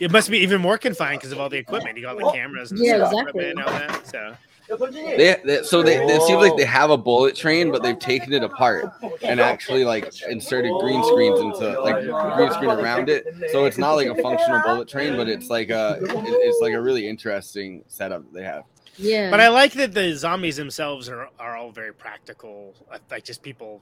It 0.00 0.10
must 0.10 0.30
be 0.30 0.38
even 0.38 0.60
more 0.60 0.76
confined 0.76 1.20
because 1.20 1.32
of 1.32 1.40
all 1.40 1.48
the 1.48 1.56
equipment. 1.56 1.96
You 1.96 2.02
got 2.02 2.18
the 2.18 2.30
cameras 2.32 2.72
and 2.72 2.80
Yeah, 2.80 3.06
stuff 3.06 3.12
exactly. 3.12 3.50
and 3.50 3.62
all 3.62 3.70
that. 3.70 4.06
So 4.06 4.36
they, 4.91 5.37
they 5.43 5.63
so 5.63 5.81
they, 5.81 5.97
they 6.05 6.19
seem 6.19 6.37
like 6.37 6.55
they 6.55 6.65
have 6.65 6.91
a 6.91 6.97
bullet 6.97 7.35
train, 7.35 7.71
but 7.71 7.81
they've 7.81 7.97
taken 7.97 8.33
it 8.33 8.43
apart 8.43 8.85
and 9.23 9.39
actually 9.39 9.83
like 9.83 10.11
inserted 10.29 10.71
green 10.79 11.03
screens 11.03 11.39
into 11.39 11.81
like 11.81 12.03
green 12.37 12.51
screen 12.53 12.69
around 12.71 13.09
it. 13.09 13.25
So 13.51 13.65
it's 13.65 13.77
not 13.77 13.93
like 13.93 14.07
a 14.07 14.15
functional 14.21 14.61
bullet 14.61 14.87
train, 14.87 15.15
but 15.17 15.27
it's 15.27 15.49
like 15.49 15.69
a 15.69 15.97
it- 16.01 16.11
it's 16.13 16.59
like 16.61 16.73
a 16.73 16.81
really 16.81 17.07
interesting 17.07 17.83
setup 17.87 18.23
that 18.23 18.33
they 18.33 18.43
have. 18.43 18.63
Yeah. 18.97 19.31
But 19.31 19.39
I 19.39 19.47
like 19.47 19.73
that 19.73 19.93
the 19.93 20.13
zombies 20.15 20.57
themselves 20.57 21.09
are 21.09 21.29
are 21.39 21.55
all 21.57 21.71
very 21.71 21.93
practical. 21.93 22.75
uh, 22.91 22.99
Like 23.09 23.23
just 23.23 23.41
people 23.41 23.81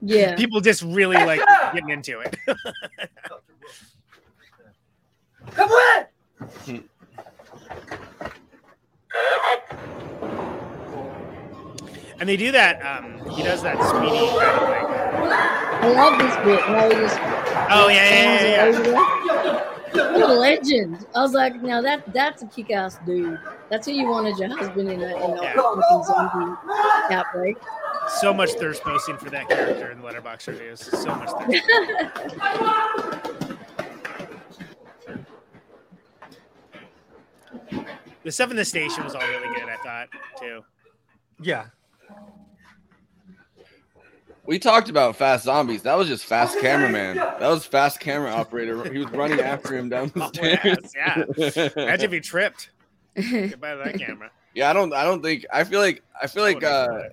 Yeah. 0.00 0.34
people 0.42 0.60
just 0.60 0.82
really 0.82 1.16
like 1.16 1.40
getting 1.72 1.90
into 1.90 2.20
it. 2.20 2.36
Come 5.52 5.70
on! 5.70 6.06
And 12.20 12.28
they 12.28 12.36
do 12.36 12.52
that. 12.52 12.84
Um, 12.84 13.18
he 13.30 13.42
does 13.42 13.62
that 13.62 13.82
speedy 13.82 14.28
kind 14.38 14.56
of 14.56 14.62
like. 14.68 14.84
I 15.82 15.88
love 15.88 16.18
this 16.18 16.36
bit. 16.44 16.60
No, 16.68 16.88
he 16.88 16.94
just 16.94 17.18
Oh 17.72 17.88
yeah, 17.88 18.10
yeah, 18.10 18.44
yeah, 18.44 18.68
yeah. 18.68 18.82
yeah. 18.84 19.64
What 20.12 20.28
a 20.30 20.34
legend! 20.34 21.06
I 21.14 21.22
was 21.22 21.32
like, 21.32 21.62
now 21.62 21.80
that 21.80 22.12
that's 22.12 22.42
a 22.42 22.46
kick-ass 22.46 22.98
dude. 23.06 23.38
That's 23.70 23.86
who 23.86 23.92
you 23.92 24.08
wanted 24.08 24.36
your 24.38 24.54
husband 24.56 24.90
in 24.90 25.00
a, 25.00 25.06
in 25.06 25.38
a 25.38 25.54
fucking 25.54 26.04
zombie 26.04 26.54
outbreak. 27.14 27.56
So 28.20 28.34
much 28.34 28.50
thirst 28.52 28.82
posting 28.82 29.16
for 29.16 29.30
that 29.30 29.48
character 29.48 29.90
in 29.90 30.00
the 30.00 30.08
Letterboxd 30.08 30.48
reviews. 30.48 30.80
So 30.80 31.14
much 31.14 31.30
thirst. 31.30 31.66
the 38.24 38.32
stuff 38.32 38.50
in 38.50 38.56
the 38.56 38.64
station 38.64 39.04
was 39.04 39.14
all 39.14 39.26
really 39.26 39.54
good. 39.54 39.68
I 39.68 39.76
thought 39.82 40.08
too. 40.38 40.62
Yeah. 41.40 41.66
We 44.50 44.58
talked 44.58 44.88
about 44.88 45.14
fast 45.14 45.44
zombies. 45.44 45.82
That 45.82 45.96
was 45.96 46.08
just 46.08 46.24
fast 46.24 46.58
cameraman. 46.60 47.14
That 47.14 47.38
was 47.40 47.64
fast 47.64 48.00
camera 48.00 48.32
operator. 48.32 48.92
He 48.92 48.98
was 48.98 49.08
running 49.12 49.38
after 49.38 49.78
him 49.78 49.88
down 49.88 50.10
the 50.12 50.26
stairs. 50.34 50.92
yeah. 50.92 51.22
Imagine 51.80 52.06
if 52.06 52.10
he 52.10 52.18
tripped. 52.18 52.70
Goodbye 53.14 53.76
to 53.76 53.82
that 53.84 53.96
camera. 53.96 54.28
Yeah, 54.52 54.68
I 54.68 54.72
don't. 54.72 54.92
I 54.92 55.04
don't 55.04 55.22
think. 55.22 55.46
I 55.52 55.62
feel 55.62 55.78
like. 55.78 56.02
I 56.20 56.26
feel 56.26 56.42
like. 56.42 56.64
uh 56.64 57.10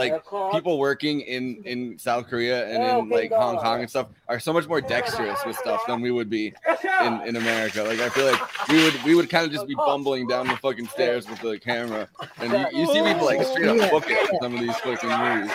like 0.00 0.12
people 0.52 0.78
working 0.78 1.22
in 1.22 1.62
in 1.64 1.98
South 1.98 2.26
Korea 2.28 2.66
and 2.68 2.82
in 2.82 3.08
like 3.08 3.32
Hong 3.32 3.56
Kong 3.56 3.80
and 3.80 3.88
stuff 3.88 4.08
are 4.28 4.38
so 4.38 4.52
much 4.52 4.68
more 4.68 4.80
dexterous 4.80 5.42
with 5.46 5.56
stuff 5.56 5.86
than 5.86 6.00
we 6.02 6.10
would 6.10 6.28
be 6.28 6.52
in 7.02 7.22
in 7.22 7.36
America. 7.36 7.82
Like 7.82 8.00
I 8.00 8.10
feel 8.10 8.26
like 8.26 8.68
we 8.68 8.84
would 8.84 9.02
we 9.04 9.14
would 9.14 9.30
kind 9.30 9.46
of 9.46 9.52
just 9.52 9.66
be 9.66 9.74
bumbling 9.74 10.26
down 10.26 10.48
the 10.48 10.56
fucking 10.58 10.88
stairs 10.88 11.28
with 11.28 11.40
the 11.40 11.58
camera, 11.58 12.08
and 12.38 12.52
you, 12.52 12.80
you 12.80 12.86
see 12.92 13.02
people 13.02 13.24
like 13.24 13.42
straight 13.44 13.80
up 13.80 13.90
book 13.90 14.04
it 14.08 14.30
in 14.30 14.38
some 14.42 14.54
of 14.54 14.60
these 14.60 14.76
fucking 14.76 15.10
movies. 15.10 15.52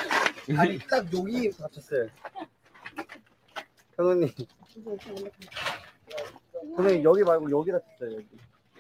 아니, 0.58 0.80
딱 0.88 1.06
여기 1.14 1.52
다쳤어요. 1.52 2.10
형님. 3.98 4.34
형님, 6.78 7.04
여기 7.04 7.24
말고 7.24 7.52
여기 7.52 7.72
다쳤어요, 7.72 8.16
여기. 8.16 8.28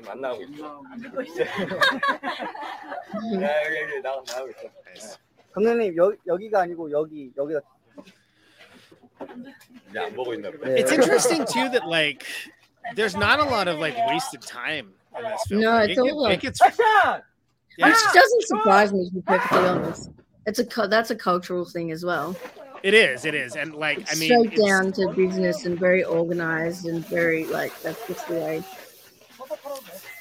안 0.07 0.19
나오고 0.19 0.41
있어. 0.41 1.41
야, 1.43 1.47
여기, 3.65 3.75
여기 3.77 4.01
나, 4.01 4.09
나오고 4.09 4.49
있어. 4.49 5.17
감독님, 5.55 5.95
여, 5.97 6.13
여기가 6.27 6.61
아니고 6.61 6.91
여기, 6.91 7.31
여기가. 7.37 7.59
이제 9.89 9.99
안 9.99 10.13
보고 10.15 10.33
있나 10.33 10.49
보다. 10.51 10.67
It's 10.75 10.91
interesting 10.91 11.45
too 11.45 11.69
that 11.69 11.85
like 11.87 12.25
there's 12.95 13.15
not 13.15 13.39
a 13.39 13.43
lot 13.45 13.67
of 13.67 13.79
like 13.79 13.95
wasted 14.07 14.41
time 14.41 14.93
in 15.17 15.23
this 15.23 15.43
film. 15.47 15.61
No, 15.61 15.71
Like, 15.71 15.89
it's 15.91 15.97
it, 15.97 16.01
all 16.01 16.07
get- 16.07 16.15
like- 16.15 16.33
it 16.37 16.41
gets 16.41 16.59
Which 17.77 18.13
doesn't 18.13 18.43
surprise 18.47 18.91
me, 18.93 19.07
to 19.09 19.15
be 19.15 19.21
perfectly 19.21 19.59
honest. 19.67 20.09
It's 20.45 20.59
a 20.59 20.65
cu- 20.65 20.87
that's 20.87 21.11
a 21.11 21.15
cultural 21.15 21.65
thing 21.65 21.91
as 21.91 22.03
well. 22.03 22.35
It 22.83 22.93
is, 22.95 23.25
it 23.25 23.35
is, 23.35 23.55
and 23.55 23.75
like 23.75 23.99
I 24.11 24.15
mean, 24.15 24.31
Straight 24.31 24.53
it's- 24.53 24.67
down 24.69 24.91
to 24.93 25.13
business 25.15 25.65
and 25.65 25.77
very 25.79 26.03
organized 26.03 26.85
and 26.87 27.05
very 27.07 27.45
like 27.45 27.71
that's 27.81 27.99
just 28.07 28.27
the 28.27 28.33
way. 28.35 28.63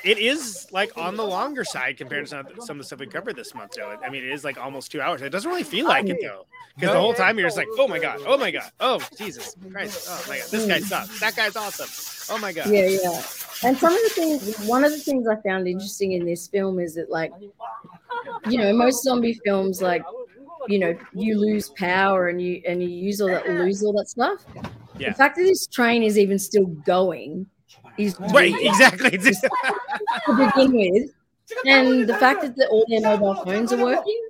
it 0.06 0.20
is 0.20 0.68
like 0.72 0.98
on 0.98 1.16
the 1.16 1.26
longer 1.26 1.64
side 1.64 1.98
compared 1.98 2.26
to 2.26 2.30
some, 2.30 2.48
some 2.62 2.78
of 2.78 2.78
the 2.78 2.84
stuff 2.86 3.00
we 3.00 3.08
covered 3.08 3.36
this 3.36 3.54
month. 3.54 3.74
Though 3.76 3.98
I 4.04 4.10
mean, 4.10 4.24
it 4.24 4.32
is 4.32 4.44
like 4.44 4.58
almost 4.58 4.92
two 4.92 5.02
hours. 5.02 5.22
It 5.22 5.30
doesn't 5.30 5.50
really 5.50 5.64
feel 5.64 5.88
like 5.88 6.08
it 6.08 6.20
though, 6.22 6.46
because 6.76 6.94
the 6.94 7.00
whole 7.00 7.14
time 7.14 7.38
you're 7.38 7.48
just 7.48 7.58
like, 7.58 7.68
oh 7.78 7.88
my 7.88 8.00
god, 8.00 8.22
oh 8.26 8.38
my 8.38 8.52
god, 8.52 8.72
oh 8.80 9.02
Jesus 9.18 9.56
Christ, 9.72 10.08
oh 10.10 10.26
my 10.30 10.38
god, 10.38 10.48
this 10.50 10.66
guy 10.66 10.80
sucks, 10.80 11.20
that 11.20 11.36
guy's 11.36 11.56
awesome, 11.56 12.36
oh 12.36 12.40
my 12.40 12.54
god, 12.54 12.70
Yeah, 12.70 12.88
yeah. 12.88 13.22
And 13.64 13.78
some 13.78 13.94
of 13.94 14.00
the 14.04 14.10
things, 14.14 14.60
one 14.68 14.84
of 14.84 14.92
the 14.92 14.98
things 15.00 15.28
I 15.28 15.38
found 15.38 15.68
interesting 15.68 16.12
in 16.12 16.26
this 16.26 16.48
film 16.48 16.80
is 16.80 16.96
that, 16.96 17.10
like, 17.10 17.32
you 18.50 18.58
know, 18.58 18.74
most 18.74 19.04
zombie 19.04 19.40
films, 19.46 19.82
like, 19.82 20.04
you 20.68 20.78
know, 20.78 20.98
you 21.14 21.40
lose 21.40 21.70
power 21.70 22.28
and 22.28 22.42
you 22.42 22.62
and 22.68 22.82
you 22.84 22.90
use 22.90 23.22
all 23.22 23.30
that, 23.30 23.48
lose 23.48 23.84
all 23.84 23.94
that 23.94 24.10
stuff. 24.10 24.44
Yeah. 25.00 25.10
The 25.10 25.16
fact 25.16 25.38
that 25.38 25.44
this 25.44 25.68
train 25.68 26.04
is 26.04 26.18
even 26.18 26.38
still 26.38 26.66
going 26.66 27.48
is 27.98 28.16
Right, 28.20 28.52
weird 28.54 28.66
exactly. 28.66 29.12
to 29.18 30.36
begin 30.38 30.72
with, 30.74 31.12
and 31.66 32.08
the 32.08 32.16
fact 32.16 32.42
that 32.42 32.56
the, 32.56 32.68
all 32.70 32.86
their 32.90 33.02
mobile 33.02 33.36
phones 33.44 33.72
are 33.74 33.84
working, 33.84 34.22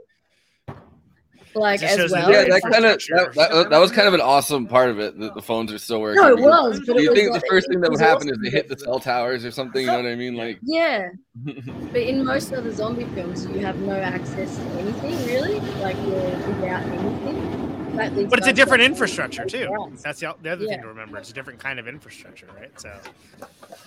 like 1.55 1.81
as 1.81 2.11
well. 2.11 2.29
yeah, 2.29 2.43
that 2.43 2.61
kind 2.63 2.83
of 2.85 2.99
that, 3.09 3.33
that, 3.35 3.69
that 3.69 3.77
was 3.79 3.89
kind 3.91 4.07
of 4.09 4.13
an 4.13 4.19
awesome 4.21 4.67
part 4.67 4.89
of 4.89 4.99
it. 4.99 5.17
That 5.17 5.33
the 5.35 5.41
phones 5.41 5.71
are 5.71 5.77
still 5.77 6.01
working. 6.01 6.21
No, 6.21 6.27
it 6.35 6.39
was, 6.41 6.81
but 6.85 6.97
it 6.97 7.03
you 7.03 7.09
was 7.11 7.17
think 7.19 7.31
like- 7.31 7.41
the 7.41 7.47
first 7.49 7.69
thing 7.69 7.79
that 7.79 7.89
would 7.89 7.99
was 7.99 8.01
happen 8.01 8.27
is 8.29 8.37
they 8.43 8.49
hit 8.49 8.67
the 8.67 8.77
cell 8.77 8.99
towers 8.99 9.45
or 9.45 9.51
something? 9.51 9.81
You 9.81 9.87
know 9.87 9.97
what 10.03 10.05
I 10.05 10.15
mean? 10.15 10.35
Like, 10.35 10.59
Yeah. 10.63 11.09
But 11.45 12.01
in 12.01 12.25
most 12.25 12.51
other 12.53 12.73
zombie 12.73 13.05
films, 13.15 13.45
you 13.47 13.59
have 13.59 13.77
no 13.79 13.95
access 13.95 14.55
to 14.57 14.61
anything 14.79 15.15
really. 15.27 15.59
Like 15.81 15.95
you're 15.97 16.37
without 16.55 16.83
anything. 16.83 17.64
That 17.95 18.13
but 18.29 18.39
it's 18.39 18.47
a 18.47 18.53
different 18.53 18.83
infrastructure 18.83 19.45
too. 19.45 19.69
That's 20.03 20.19
the, 20.19 20.35
the 20.41 20.51
other 20.51 20.65
Yeah. 20.65 20.71
thing 20.71 20.81
to 20.81 20.87
remember. 20.87 21.17
It's 21.17 21.29
a 21.29 21.33
different 21.33 21.59
kind 21.59 21.79
of 21.79 21.87
infrastructure, 21.87 22.47
right? 22.59 22.71
So 22.79 22.91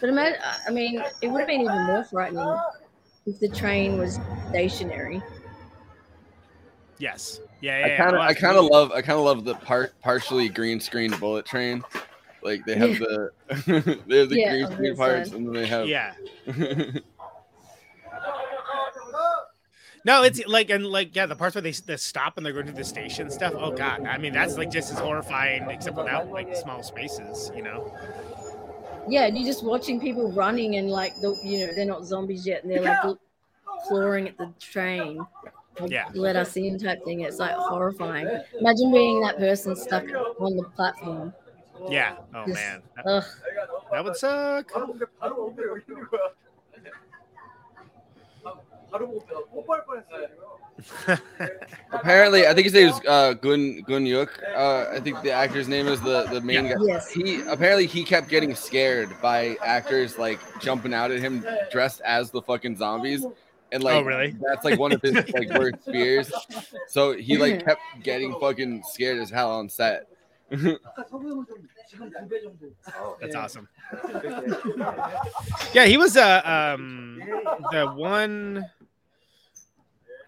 But 0.00 0.10
ima- 0.10 0.36
I 0.66 0.70
mean, 0.70 1.02
it 1.22 1.28
would 1.28 1.40
have 1.40 1.48
been 1.48 1.60
even 1.60 1.82
more 1.84 2.04
frightening 2.04 2.56
if 3.26 3.38
the 3.40 3.48
train 3.48 3.98
was 3.98 4.18
stationary. 4.48 5.22
yes, 6.98 7.40
yeah, 7.60 7.86
yeah. 7.86 7.94
I 7.94 7.96
kind 7.96 8.14
of, 8.16 8.20
I 8.22 8.34
kind 8.34 8.56
of 8.56 8.64
love, 8.64 8.92
I 8.92 9.02
kind 9.02 9.18
of 9.18 9.24
love 9.24 9.44
the 9.44 9.54
part 9.54 9.92
partially 10.02 10.48
green 10.48 10.80
screen 10.80 11.10
bullet 11.20 11.44
train. 11.46 11.82
Like 12.42 12.64
they 12.64 12.76
have 12.76 12.90
Yeah. 12.90 12.98
the, 12.98 14.02
they 14.06 14.18
have 14.18 14.28
the 14.30 14.36
Yeah, 14.36 14.50
green 14.50 14.66
screen 14.66 14.96
parts, 14.96 15.32
and 15.32 15.46
then 15.46 15.54
they 15.54 15.66
have 15.66 15.86
Yeah. 15.86 16.14
No, 20.04 20.22
it's 20.22 20.44
like 20.46 20.70
and 20.70 20.86
like 20.86 21.14
yeah, 21.14 21.26
the 21.26 21.36
parts 21.36 21.54
where 21.54 21.62
they, 21.62 21.72
they 21.72 21.96
stop 21.96 22.36
and 22.36 22.46
they're 22.46 22.52
going 22.52 22.66
to 22.66 22.72
the 22.72 22.84
station 22.84 23.30
stuff. 23.30 23.54
Oh 23.56 23.72
god, 23.72 24.04
I 24.06 24.18
mean 24.18 24.32
that's 24.32 24.56
like 24.56 24.70
just 24.70 24.92
as 24.92 24.98
horrifying, 24.98 25.68
except 25.70 25.96
without 25.96 26.30
like 26.30 26.54
small 26.56 26.82
spaces, 26.82 27.50
you 27.54 27.62
know. 27.62 27.92
Yeah, 29.08 29.24
and 29.26 29.36
you're 29.36 29.46
just 29.46 29.64
watching 29.64 30.00
people 30.00 30.30
running 30.32 30.76
and 30.76 30.90
like 30.90 31.14
the 31.20 31.36
you 31.42 31.66
know 31.66 31.72
they're 31.74 31.84
not 31.86 32.04
zombies 32.04 32.46
yet 32.46 32.62
and 32.62 32.70
they're 32.72 32.82
like 32.82 33.04
l- 33.04 33.18
clawing 33.86 34.28
at 34.28 34.38
the 34.38 34.52
train. 34.60 35.20
Yeah. 35.86 36.08
Let 36.12 36.36
us 36.36 36.56
in 36.56 36.78
type 36.78 37.04
thing. 37.04 37.20
It's 37.20 37.38
like 37.38 37.54
horrifying. 37.54 38.26
Imagine 38.60 38.92
being 38.92 39.20
that 39.20 39.38
person 39.38 39.76
stuck 39.76 40.04
on 40.40 40.56
the 40.56 40.64
platform. 40.74 41.32
Yeah. 41.88 42.16
Oh 42.34 42.44
Just- 42.46 42.54
man, 42.54 42.82
that, 42.96 43.06
Ugh. 43.06 43.24
that 43.92 44.04
would 44.04 44.16
suck. 44.16 44.72
Apparently, 51.92 52.46
I 52.46 52.54
think 52.54 52.64
his 52.66 52.74
name 52.74 52.88
is 52.88 53.00
uh, 53.06 53.34
Gun 53.34 53.80
Gun 53.82 54.06
Yuk. 54.06 54.40
Uh, 54.54 54.86
I 54.92 55.00
think 55.00 55.22
the 55.22 55.32
actor's 55.32 55.68
name 55.68 55.88
is 55.88 56.00
the 56.00 56.24
the 56.30 56.40
main 56.40 56.66
Yeah. 56.66 56.74
guy. 56.74 56.84
Yes. 56.86 57.10
He 57.10 57.40
apparently 57.42 57.86
he 57.86 58.04
kept 58.04 58.28
getting 58.28 58.54
scared 58.54 59.10
by 59.20 59.56
actors 59.64 60.18
like 60.18 60.38
jumping 60.60 60.94
out 60.94 61.10
at 61.10 61.20
him 61.20 61.44
dressed 61.72 62.00
as 62.02 62.30
the 62.30 62.42
fucking 62.42 62.76
zombies, 62.76 63.26
and 63.72 63.82
like 63.82 63.96
Oh, 63.96 64.02
really? 64.02 64.36
that's 64.40 64.64
like 64.64 64.78
one 64.78 64.92
of 64.92 65.02
his 65.02 65.14
like 65.34 65.50
worst 65.58 65.84
fears. 65.84 66.30
So 66.88 67.16
he 67.16 67.36
like 67.38 67.64
kept 67.64 67.80
getting 68.02 68.38
fucking 68.40 68.82
scared 68.88 69.18
as 69.18 69.30
hell 69.30 69.50
on 69.50 69.68
set. 69.68 70.06
That's 73.20 73.34
awesome. 73.34 73.68
Yeah, 75.74 75.84
he 75.84 75.98
was 75.98 76.16
uh, 76.16 76.40
um 76.44 77.20
the 77.72 77.86
one. 77.94 78.64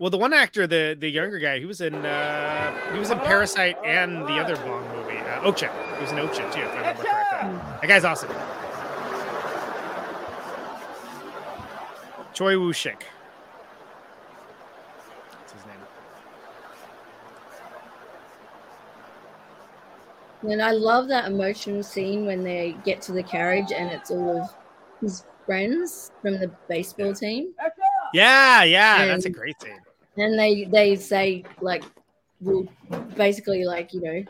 Well, 0.01 0.09
the 0.09 0.17
one 0.17 0.33
actor, 0.33 0.67
the 0.67 0.97
the 0.99 1.11
younger 1.11 1.39
guy, 1.39 1.59
he 1.59 1.67
was 1.67 1.83
in 1.83 1.95
uh 1.95 2.93
he 2.95 2.99
was 2.99 3.11
in 3.11 3.19
Parasite 3.19 3.77
and 3.85 4.27
the 4.27 4.39
other 4.39 4.57
Bong 4.57 4.89
movie, 4.97 5.19
uh, 5.19 5.43
Okja. 5.43 5.71
He 5.97 6.01
was 6.03 6.11
in 6.11 6.17
Okja 6.17 6.51
too, 6.51 6.61
if 6.61 6.71
I 6.71 6.79
remember 6.79 7.03
correctly. 7.03 7.61
That 7.83 7.87
guy's 7.87 8.05
awesome. 8.05 8.31
Choi 12.33 12.59
Woo 12.59 12.73
Shik. 12.73 13.03
That's 15.33 15.53
his 15.53 15.67
name. 15.67 15.77
And 20.51 20.63
I 20.63 20.71
love 20.71 21.09
that 21.09 21.27
emotional 21.27 21.83
scene 21.83 22.25
when 22.25 22.43
they 22.43 22.75
get 22.87 23.03
to 23.03 23.13
the 23.13 23.23
carriage 23.23 23.71
and 23.71 23.91
it's 23.91 24.11
all 24.11 24.41
of 24.41 24.49
his 25.03 25.25
friends 25.45 26.11
from 26.23 26.41
the 26.41 26.51
baseball 26.71 27.13
team. 27.13 27.53
Yeah, 28.15 28.63
yeah, 28.63 29.05
that's 29.05 29.27
a 29.27 29.31
great 29.31 29.61
scene. 29.61 29.73
And 30.17 30.39
they 30.39 30.65
they 30.65 30.97
say 30.97 31.45
like 31.61 31.85
we'll 32.41 32.69
basically 33.17 33.65
like, 33.65 33.93
you 33.95 34.01
know, 34.01 34.25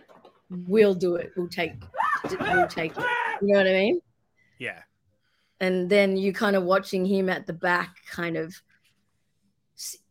we'll 0.68 0.94
do 0.94 1.16
it. 1.16 1.32
We'll 1.36 1.48
take 1.48 1.72
we'll 2.40 2.66
take 2.66 2.96
it. 2.96 3.04
You 3.42 3.48
know 3.52 3.58
what 3.58 3.66
I 3.66 3.72
mean? 3.72 4.00
Yeah. 4.58 4.80
and 5.60 5.88
then 5.88 6.16
you 6.18 6.32
kind 6.34 6.54
of 6.56 6.64
watching 6.64 7.04
him 7.06 7.28
at 7.30 7.46
the 7.46 7.52
back 7.54 7.96
kind 8.10 8.36
of 8.36 8.54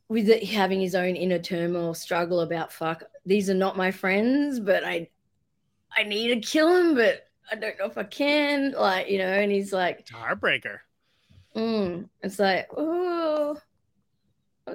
with 0.07 0.27
it, 0.27 0.43
having 0.43 0.81
his 0.81 0.95
own 0.95 1.15
inner 1.15 1.37
turmoil 1.37 1.93
struggle 1.93 2.39
about 2.39 2.73
fuck 2.73 3.03
these 3.27 3.47
are 3.47 3.53
not 3.53 3.77
my 3.77 3.91
friends 3.91 4.59
but 4.59 4.83
i 4.83 5.07
i 5.95 6.01
need 6.03 6.29
to 6.29 6.39
kill 6.41 6.75
him 6.75 6.95
but 6.95 7.27
i 7.51 7.55
don't 7.55 7.77
know 7.77 7.85
if 7.85 7.95
i 7.97 8.03
can 8.03 8.71
like 8.71 9.07
you 9.07 9.19
know 9.19 9.27
and 9.27 9.51
he's 9.51 9.71
like 9.71 9.99
It's 9.99 10.09
a 10.11 10.15
heartbreaker. 10.15 10.79
mm, 11.55 12.09
it's 12.23 12.39
like 12.39 12.67
oh 12.75 13.55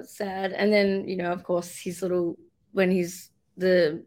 sad. 0.03 0.53
And 0.53 0.71
then 0.71 1.07
you 1.07 1.17
know 1.17 1.31
of 1.31 1.43
course 1.43 1.77
his 1.77 2.01
little 2.01 2.37
when 2.71 2.91
he's 2.91 3.31
the 3.57 4.03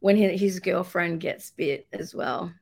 when 0.00 0.16
he, 0.16 0.36
his 0.36 0.60
girlfriend 0.60 1.20
gets 1.20 1.50
bit 1.50 1.86
as 1.92 2.14
well. 2.14 2.52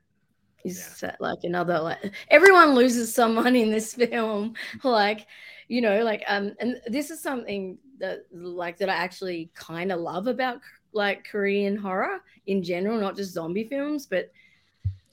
He's 0.63 0.83
sa- 0.83 1.17
like 1.21 1.41
another 1.43 1.81
like 1.81 2.15
everyone 2.31 2.75
loses 2.75 3.15
someone 3.15 3.55
in 3.57 3.71
this 3.71 3.95
film. 4.11 4.55
Like 4.83 5.27
you 5.69 5.81
know 5.81 6.03
like 6.03 6.23
um 6.29 6.55
and 6.61 6.81
this 6.87 7.11
is 7.11 7.23
something 7.23 7.79
that 7.99 8.27
like 8.33 8.77
that 8.77 8.91
i 8.91 8.95
actually 8.95 9.51
kind 9.55 9.91
of 9.91 10.01
love 10.01 10.27
about 10.27 10.59
like 10.93 11.25
korean 11.25 11.75
horror 11.75 12.19
in 12.47 12.63
general 12.63 13.01
not 13.01 13.17
just 13.17 13.33
zombie 13.33 13.65
films 13.65 14.05
but 14.05 14.31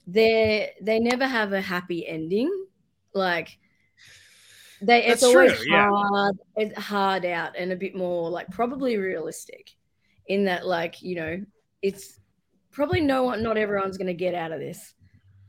they 0.07 0.71
they 0.81 0.99
never 0.99 1.25
have 1.25 1.53
a 1.53 1.61
happy 1.61 2.07
ending. 2.07 2.51
Like 3.13 3.57
they 4.81 5.03
it's 5.05 5.21
That's 5.21 5.23
always 5.35 5.53
true, 5.53 5.65
yeah. 5.71 5.89
hard 5.89 6.37
it's 6.55 6.77
hard 6.77 7.25
out 7.25 7.55
and 7.57 7.71
a 7.71 7.75
bit 7.75 7.95
more 7.95 8.29
like 8.29 8.49
probably 8.49 8.97
realistic 8.97 9.71
in 10.27 10.45
that 10.45 10.65
like 10.65 11.01
you 11.01 11.15
know 11.15 11.43
it's 11.81 12.19
probably 12.71 13.01
no 13.01 13.23
one 13.23 13.43
not 13.43 13.57
everyone's 13.57 13.97
going 13.97 14.07
to 14.07 14.13
get 14.13 14.33
out 14.33 14.51
of 14.51 14.59
this 14.59 14.93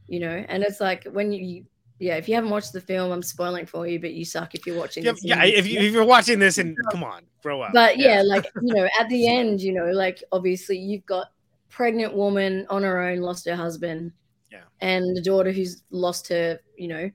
you 0.09 0.21
know 0.21 0.45
and 0.49 0.63
it's 0.63 0.81
like 0.81 1.05
when 1.13 1.33
you 1.33 1.65
yeah 1.99 2.17
if 2.17 2.29
you 2.29 2.35
haven't 2.35 2.51
watched 2.51 2.73
the 2.73 2.81
film 2.81 3.13
i'm 3.13 3.23
spoiling 3.23 3.65
for 3.65 3.87
you 3.87 4.01
but 4.01 4.13
you 4.13 4.25
suck 4.25 4.55
if 4.55 4.67
you're 4.67 4.79
watching 4.79 5.05
Yeah, 5.05 5.13
this 5.13 5.25
yeah. 5.25 5.45
If, 5.45 5.67
you, 5.67 5.81
if 5.81 5.93
you're 5.93 6.05
watching 6.05 6.39
this, 6.39 6.59
and 6.59 6.77
come 6.91 7.05
on, 7.05 7.23
grow 7.43 7.63
up. 7.63 7.73
but 7.73 7.97
yeah, 7.97 8.23
like 8.23 8.47
you 8.61 8.75
know, 8.75 8.89
at 9.01 9.09
the 9.09 9.29
end, 9.29 9.61
you 9.61 9.73
know, 9.73 9.87
like 9.93 10.23
obviously 10.33 10.77
you've 10.79 11.07
got 11.07 11.29
pregnant 11.69 12.13
woman 12.15 12.67
on 12.69 12.83
her 12.83 13.01
own, 13.03 13.21
lost 13.21 13.47
her 13.47 13.55
husband, 13.57 14.13
Yeah. 14.51 14.63
and 14.81 15.17
the 15.17 15.23
daughter 15.23 15.53
who's 15.53 15.83
lost 15.91 16.29
her, 16.29 16.59
you 16.77 16.89
know, 16.89 17.11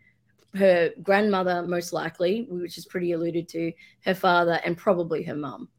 her 0.57 0.91
grandmother 1.03 1.63
most 1.63 1.93
likely, 1.93 2.47
which 2.49 2.77
is 2.77 2.85
pretty 2.85 3.11
alluded 3.13 3.47
to, 3.49 3.71
her 4.05 4.13
father, 4.15 4.59
and 4.65 4.77
probably 4.77 5.23
her 5.23 5.35
mum. 5.35 5.69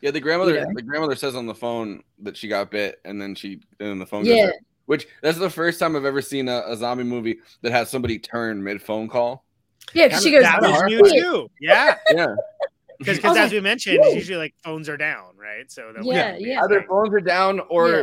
Yeah, 0.00 0.12
the 0.12 0.20
grandmother. 0.20 0.54
You 0.54 0.60
know? 0.60 0.72
The 0.74 0.82
grandmother 0.82 1.16
says 1.16 1.34
on 1.34 1.46
the 1.46 1.54
phone 1.54 2.02
that 2.20 2.36
she 2.36 2.46
got 2.48 2.70
bit, 2.70 3.00
and 3.04 3.20
then 3.20 3.34
she 3.34 3.54
and 3.80 3.88
then 3.90 3.98
the 3.98 4.06
phone. 4.06 4.24
Yeah. 4.24 4.34
Goes 4.46 4.48
out. 4.48 4.54
Which 4.86 5.06
that's 5.22 5.38
the 5.38 5.50
first 5.50 5.78
time 5.80 5.96
I've 5.96 6.04
ever 6.06 6.22
seen 6.22 6.48
a, 6.48 6.62
a 6.66 6.74
zombie 6.76 7.04
movie 7.04 7.40
that 7.62 7.72
has 7.72 7.90
somebody 7.90 8.18
turn 8.18 8.62
mid 8.62 8.80
phone 8.80 9.08
call. 9.08 9.44
Yeah, 9.92 10.08
'cause 10.08 10.22
she 10.22 10.30
goes, 10.30 10.42
that 10.44 10.60
was 10.62 10.80
"Oh, 10.82 10.86
new 10.86 11.02
too. 11.10 11.50
Yeah, 11.60 11.96
Yeah. 12.10 12.34
because 12.98 13.18
I 13.22 13.28
as 13.30 13.36
like, 13.36 13.52
we 13.52 13.60
mentioned, 13.60 13.98
"Whoa." 14.00 14.06
it's 14.06 14.14
usually 14.16 14.38
like 14.38 14.54
phones 14.64 14.88
are 14.88 14.96
down, 14.96 15.36
right? 15.36 15.70
So 15.70 15.92
they'll- 15.94 16.06
Yeah, 16.06 16.36
yeah. 16.38 16.62
Either 16.62 16.82
phones 16.88 17.12
are 17.12 17.20
down 17.20 17.60
or 17.68 17.90
Yeah. 17.90 18.02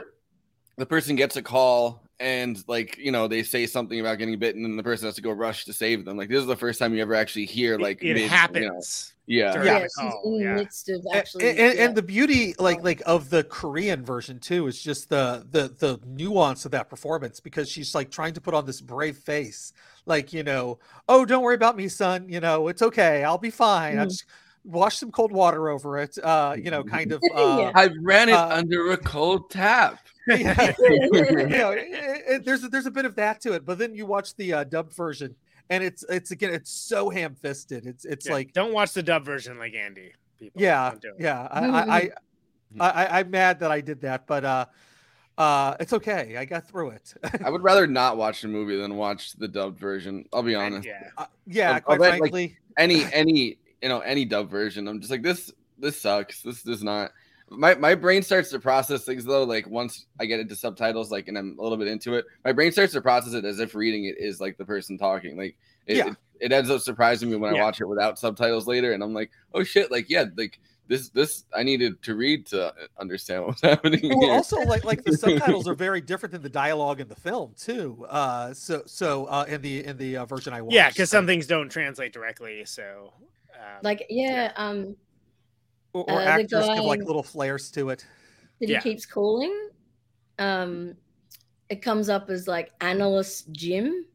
the 0.78 0.86
person 0.86 1.16
gets 1.16 1.38
a 1.38 1.42
call 1.42 2.04
and 2.20 2.64
like 2.68 2.98
you 2.98 3.12
know 3.12 3.28
they 3.28 3.44
say 3.44 3.66
something 3.66 4.00
about 4.00 4.18
getting 4.18 4.38
bitten 4.40 4.64
and 4.66 4.80
the 4.80 4.84
person 4.84 5.06
has 5.08 5.16
to 5.16 5.22
go 5.22 5.32
rush 5.32 5.66
to 5.66 5.74
save 5.74 6.06
them. 6.06 6.18
Like 6.18 6.30
this 6.30 6.40
is 6.40 6.48
the 6.48 6.56
first 6.56 6.80
time 6.80 6.94
you 6.94 7.02
ever 7.02 7.14
actually 7.16 7.46
hear 7.46 7.78
like 7.78 8.02
it 8.04 8.14
mid- 8.14 8.18
you 8.18 8.24
know- 8.24 8.30
happens. 8.30 9.14
yeah. 9.28 9.64
Yeah, 9.64 9.80
the 9.80 9.84
she's 9.84 9.94
call, 9.96 10.36
in 10.38 10.42
yeah. 10.42 10.54
midst 10.56 10.90
of 10.90 11.02
actually. 11.14 11.50
and, 11.50 11.60
and, 11.60 11.78
yeah. 11.78 11.86
and 11.86 11.96
the 11.96 12.02
beauty 12.04 12.54
like 12.60 12.84
like 12.84 13.02
of 13.06 13.30
the 13.30 13.44
korean 13.44 14.06
version 14.06 14.40
too 14.40 14.68
is 14.68 14.82
just 14.82 15.10
the 15.10 15.46
the 15.52 15.74
the 15.80 16.00
nuance 16.06 16.64
of 16.66 16.72
that 16.72 16.90
performance 16.90 17.40
because 17.40 17.70
she's 17.70 17.94
like 17.96 18.12
trying 18.12 18.34
to 18.34 18.42
put 18.42 18.54
on 18.54 18.66
this 18.66 18.82
brave 18.82 19.18
face 19.18 19.74
like 20.06 20.32
you 20.32 20.44
know 20.44 20.78
oh 21.10 21.26
don't 21.26 21.42
worry 21.44 21.56
about 21.56 21.76
me 21.76 21.88
son 21.88 22.30
you 22.30 22.40
know 22.40 22.68
it's 22.68 22.82
okay 22.84 23.24
i'll 23.24 23.38
be 23.40 23.50
fine 23.50 23.98
i 23.98 24.06
Mhm. 24.06 24.10
just 24.10 24.26
wash 24.64 24.98
some 24.98 25.12
cold 25.12 25.32
water 25.32 25.70
over 25.70 25.98
it 25.98 26.18
uh 26.24 26.56
you 26.58 26.70
know 26.72 26.84
kind 26.84 27.12
of 27.12 27.22
uh 27.36 27.58
Yeah. 27.60 27.72
I 27.76 27.90
ran 28.02 28.30
it 28.30 28.34
Uh, 28.36 28.48
under 28.50 28.92
a 28.92 28.98
cold 28.98 29.50
tap. 29.50 30.00
yeah, 30.40 30.74
you 30.80 31.48
know, 31.48 31.72
it- 31.72 32.24
it- 32.28 32.46
there's 32.46 32.64
a, 32.64 32.68
there's 32.70 32.86
a 32.86 32.92
bit 32.92 33.06
of 33.06 33.16
that 33.16 33.42
to 33.42 33.54
it, 33.54 33.66
but 33.66 33.78
then 33.78 33.94
you 33.94 34.06
watch 34.06 34.36
the 34.36 34.54
uh, 34.54 34.64
dubbed 34.64 34.94
version, 34.94 35.36
and 35.70 35.84
it's 35.84 36.04
it's 36.10 36.32
again 36.32 36.54
it's 36.54 36.72
so 36.72 37.10
ham 37.10 37.36
fisted. 37.36 37.86
It's 37.86 38.06
it's 38.06 38.26
Yeah, 38.26 38.34
like 38.34 38.54
don't 38.54 38.74
watch 38.74 38.94
the 38.94 39.04
dub 39.04 39.24
version 39.26 39.58
like 39.60 39.74
Andy. 39.74 40.14
People, 40.40 40.62
yeah 40.62 40.90
Don't 40.92 41.02
do 41.02 41.08
it. 41.10 41.16
yeah. 41.20 41.48
I, 41.52 41.66
I, 41.66 41.80
I, 41.80 42.10
I 42.80 42.90
I 43.06 43.20
I'm 43.20 43.30
mad 43.32 43.60
that 43.62 43.72
I 43.72 43.80
did 43.82 44.02
that, 44.02 44.28
but 44.28 44.44
uh, 44.44 44.66
uh, 45.38 45.76
it's 45.80 45.94
okay. 45.94 46.36
I 46.38 46.46
got 46.46 46.68
through 46.68 46.90
it. 46.92 47.14
I 47.44 47.50
would 47.50 47.62
rather 47.64 47.88
not 47.88 48.18
watch 48.18 48.42
the 48.42 48.48
movie 48.48 48.76
than 48.78 48.96
watch 48.98 49.34
the 49.34 49.48
dubbed 49.48 49.80
version. 49.80 50.26
I'll 50.34 50.44
be 50.44 50.56
honest. 50.56 50.88
Yeah, 50.88 51.10
Uh, 51.18 51.26
yeah, 51.48 51.72
I'll- 51.74 51.82
quite 51.82 51.94
I'll 51.96 52.00
bet, 52.00 52.12
like, 52.12 52.20
frankly, 52.20 52.58
any 52.78 53.06
any 53.14 53.58
you 53.82 53.90
know 53.90 54.00
any 54.00 54.26
dub 54.26 54.50
version 54.50 54.88
i'm 54.88 55.00
just 55.00 55.12
like 55.12 55.22
this 55.22 55.52
this 55.78 56.00
sucks 56.02 56.42
this 56.42 56.64
does 56.64 56.82
not 56.84 57.12
my 57.50 57.76
my 57.76 57.94
brain 57.96 58.24
starts 58.24 58.50
to 58.50 58.60
process 58.60 59.06
things 59.06 59.24
though 59.24 59.44
like 59.44 59.68
once 59.68 60.08
i 60.20 60.26
get 60.26 60.40
into 60.40 60.56
subtitles 60.56 61.12
like 61.12 61.28
and 61.28 61.38
i'm 61.38 61.56
a 61.60 61.62
little 61.62 61.78
bit 61.78 61.88
into 61.88 62.16
it 62.16 62.26
my 62.44 62.52
brain 62.52 62.72
starts 62.72 62.94
to 62.94 63.02
process 63.02 63.34
it 63.34 63.46
as 63.46 63.60
if 63.60 63.76
reading 63.76 64.06
it 64.06 64.16
is 64.18 64.42
like 64.42 64.58
the 64.58 64.66
person 64.66 64.98
talking 64.98 65.38
like 65.38 65.56
it, 65.86 65.98
Yeah. 65.98 66.08
it, 66.08 66.16
it 66.40 66.52
ends 66.52 66.70
up 66.72 66.82
surprising 66.82 67.30
me 67.30 67.36
when 67.38 67.54
i 67.54 67.58
Yeah. 67.58 67.64
watch 67.64 67.82
it 67.82 67.86
without 67.86 68.18
subtitles 68.18 68.66
later 68.68 68.94
and 68.94 69.04
i'm 69.04 69.14
like 69.14 69.30
oh 69.54 69.64
shit 69.64 69.92
like 69.92 70.10
yeah 70.10 70.26
like 70.36 70.60
this 70.88 71.10
this 71.10 71.46
i 71.56 71.62
needed 71.64 72.02
to 72.04 72.16
read 72.16 72.46
to 72.48 72.74
understand 73.00 73.42
what 73.42 73.50
was 73.52 73.62
happening 73.64 74.10
well, 74.10 74.22
here. 74.22 74.34
also 74.34 74.58
like 74.62 74.84
like 74.84 75.04
the 75.04 75.16
subtitles 75.16 75.68
are 75.68 75.74
very 75.88 76.02
different 76.02 76.32
than 76.34 76.42
the 76.42 76.50
dialogue 76.50 77.00
in 77.00 77.08
the 77.08 77.16
film 77.16 77.54
too. 77.58 78.06
Uh, 78.10 78.54
so 78.54 78.84
so 78.86 79.26
uh, 79.26 79.46
in 79.48 79.62
the 79.62 79.84
in 79.84 79.98
the 79.98 80.18
uh, 80.18 80.26
version 80.26 80.54
I 80.54 80.62
watched, 80.62 80.76
yeah, 80.76 80.90
because 80.90 81.10
some 81.10 81.26
things 81.26 81.48
don't 81.48 81.70
translate 81.70 82.14
directly. 82.14 82.66
So, 82.66 83.14
um, 83.56 83.80
like 83.82 84.06
yeah, 84.12 84.52
um, 84.58 84.96
or, 85.96 86.10
or 86.10 86.20
uh, 86.20 86.24
the 86.26 86.30
actors 86.30 86.68
give 86.68 86.84
like 86.84 87.02
little 87.04 87.24
flares 87.24 87.72
to 87.72 87.90
it. 87.90 88.06
that 88.60 88.70
Yeah. 88.70 88.82
he 88.82 88.92
keeps 88.92 89.06
calling, 89.06 89.70
um, 90.40 90.96
it 91.70 91.82
comes 91.82 92.10
up 92.10 92.30
as 92.30 92.48
like 92.48 92.72
analyst 92.82 93.52
Jim. 93.52 94.06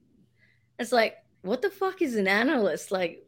It's 0.79 0.93
like, 0.93 1.17
what 1.43 1.63
the 1.63 1.71
fuck 1.71 2.03
is 2.03 2.17
an 2.17 2.29
analyst? 2.29 2.91
Like, 2.91 3.27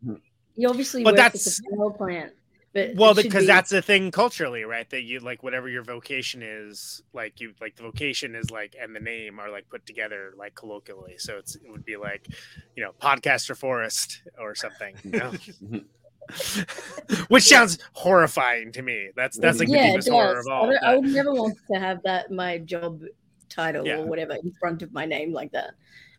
you 0.55 0.69
obviously 0.69 1.03
But 1.03 1.15
work 1.15 1.21
at 1.21 1.33
that's- 1.33 1.57
the 1.57 1.77
power 1.77 1.91
plant. 1.91 2.33
But 2.75 2.95
well, 2.95 3.13
because 3.15 3.43
be- 3.43 3.47
that's 3.49 3.69
the 3.69 3.83
thing 3.83 4.11
culturally, 4.11 4.65
right? 4.65 4.89
That 4.89 5.03
you 5.03 5.21
like 5.21 5.43
whatever 5.43 5.69
your 5.69 5.83
vocation 5.83 6.41
is, 6.43 7.03
like 7.13 7.39
you 7.39 7.53
like 7.61 7.77
the 7.77 7.83
vocation 7.83 8.35
is 8.35 8.51
like 8.51 8.75
and 8.81 8.97
the 8.97 9.01
name 9.01 9.39
are 9.39 9.51
like 9.51 9.69
put 9.69 9.85
together 9.85 10.33
like 10.39 10.55
colloquially. 10.55 11.19
So 11.19 11.37
it's 11.37 11.55
it 11.57 11.71
would 11.71 11.85
be 11.85 11.99
like, 11.99 12.27
you 12.75 12.83
know, 12.83 12.93
podcaster 12.99 13.55
Forrest 13.55 14.23
or 14.41 14.55
something. 14.55 14.97
You 15.05 15.11
know? 15.11 15.33
Which 17.29 17.45
sounds 17.45 17.79
horrifying 17.93 18.73
to 18.73 18.83
me. 18.83 19.11
That's 19.17 19.39
that's 19.39 19.59
like 19.59 19.69
yeah, 19.69 19.83
the 19.83 19.89
deepest 19.89 20.09
horror 20.11 20.41
of 20.41 20.47
I, 20.49 20.53
all. 20.53 20.67
don't- 20.67 20.85
I 20.85 20.97
would 20.97 21.05
never 21.13 21.33
want 21.33 21.57
to 21.73 21.79
have 21.79 22.03
that 22.05 22.31
my 22.31 22.59
job 22.59 23.03
title 23.49 23.87
Yeah. 23.87 23.99
or 23.99 24.07
whatever 24.07 24.35
in 24.35 24.53
front 24.59 24.83
of 24.83 24.93
my 24.93 25.05
name 25.05 25.33
like 25.33 25.53
that. 25.53 25.73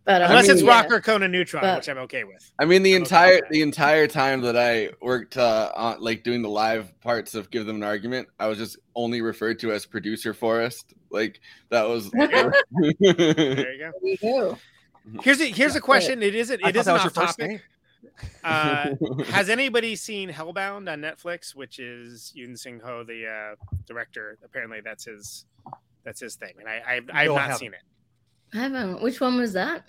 But 0.06 0.22
Unless 0.22 0.50
it's 0.50 0.62
yeah. 0.62 0.70
Rocker 0.70 1.00
Conan 1.00 1.32
Neutron, 1.32 1.62
But- 1.62 1.78
which 1.78 1.88
I'm 1.90 1.98
okay 2.00 2.26
with. 2.26 2.52
I 2.60 2.66
mean, 2.66 2.84
the 2.84 2.94
I'm 2.96 3.04
entire 3.04 3.36
with 3.36 3.42
that. 3.44 3.50
the 3.52 3.62
entire 3.62 4.06
time 4.08 4.42
that 4.42 4.58
I 4.58 4.90
worked 5.02 5.38
uh, 5.38 5.72
on 5.76 6.02
like 6.02 6.24
doing 6.24 6.42
the 6.42 6.50
live 6.50 7.00
parts 7.00 7.36
of 7.36 7.50
Give 7.50 7.66
Them 7.66 7.78
an 7.78 7.84
Argument, 7.84 8.28
I 8.38 8.48
was 8.48 8.58
just 8.58 8.78
only 8.96 9.22
referred 9.22 9.60
to 9.60 9.72
as 9.72 9.86
producer 9.86 10.34
Forrest. 10.34 10.94
Like 11.10 11.40
that 11.70 11.88
was. 11.88 12.12
There 12.14 12.54
you 13.00 13.10
go. 13.10 13.14
There 13.16 13.90
you 14.04 14.18
go. 14.18 14.58
Here's 15.22 15.40
a 15.42 15.46
here's 15.46 15.76
a 15.76 15.82
question. 15.82 16.22
It 16.24 16.36
isn't 16.36 16.64
I 16.64 16.70
it 16.70 16.76
thought 16.76 16.80
isn't 16.82 16.94
that 16.94 17.00
off 17.00 17.04
your 17.04 17.26
first 17.26 17.40
topic. 17.40 17.62
Name. 18.22 18.32
Uh, 18.44 19.24
has 19.26 19.50
anybody 19.50 19.96
seen 19.96 20.30
Hellbound 20.30 20.92
on 20.92 21.02
Netflix, 21.02 21.56
which 21.56 21.80
is 21.80 22.34
Yeon 22.38 22.58
Sang 22.58 22.80
Ho, 22.84 23.04
the 23.04 23.28
uh, 23.28 23.56
director? 23.86 24.38
Apparently, 24.44 24.80
that's 24.82 25.06
his 25.06 25.46
that's 26.04 26.20
his 26.20 26.36
thing, 26.36 26.54
and 26.60 26.68
I 26.68 26.82
I've, 26.88 27.10
I've 27.14 27.28
No, 27.28 27.34
I 27.34 27.38
not 27.38 27.42
haven't. 27.42 27.58
seen 27.60 27.74
it. 27.74 27.82
I 28.54 28.58
haven't. 28.58 29.02
Which 29.02 29.20
one 29.22 29.38
was 29.38 29.54
that? 29.54 29.86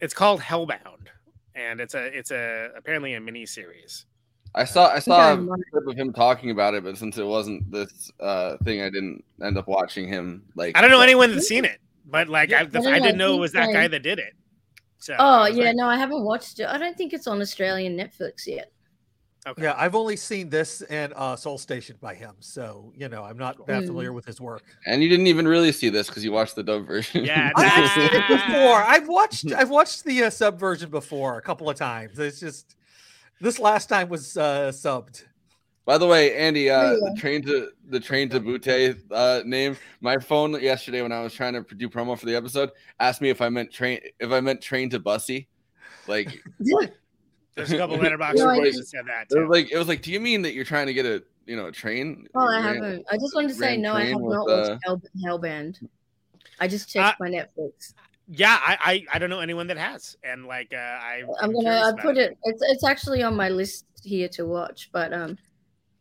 It's 0.00 0.14
called 0.14 0.40
Hellbound, 0.40 1.08
and 1.54 1.80
it's 1.80 1.94
a 1.94 2.04
it's 2.06 2.30
a 2.30 2.70
apparently 2.76 3.14
a 3.14 3.20
mini 3.20 3.46
series. 3.46 4.06
I 4.54 4.64
saw 4.64 4.88
I 4.88 4.98
saw 4.98 5.34
a 5.34 5.36
clip 5.70 5.86
of 5.86 5.96
him 5.96 6.12
talking 6.12 6.50
about 6.50 6.74
it, 6.74 6.82
but 6.82 6.96
since 6.96 7.18
it 7.18 7.24
wasn't 7.26 7.70
this 7.70 8.10
uh, 8.18 8.56
thing, 8.64 8.80
I 8.80 8.90
didn't 8.90 9.24
end 9.42 9.58
up 9.58 9.68
watching 9.68 10.08
him. 10.08 10.44
Like 10.56 10.76
I 10.76 10.80
don't 10.80 10.90
know 10.90 11.00
anyone 11.00 11.32
that's 11.32 11.46
seen 11.46 11.64
it, 11.64 11.80
but 12.06 12.28
like 12.28 12.52
I, 12.52 12.64
the, 12.64 12.80
I 12.80 12.94
I 12.94 12.98
didn't 13.00 13.18
know 13.18 13.34
it 13.34 13.40
was 13.40 13.52
that 13.52 13.72
guy 13.72 13.86
that 13.88 14.02
did 14.02 14.18
it. 14.18 14.34
So 14.98 15.14
Oh 15.18 15.46
yeah, 15.46 15.66
like, 15.66 15.76
no, 15.76 15.86
I 15.86 15.96
haven't 15.96 16.24
watched 16.24 16.60
it. 16.60 16.66
I 16.66 16.76
don't 16.78 16.96
think 16.96 17.12
it's 17.12 17.26
on 17.26 17.40
Australian 17.40 17.96
Netflix 17.96 18.46
yet. 18.46 18.72
okay. 19.46 19.62
Yeah, 19.62 19.74
I've 19.78 19.94
only 19.94 20.16
seen 20.16 20.48
this 20.50 20.82
and 20.82 21.12
uh, 21.14 21.36
Seoul 21.36 21.56
Station 21.56 21.96
by 22.00 22.14
him, 22.14 22.34
so 22.40 22.92
you 22.96 23.08
know 23.08 23.22
I'm 23.22 23.38
not 23.38 23.64
that 23.68 23.82
Mm. 23.84 23.86
familiar 23.86 24.12
with 24.12 24.24
his 24.26 24.40
work. 24.40 24.64
And 24.86 25.02
you 25.02 25.08
didn't 25.08 25.28
even 25.28 25.46
really 25.46 25.70
see 25.72 25.88
this 25.88 26.08
because 26.08 26.24
you 26.24 26.32
watched 26.32 26.56
the 26.56 26.62
dub 26.64 26.86
version. 26.86 27.24
Yeah, 27.24 27.52
I- 27.54 27.64
I've 27.82 27.90
seen 27.92 28.20
it 28.20 28.28
before. 28.28 28.82
I've 28.82 29.08
watched 29.08 29.52
I've 29.56 29.70
watched 29.70 30.04
the 30.04 30.24
uh, 30.24 30.30
sub 30.30 30.58
version 30.58 30.90
before 30.90 31.38
a 31.38 31.42
couple 31.42 31.70
of 31.70 31.76
times. 31.76 32.18
It's 32.18 32.40
just 32.40 32.74
this 33.40 33.58
last 33.60 33.88
time 33.88 34.08
was 34.08 34.36
uh, 34.36 34.72
subbed. 34.74 35.24
By 35.88 35.96
the 35.96 36.06
way, 36.06 36.36
Andy, 36.36 36.68
uh, 36.68 36.96
the 36.96 37.16
train 37.16 37.40
to 37.46 37.70
the 37.88 37.98
train 37.98 38.28
to 38.28 38.40
Butte 38.40 38.98
uh, 39.10 39.40
name. 39.46 39.74
My 40.02 40.18
phone 40.18 40.60
yesterday 40.60 41.00
when 41.00 41.12
I 41.12 41.22
was 41.22 41.32
trying 41.32 41.54
to 41.54 41.62
do 41.76 41.88
promo 41.88 42.18
for 42.18 42.26
the 42.26 42.36
episode 42.36 42.72
asked 43.00 43.22
me 43.22 43.30
if 43.30 43.40
I 43.40 43.48
meant 43.48 43.72
train 43.72 43.98
if 44.20 44.30
I 44.30 44.42
meant 44.42 44.60
train 44.60 44.90
to 44.90 44.98
Bussy. 44.98 45.48
Like 46.06 46.42
There's 47.54 47.72
a 47.72 47.78
couple 47.78 47.96
Letterboxd 48.04 48.34
No, 48.36 48.48
I 48.50 48.56
reviews 48.58 48.74
didn't- 48.74 48.80
that 48.80 48.86
said 48.88 49.06
that 49.06 49.26
it 49.34 49.40
was 49.40 49.46
too. 49.46 49.50
like 49.50 49.72
it 49.72 49.78
was 49.78 49.88
like, 49.88 50.02
do 50.02 50.12
you 50.12 50.20
mean 50.20 50.42
that 50.42 50.52
you're 50.52 50.66
trying 50.66 50.88
to 50.88 50.92
get 50.92 51.06
a 51.06 51.22
you 51.46 51.56
know 51.56 51.68
a 51.68 51.72
train? 51.72 52.26
Oh, 52.34 52.46
I 52.46 52.60
haven't. 52.60 53.06
I 53.10 53.16
just 53.16 53.34
wanted 53.34 53.48
to 53.48 53.54
say 53.54 53.78
no, 53.78 53.94
I 53.94 54.00
train 54.02 54.12
have 54.12 54.20
with, 54.20 54.34
not 54.36 54.46
watched 54.46 54.70
uh, 54.72 54.78
Hell, 54.84 55.02
Hellband. 55.24 55.82
I 56.60 56.68
just 56.68 56.94
Uh, 56.94 57.00
checked 57.00 57.18
my 57.18 57.30
Netflix. 57.30 57.94
Yeah, 58.30 58.58
I, 58.60 58.76
I 58.84 59.16
I 59.16 59.18
don't 59.18 59.30
know 59.30 59.40
anyone 59.40 59.66
that 59.68 59.78
has, 59.78 60.18
and 60.22 60.44
like 60.44 60.74
uh, 60.74 60.76
I 60.76 61.22
I'm 61.40 61.50
gonna 61.54 61.70
I 61.70 61.88
about 61.88 62.00
put 62.02 62.18
it. 62.18 62.36
It's 62.44 62.62
it's 62.62 62.84
actually 62.84 63.22
on 63.22 63.34
my 63.34 63.48
list 63.48 63.86
here 64.04 64.28
to 64.36 64.44
watch. 64.44 64.90
But 64.92 65.14
um, 65.14 65.38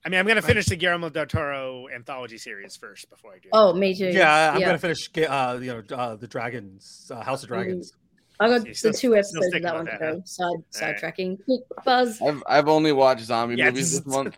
I 0.08 0.10
mean, 0.10 0.22
I'm 0.22 0.26
gonna 0.26 0.42
finish 0.42 0.68
the 0.68 0.78
Guillermo 0.78 1.10
del 1.10 1.26
Toro 1.26 1.90
anthology 1.94 2.38
series 2.38 2.78
first 2.78 3.10
before 3.10 3.34
I 3.34 3.40
do. 3.40 3.50
oh, 3.52 3.74
me 3.74 3.94
too. 3.94 4.08
Yeah, 4.08 4.54
I'm 4.54 4.62
gonna 4.62 4.78
finish. 4.78 5.10
Uh, 5.18 5.60
you 5.62 5.84
know, 5.90 5.96
uh, 5.98 6.16
the 6.16 6.28
Dragons, 6.28 7.12
uh, 7.14 7.22
House 7.22 7.44
of. 7.44 7.50
Dragons. 7.50 7.92
I 8.40 8.48
got 8.48 8.62
So 8.62 8.66
you're 8.68 8.74
still- 8.74 8.92
the 8.94 8.98
two 9.00 9.16
episodes 9.16 9.54
of 9.54 9.62
that 9.64 9.64
with 9.64 9.74
one 9.74 9.86
to 9.88 9.92
that, 9.92 10.00
go. 10.00 10.22
Side 10.24 10.44
Alright. 10.82 11.02
sidetracking. 11.02 11.44
Quick 11.44 11.62
buzz. 11.84 12.22
I've 12.22 12.42
I've 12.48 12.68
only 12.70 12.94
watched 12.94 13.26
zombie 13.26 13.56
Yeah, 13.56 13.66
movies 13.66 14.02
this 14.02 14.06
month. 14.16 14.38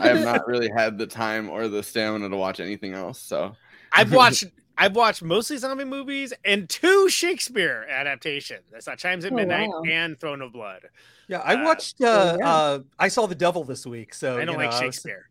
I 0.00 0.06
have 0.06 0.22
not 0.22 0.46
really 0.46 0.70
had 0.76 0.98
the 0.98 1.06
time 1.08 1.50
or 1.50 1.66
the 1.66 1.82
stamina 1.82 2.28
to 2.28 2.36
watch 2.36 2.60
anything 2.60 2.94
else. 2.94 3.20
So 3.20 3.56
I've 3.90 4.12
watched 4.12 4.44
I've 4.78 4.96
watched 4.96 5.22
mostly 5.22 5.56
zombie 5.58 5.84
movies 5.84 6.32
and 6.44 6.68
two 6.68 7.08
Shakespeare 7.08 7.86
adaptations. 7.90 8.62
That's 8.72 8.86
not 8.86 8.98
Chimes 8.98 9.24
at 9.24 9.32
Oh, 9.32 9.36
Midnight 9.36 9.68
wow. 9.68 9.82
and 9.88 10.18
Throne 10.18 10.40
of 10.42 10.52
Blood. 10.52 10.82
Yeah, 11.28 11.38
I 11.38 11.54
Uh, 11.54 11.64
watched. 11.64 11.98
there 11.98 12.08
Uh, 12.10 12.32
you 12.32 12.38
go. 12.38 12.44
uh, 12.44 12.78
I 12.98 13.08
saw 13.08 13.26
The 13.26 13.34
Devil 13.34 13.64
this 13.64 13.86
week, 13.86 14.14
so 14.14 14.38
I 14.38 14.44
don't 14.44 14.54
you 14.54 14.60
like 14.62 14.70
know, 14.70 14.76
I 14.78 14.86
was- 14.86 14.94
Shakespeare. 14.96 15.28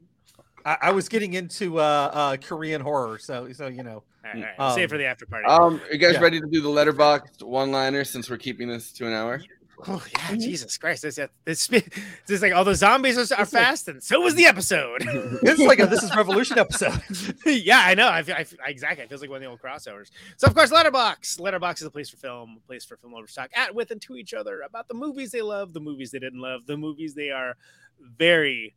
I, 0.63 0.77
I 0.81 0.91
was 0.91 1.09
getting 1.09 1.33
into 1.33 1.79
uh, 1.79 1.81
uh, 2.13 2.37
Korean 2.37 2.81
horror, 2.81 3.17
so 3.17 3.51
so 3.51 3.65
you 3.67 3.81
know. 3.83 4.03
All 4.23 4.31
right, 4.31 4.35
all 4.35 4.41
right. 4.43 4.53
I'll 4.59 4.75
save 4.75 4.83
it 4.85 4.89
for 4.89 4.95
Um, 4.95 4.99
the 5.01 5.05
after 5.07 5.25
party. 5.25 5.45
um, 5.47 5.81
are 5.89 5.91
you 5.93 5.97
guys 5.97 6.13
Yeah. 6.13 6.19
ready 6.21 6.39
to 6.39 6.45
do 6.47 6.61
the 6.61 6.69
Letterboxd 6.69 7.41
one 7.41 7.71
liner 7.71 8.03
since 8.03 8.29
we're 8.29 8.37
keeping 8.37 8.67
this 8.67 8.91
to 8.93 9.07
an 9.07 9.13
hour? 9.13 9.41
Oh 9.87 10.03
yeah, 10.11 10.19
mm-hmm. 10.19 10.39
Jesus 10.39 10.77
Christ! 10.77 11.01
This 11.01 11.19
this 11.45 11.67
this 11.67 11.81
is 12.29 12.41
like 12.41 12.53
all 12.53 12.63
the 12.63 12.75
zombies 12.75 13.17
are, 13.17 13.35
are 13.35 13.45
fast, 13.45 13.87
and 13.87 14.01
so 14.01 14.19
was 14.19 14.35
the 14.35 14.45
episode. 14.45 15.03
This 15.41 15.59
is 15.59 15.65
like 15.65 15.79
a 15.79 15.87
This 15.87 16.03
Is 16.03 16.15
Revolution 16.15 16.59
episode. 16.59 17.01
yeah, 17.45 17.81
I 17.83 17.95
know. 17.95 18.07
I, 18.07 18.21
feel- 18.21 18.35
I, 18.35 18.45
exactly. 18.69 19.03
It 19.03 19.09
feels 19.09 19.21
like 19.21 19.29
one 19.29 19.37
of 19.37 19.41
the 19.41 19.49
old 19.49 19.61
crossovers. 19.61 20.11
So, 20.37 20.47
of 20.47 20.53
course, 20.53 20.71
Letterboxd. 20.71 21.39
Letterboxd 21.39 21.81
is 21.81 21.87
a 21.87 21.91
place 21.91 22.09
for 22.09 22.17
film, 22.17 22.59
a 22.63 22.67
place 22.67 22.85
for 22.85 22.95
film 22.97 23.13
lovers 23.13 23.31
to 23.33 23.41
talk 23.41 23.49
at, 23.55 23.73
with, 23.73 23.91
and 23.91 24.01
to 24.03 24.15
each 24.15 24.33
other 24.33 24.61
about 24.61 24.87
the 24.87 24.93
movies 24.93 25.31
they 25.31 25.41
love, 25.41 25.73
the 25.73 25.79
movies 25.79 26.11
they 26.11 26.19
didn't 26.19 26.39
love, 26.41 26.65
the 26.67 26.77
movies 26.77 27.15
they 27.15 27.31
are 27.31 27.55
very, 27.99 28.75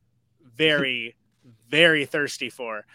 very, 0.57 1.17
very 1.69 2.07
thirsty 2.07 2.49
for. 2.49 2.87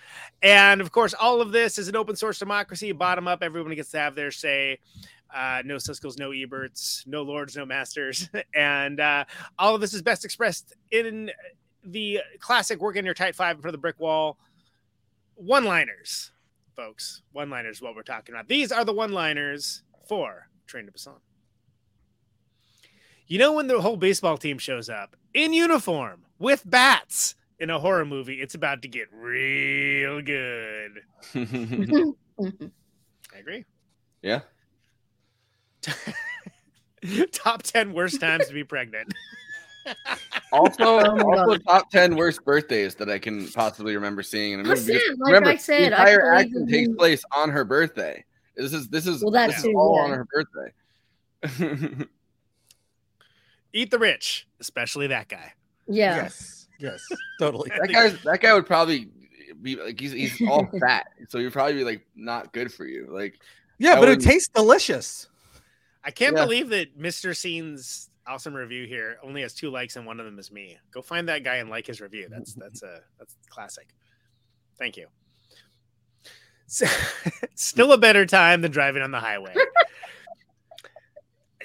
And 0.41 0.81
of 0.81 0.91
course, 0.91 1.13
all 1.13 1.41
of 1.41 1.51
this 1.51 1.77
is 1.77 1.87
an 1.87 1.95
open 1.95 2.15
source 2.15 2.39
democracy, 2.39 2.91
bottom 2.91 3.27
up. 3.27 3.43
Everyone 3.43 3.73
gets 3.75 3.91
to 3.91 3.99
have 3.99 4.15
their 4.15 4.31
say. 4.31 4.79
Uh, 5.33 5.61
no 5.63 5.75
Siskel's, 5.75 6.17
no 6.17 6.31
Eberts, 6.31 7.05
no 7.05 7.21
Lords, 7.21 7.55
no 7.55 7.65
Masters, 7.65 8.29
and 8.55 8.99
uh, 8.99 9.25
all 9.57 9.75
of 9.75 9.81
this 9.81 9.93
is 9.93 10.01
best 10.01 10.25
expressed 10.25 10.73
in 10.91 11.29
the 11.83 12.21
classic 12.39 12.81
"Work 12.81 12.95
in 12.95 13.05
your 13.05 13.13
tight 13.13 13.35
five 13.35 13.57
in 13.57 13.61
front 13.61 13.75
of 13.75 13.79
the 13.79 13.81
brick 13.81 13.99
wall." 13.99 14.37
One-liners, 15.35 16.31
folks. 16.75 17.21
One-liners, 17.31 17.81
what 17.81 17.95
we're 17.95 18.03
talking 18.03 18.35
about. 18.35 18.49
These 18.49 18.73
are 18.73 18.83
the 18.83 18.91
one-liners 18.91 19.83
for 20.07 20.49
Train 20.67 20.85
to 20.87 20.91
Busan. 20.91 21.13
You 23.27 23.37
know 23.37 23.53
when 23.53 23.67
the 23.67 23.79
whole 23.81 23.95
baseball 23.95 24.37
team 24.37 24.57
shows 24.57 24.89
up 24.89 25.15
in 25.33 25.53
uniform 25.53 26.25
with 26.39 26.67
bats 26.67 27.35
in 27.59 27.69
a 27.69 27.79
horror 27.79 28.05
movie, 28.05 28.41
it's 28.41 28.55
about 28.55 28.81
to 28.81 28.87
get 28.87 29.07
real 29.13 30.21
good. 30.21 31.01
I 31.35 33.39
agree. 33.39 33.65
Yeah. 34.21 34.41
Top 37.31 37.63
10 37.63 37.93
worst 37.93 38.19
times 38.19 38.47
to 38.47 38.53
be 38.53 38.63
pregnant. 38.63 39.13
Also, 40.51 40.83
Oh 40.83 41.33
also 41.33 41.57
top 41.59 41.89
ten 41.89 42.15
worst 42.15 42.43
birthdays 42.43 42.93
that 42.95 43.09
I 43.09 43.17
can 43.17 43.47
possibly 43.49 43.95
remember 43.95 44.21
seeing 44.21 44.53
in 44.53 44.59
a 44.59 44.63
I 44.63 44.67
movie. 44.73 44.93
because 44.93 45.17
like 45.19 45.27
remember, 45.27 45.49
I 45.49 45.55
said, 45.57 45.91
the 45.93 45.99
I 45.99 46.09
entire 46.09 46.21
believe 46.21 46.45
action 46.45 46.67
takes 46.67 46.89
place 46.95 47.23
on 47.35 47.49
her 47.49 47.63
birthday. 47.63 48.23
This 48.55 48.73
is 48.73 48.87
this 48.89 49.07
is 49.07 49.23
Well, 49.23 49.31
that 49.31 49.47
this 49.51 49.59
is 49.59 49.65
all 49.75 49.95
yeah. 49.97 50.03
on 50.03 50.09
her 50.11 50.27
birthday. 51.41 52.05
Eat 53.73 53.91
the 53.91 53.99
rich, 53.99 54.47
especially 54.59 55.07
that 55.07 55.27
guy. 55.27 55.53
Yeah. 55.87 56.15
Yes. 56.17 56.67
Yes. 56.79 57.01
Totally. 57.39 57.69
that 57.77 57.89
guy's 57.91 58.21
that 58.23 58.41
guy 58.41 58.53
would 58.53 58.65
probably 58.67 59.09
be 59.61 59.75
like 59.75 59.99
he's 59.99 60.11
he's 60.11 60.41
all 60.47 60.67
fat, 60.79 61.07
so 61.29 61.39
he'd 61.39 61.51
probably 61.53 61.73
be 61.75 61.83
like 61.83 62.05
not 62.15 62.53
good 62.53 62.71
for 62.73 62.85
you. 62.85 63.07
Like 63.09 63.39
Yeah, 63.77 63.93
I 63.93 63.95
but 63.95 64.03
it 64.03 64.11
wouldn't- 64.11 64.27
tastes 64.27 64.49
delicious. 64.49 65.27
I 66.03 66.11
can't 66.11 66.35
Yeah. 66.35 66.43
believe 66.43 66.69
that 66.69 66.97
Mr. 66.97 67.35
Scene's 67.35 68.09
awesome 68.27 68.53
review 68.53 68.85
here 68.85 69.17
only 69.23 69.41
has 69.41 69.53
two 69.53 69.69
likes 69.69 69.95
and 69.95 70.05
one 70.05 70.19
of 70.19 70.25
them 70.25 70.37
is 70.39 70.51
me. 70.51 70.77
Go 70.91 71.01
find 71.01 71.27
that 71.29 71.43
guy 71.43 71.55
and 71.57 71.69
like 71.69 71.87
his 71.87 71.99
review. 72.01 72.27
That's 72.29 72.53
that's 72.55 72.83
a 72.83 73.01
that's 73.17 73.35
classic. 73.49 73.87
Thank 74.77 74.97
you. 74.97 75.07
S- 76.67 76.83
Still 77.55 77.91
a 77.91 77.97
better 77.97 78.25
time 78.25 78.61
than 78.61 78.71
driving 78.71 79.01
on 79.01 79.11
the 79.11 79.19
highway. 79.19 79.53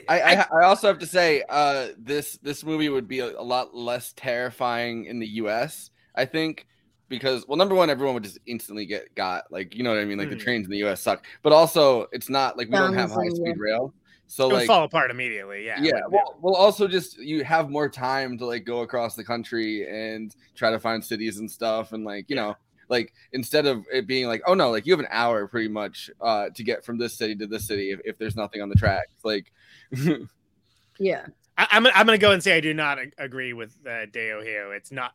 I, 0.09 0.21
I 0.21 0.47
I 0.61 0.65
also 0.65 0.89
have 0.89 0.99
to 0.99 1.07
say, 1.07 1.43
uh, 1.49 1.89
this 1.97 2.37
this 2.43 2.63
movie 2.65 2.89
would 2.91 3.09
be 3.09 3.21
a, 3.21 3.39
a 3.39 3.43
lot 3.43 3.75
less 3.75 4.13
terrifying 4.15 5.07
in 5.07 5.19
the 5.19 5.27
U.S. 5.43 5.91
I 6.15 6.27
think 6.27 6.67
because 7.09 7.47
well, 7.49 7.57
number 7.57 7.75
one, 7.75 7.89
everyone 7.89 8.13
would 8.15 8.25
just 8.25 8.39
instantly 8.47 8.85
get 8.85 9.15
got 9.15 9.45
like 9.51 9.75
you 9.75 9.83
know 9.83 9.91
what 9.91 10.01
I 10.01 10.05
mean. 10.05 10.19
Like 10.19 10.29
the 10.31 10.37
Mhm. 10.37 10.41
trains 10.41 10.67
in 10.67 10.71
the 10.73 10.79
U.S. 10.79 11.01
suck, 11.01 11.25
but 11.43 11.53
also 11.55 12.07
it's 12.13 12.29
not 12.29 12.59
like 12.59 12.69
we 12.69 12.77
don't 12.77 12.93
have 12.95 13.11
high 13.11 13.29
speed 13.29 13.57
rail, 13.59 13.95
so 14.27 14.45
it 14.45 14.47
would 14.49 14.59
like 14.61 14.67
fall 14.67 14.85
apart 14.85 15.11
immediately. 15.11 15.65
Yeah. 15.65 15.81
yeah, 15.81 15.93
Like, 15.95 16.13
well, 16.13 16.39
well, 16.41 16.55
also 16.55 16.89
just 16.89 17.19
you 17.19 17.45
have 17.45 17.71
more 17.71 17.89
time 17.89 18.39
to 18.39 18.47
like 18.47 18.65
go 18.65 18.81
across 18.81 19.15
the 19.15 19.25
country 19.25 19.87
and 19.89 20.35
try 20.55 20.71
to 20.71 20.81
find 20.81 21.05
cities 21.05 21.39
and 21.39 21.51
stuff, 21.51 21.93
and 21.93 22.05
like 22.05 22.29
you 22.29 22.37
know, 22.37 22.57
like 22.89 23.13
instead 23.33 23.67
of 23.67 23.85
it 23.93 24.07
being 24.07 24.27
like, 24.27 24.43
oh 24.47 24.55
no, 24.55 24.71
like 24.71 24.87
you 24.87 24.93
have 24.93 25.01
an 25.01 25.09
hour 25.11 25.47
pretty 25.47 25.69
much 25.69 26.11
uh 26.21 26.49
to 26.55 26.63
get 26.65 26.85
from 26.85 26.99
this 26.99 27.15
city 27.15 27.35
to 27.37 27.47
this 27.47 27.67
city 27.67 27.91
if, 27.91 28.01
if 28.05 28.19
there's 28.19 28.37
nothing 28.37 28.63
on 28.63 28.69
the 28.69 28.77
track. 28.77 29.09
like. 29.23 29.53
Yeah. 30.99 31.27
I, 31.57 31.69
I'm 31.71 31.87
I'm 31.87 32.07
gonna 32.07 32.19
go 32.19 32.33
and 32.33 32.43
say 32.43 32.57
I 32.57 32.61
do 32.61 32.75
not 32.75 32.99
ag- 32.99 33.15
agree 33.19 33.53
with 33.53 33.77
uh, 33.87 34.07
Deo 34.07 34.43
Hio. 34.43 34.73
It's 34.73 34.91
not. 34.91 35.13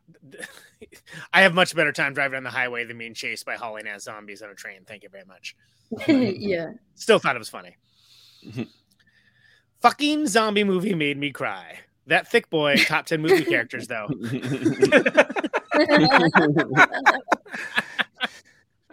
I 1.34 1.41
have 1.41 1.53
much 1.53 1.76
better 1.76 1.91
time 1.91 2.14
driving 2.14 2.38
on 2.38 2.43
the 2.43 2.49
highway 2.49 2.86
than 2.86 2.97
being 2.97 3.14
chased 3.14 3.45
by 3.45 3.55
hauling 3.55 3.88
ass 3.88 4.03
zombies 4.03 4.41
on 4.41 4.49
a 4.49 4.55
train. 4.55 4.82
Thank 4.88 5.03
you 5.03 5.10
very 5.10 5.26
much. 5.26 5.55
yeah. 6.07 6.72
Still 6.95 7.20
thought 7.20 7.36
it 7.36 7.39
was 7.39 7.49
funny. 7.49 7.76
Fucking 9.82 10.28
zombie 10.28 10.64
movie 10.64 10.94
made 10.94 11.18
me 11.18 11.32
cry. 11.32 11.80
That 12.08 12.28
thick 12.30 12.50
boy, 12.50 12.76
top 12.86 13.06
10 13.06 13.22
movie 13.22 13.46
characters, 13.46 13.88
though. 13.88 14.08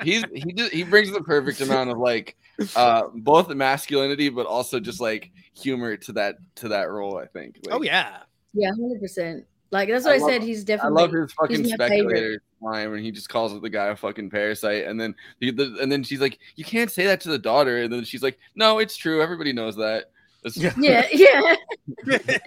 he's 0.03 0.25
he 0.35 0.53
just, 0.53 0.73
he 0.73 0.83
brings 0.85 1.11
the 1.11 1.23
perfect 1.23 1.61
amount 1.61 1.91
of 1.91 1.99
like 1.99 2.37
uh 2.77 3.05
both 3.15 3.49
masculinity 3.49 4.29
but 4.29 4.47
also 4.47 4.79
just 4.79 5.01
like 5.01 5.31
humor 5.55 5.97
to 5.97 6.13
that 6.13 6.37
to 6.55 6.69
that 6.69 6.91
role 6.91 7.19
i 7.19 7.27
think 7.27 7.57
like, 7.65 7.75
oh 7.75 7.83
yeah 7.83 8.19
Yeah, 8.53 8.71
hundred 8.71 9.01
percent. 9.01 9.47
Like 9.73 9.89
that's 9.89 10.05
what 10.05 10.15
I, 10.15 10.19
love- 10.19 10.31
said. 10.31 10.43
He's 10.43 10.65
definitely. 10.65 10.99
i 10.99 11.03
love 11.03 11.13
his 11.13 11.33
fucking 11.33 11.65
he's 11.65 11.79
my 11.79 11.89
favorite. 11.89 12.11
speculator 12.11 12.43
line 12.61 12.91
when 12.91 13.03
he 13.03 13.11
just 13.11 13.29
calls 13.29 13.59
the 13.61 13.71
guy 13.71 13.87
a 13.87 13.97
fucking 13.97 14.31
parasite 14.31 14.85
and 14.87 15.01
then 15.01 15.15
he, 15.41 15.51
the, 15.51 15.77
and 15.81 15.91
then 15.91 16.03
she's 16.03 16.21
like 16.21 16.39
you 16.57 16.65
can't 16.65 16.91
say 16.91 17.07
that 17.07 17.21
to 17.23 17.29
the 17.31 17.39
daughter 17.39 17.83
and 17.83 17.93
then 17.93 18.05
she's 18.05 18.23
like 18.23 18.39
no 18.55 18.79
it's 18.79 18.97
true 18.97 19.21
everybody 19.23 19.53
knows 19.53 19.77
that 19.77 20.11
That's- 20.55 20.77
Yeah, 20.77 21.07
yeah. 21.13 21.57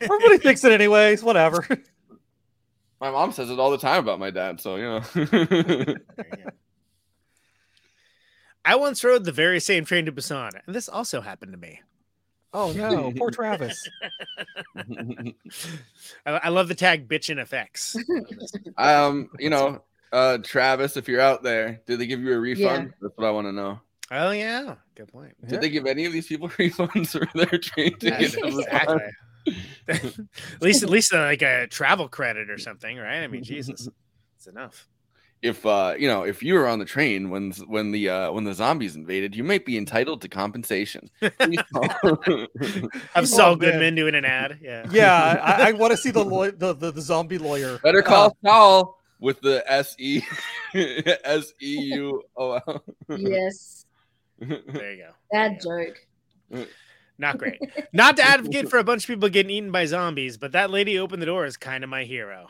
Everybody 0.01 0.37
thinks 0.37 0.63
it 0.63 0.71
anyways. 0.71 1.23
Whatever. 1.23 1.65
my 3.01 3.11
mom 3.11 3.31
says 3.31 3.49
it 3.49 3.59
all 3.59 3.71
the 3.71 3.77
time 3.77 3.99
about 3.99 4.19
my 4.19 4.29
dad 4.29 4.59
so 4.59 4.75
you 4.75 4.83
know 4.83 5.01
I 8.65 8.75
once 8.75 9.03
rode 9.03 9.23
the 9.25 9.31
very 9.31 9.59
same 9.59 9.85
train 9.85 10.05
to 10.05 10.11
Busan, 10.11 10.51
and 10.65 10.75
this 10.75 10.89
also 10.89 11.21
happened 11.21 11.53
to 11.53 11.57
me. 11.57 11.81
Oh 12.53 12.71
no, 12.71 13.11
poor 13.17 13.31
Travis. 13.31 13.87
I, 14.77 15.33
I 16.25 16.49
love 16.49 16.67
the 16.67 16.75
tag 16.75 17.07
bitchin' 17.07 17.39
effects. 17.39 17.95
um 18.77 19.29
you 19.39 19.49
know 19.49 19.83
uh 20.11 20.39
travis 20.43 20.97
if 20.97 21.07
you're 21.07 21.21
out 21.21 21.43
there 21.43 21.79
did 21.85 21.99
they 21.99 22.07
give 22.07 22.19
you 22.19 22.33
a 22.33 22.39
refund 22.39 22.91
that's 22.99 23.15
what 23.15 23.27
i 23.27 23.29
want 23.31 23.45
to 23.45 23.51
know 23.51 23.79
Oh 24.11 24.31
yeah, 24.31 24.73
good 24.99 25.11
point. 25.11 25.33
Did 25.47 25.61
they 25.61 25.69
give 25.69 25.85
any 25.85 26.05
of 26.05 26.11
these 26.13 26.27
people 26.27 26.49
refunds 26.59 27.17
for 27.17 27.25
their 27.37 27.57
train 27.59 27.97
tickets? 27.97 28.35
exactly. 28.43 28.99
at 29.87 30.61
least, 30.61 30.83
at 30.83 30.89
least 30.89 31.13
uh, 31.13 31.19
like 31.19 31.41
a 31.41 31.67
travel 31.67 32.07
credit 32.09 32.49
or 32.49 32.57
something, 32.57 32.97
right? 32.97 33.19
I 33.23 33.27
mean, 33.27 33.43
Jesus, 33.43 33.87
it's 34.35 34.47
enough. 34.47 34.87
If 35.41 35.65
uh, 35.65 35.95
you 35.97 36.09
know, 36.09 36.23
if 36.23 36.43
you 36.43 36.53
were 36.55 36.67
on 36.67 36.79
the 36.79 36.85
train 36.85 37.29
when 37.29 37.51
when 37.65 37.91
the 37.91 38.09
uh, 38.09 38.31
when 38.33 38.43
the 38.43 38.53
zombies 38.53 38.97
invaded, 38.97 39.33
you 39.33 39.43
might 39.45 39.65
be 39.65 39.77
entitled 39.77 40.21
to 40.23 40.27
compensation. 40.27 41.09
Please 41.39 41.61
call- 41.73 41.87
Have 43.13 43.25
Saul 43.25 43.51
Oh, 43.53 43.55
man. 43.55 43.71
Goodman 43.71 43.95
doing 43.95 44.15
an 44.15 44.25
ad. 44.25 44.59
Yeah, 44.61 44.85
Yeah, 44.91 45.41
I, 45.41 45.69
I 45.69 45.71
want 45.71 45.91
to 45.91 45.97
see 45.97 46.11
the, 46.11 46.25
law- 46.25 46.51
the 46.51 46.73
the 46.73 46.91
the 46.91 47.01
zombie 47.01 47.37
lawyer. 47.37 47.79
Better 47.79 47.99
Uh, 47.99 48.05
call 48.05 48.37
Saul 48.45 48.99
with 49.21 49.39
the 49.39 49.63
S 49.71 49.95
E 49.97 50.21
S 51.23 51.53
E 51.61 51.75
U 51.93 52.21
O 52.35 52.59
L. 52.67 52.83
Yes. 53.17 53.78
There 54.67 54.93
you 54.93 55.03
go. 55.03 55.11
Bad 55.31 55.59
joke. 55.61 56.67
Not 57.17 57.37
great. 57.37 57.59
Not 57.93 58.17
to 58.17 58.23
advocate 58.23 58.69
for 58.69 58.79
a 58.79 58.83
bunch 58.83 59.03
of 59.03 59.07
people 59.07 59.27
getting 59.29 59.51
eaten 59.51 59.71
by 59.71 59.85
zombies, 59.85 60.37
but 60.37 60.53
that 60.53 60.69
lady 60.69 60.97
opened 60.97 61.21
the 61.21 61.25
door 61.25 61.45
is 61.45 61.57
kind 61.57 61.83
of 61.83 61.89
my 61.89 62.05
hero. 62.05 62.47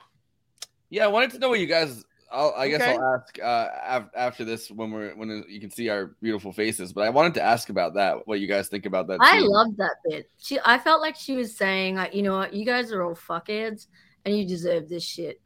Yeah, 0.90 1.06
I 1.06 1.08
wanted 1.08 1.32
to 1.32 1.40
know 1.40 1.50
what 1.50 1.60
you 1.60 1.66
guys. 1.66 2.06
I'll, 2.32 2.54
I 2.56 2.68
guess 2.70 2.82
Okay. 2.82 2.94
I'll 2.96 3.16
ask 3.16 3.40
uh, 3.42 3.68
af- 3.84 4.12
after 4.16 4.46
this 4.46 4.70
when 4.70 4.92
we're 4.92 5.16
when 5.16 5.44
you 5.50 5.60
can 5.60 5.72
see 5.72 5.90
our 5.90 6.16
beautiful 6.22 6.54
faces. 6.54 6.94
But 6.94 7.06
I 7.06 7.10
wanted 7.10 7.34
to 7.36 7.42
ask 7.42 7.70
about 7.70 7.96
that. 7.96 8.28
What 8.28 8.40
you 8.40 8.48
guys 8.48 8.68
think 8.68 8.86
about 8.86 9.08
that? 9.08 9.18
I 9.20 9.40
scene. 9.40 9.50
loved 9.50 9.78
that 9.78 9.96
bit. 10.08 10.30
She, 10.38 10.60
I 10.64 10.78
felt 10.78 11.02
like 11.02 11.16
she 11.16 11.36
was 11.36 11.58
saying, 11.58 11.96
like, 11.96 12.14
you 12.14 12.22
know 12.22 12.38
what, 12.38 12.54
you 12.54 12.66
guys 12.66 12.92
are 12.92 13.02
all 13.02 13.16
fuckheads, 13.16 13.88
and 14.26 14.38
you 14.38 14.46
deserve 14.48 14.88
this 14.88 15.04
shit. 15.04 15.42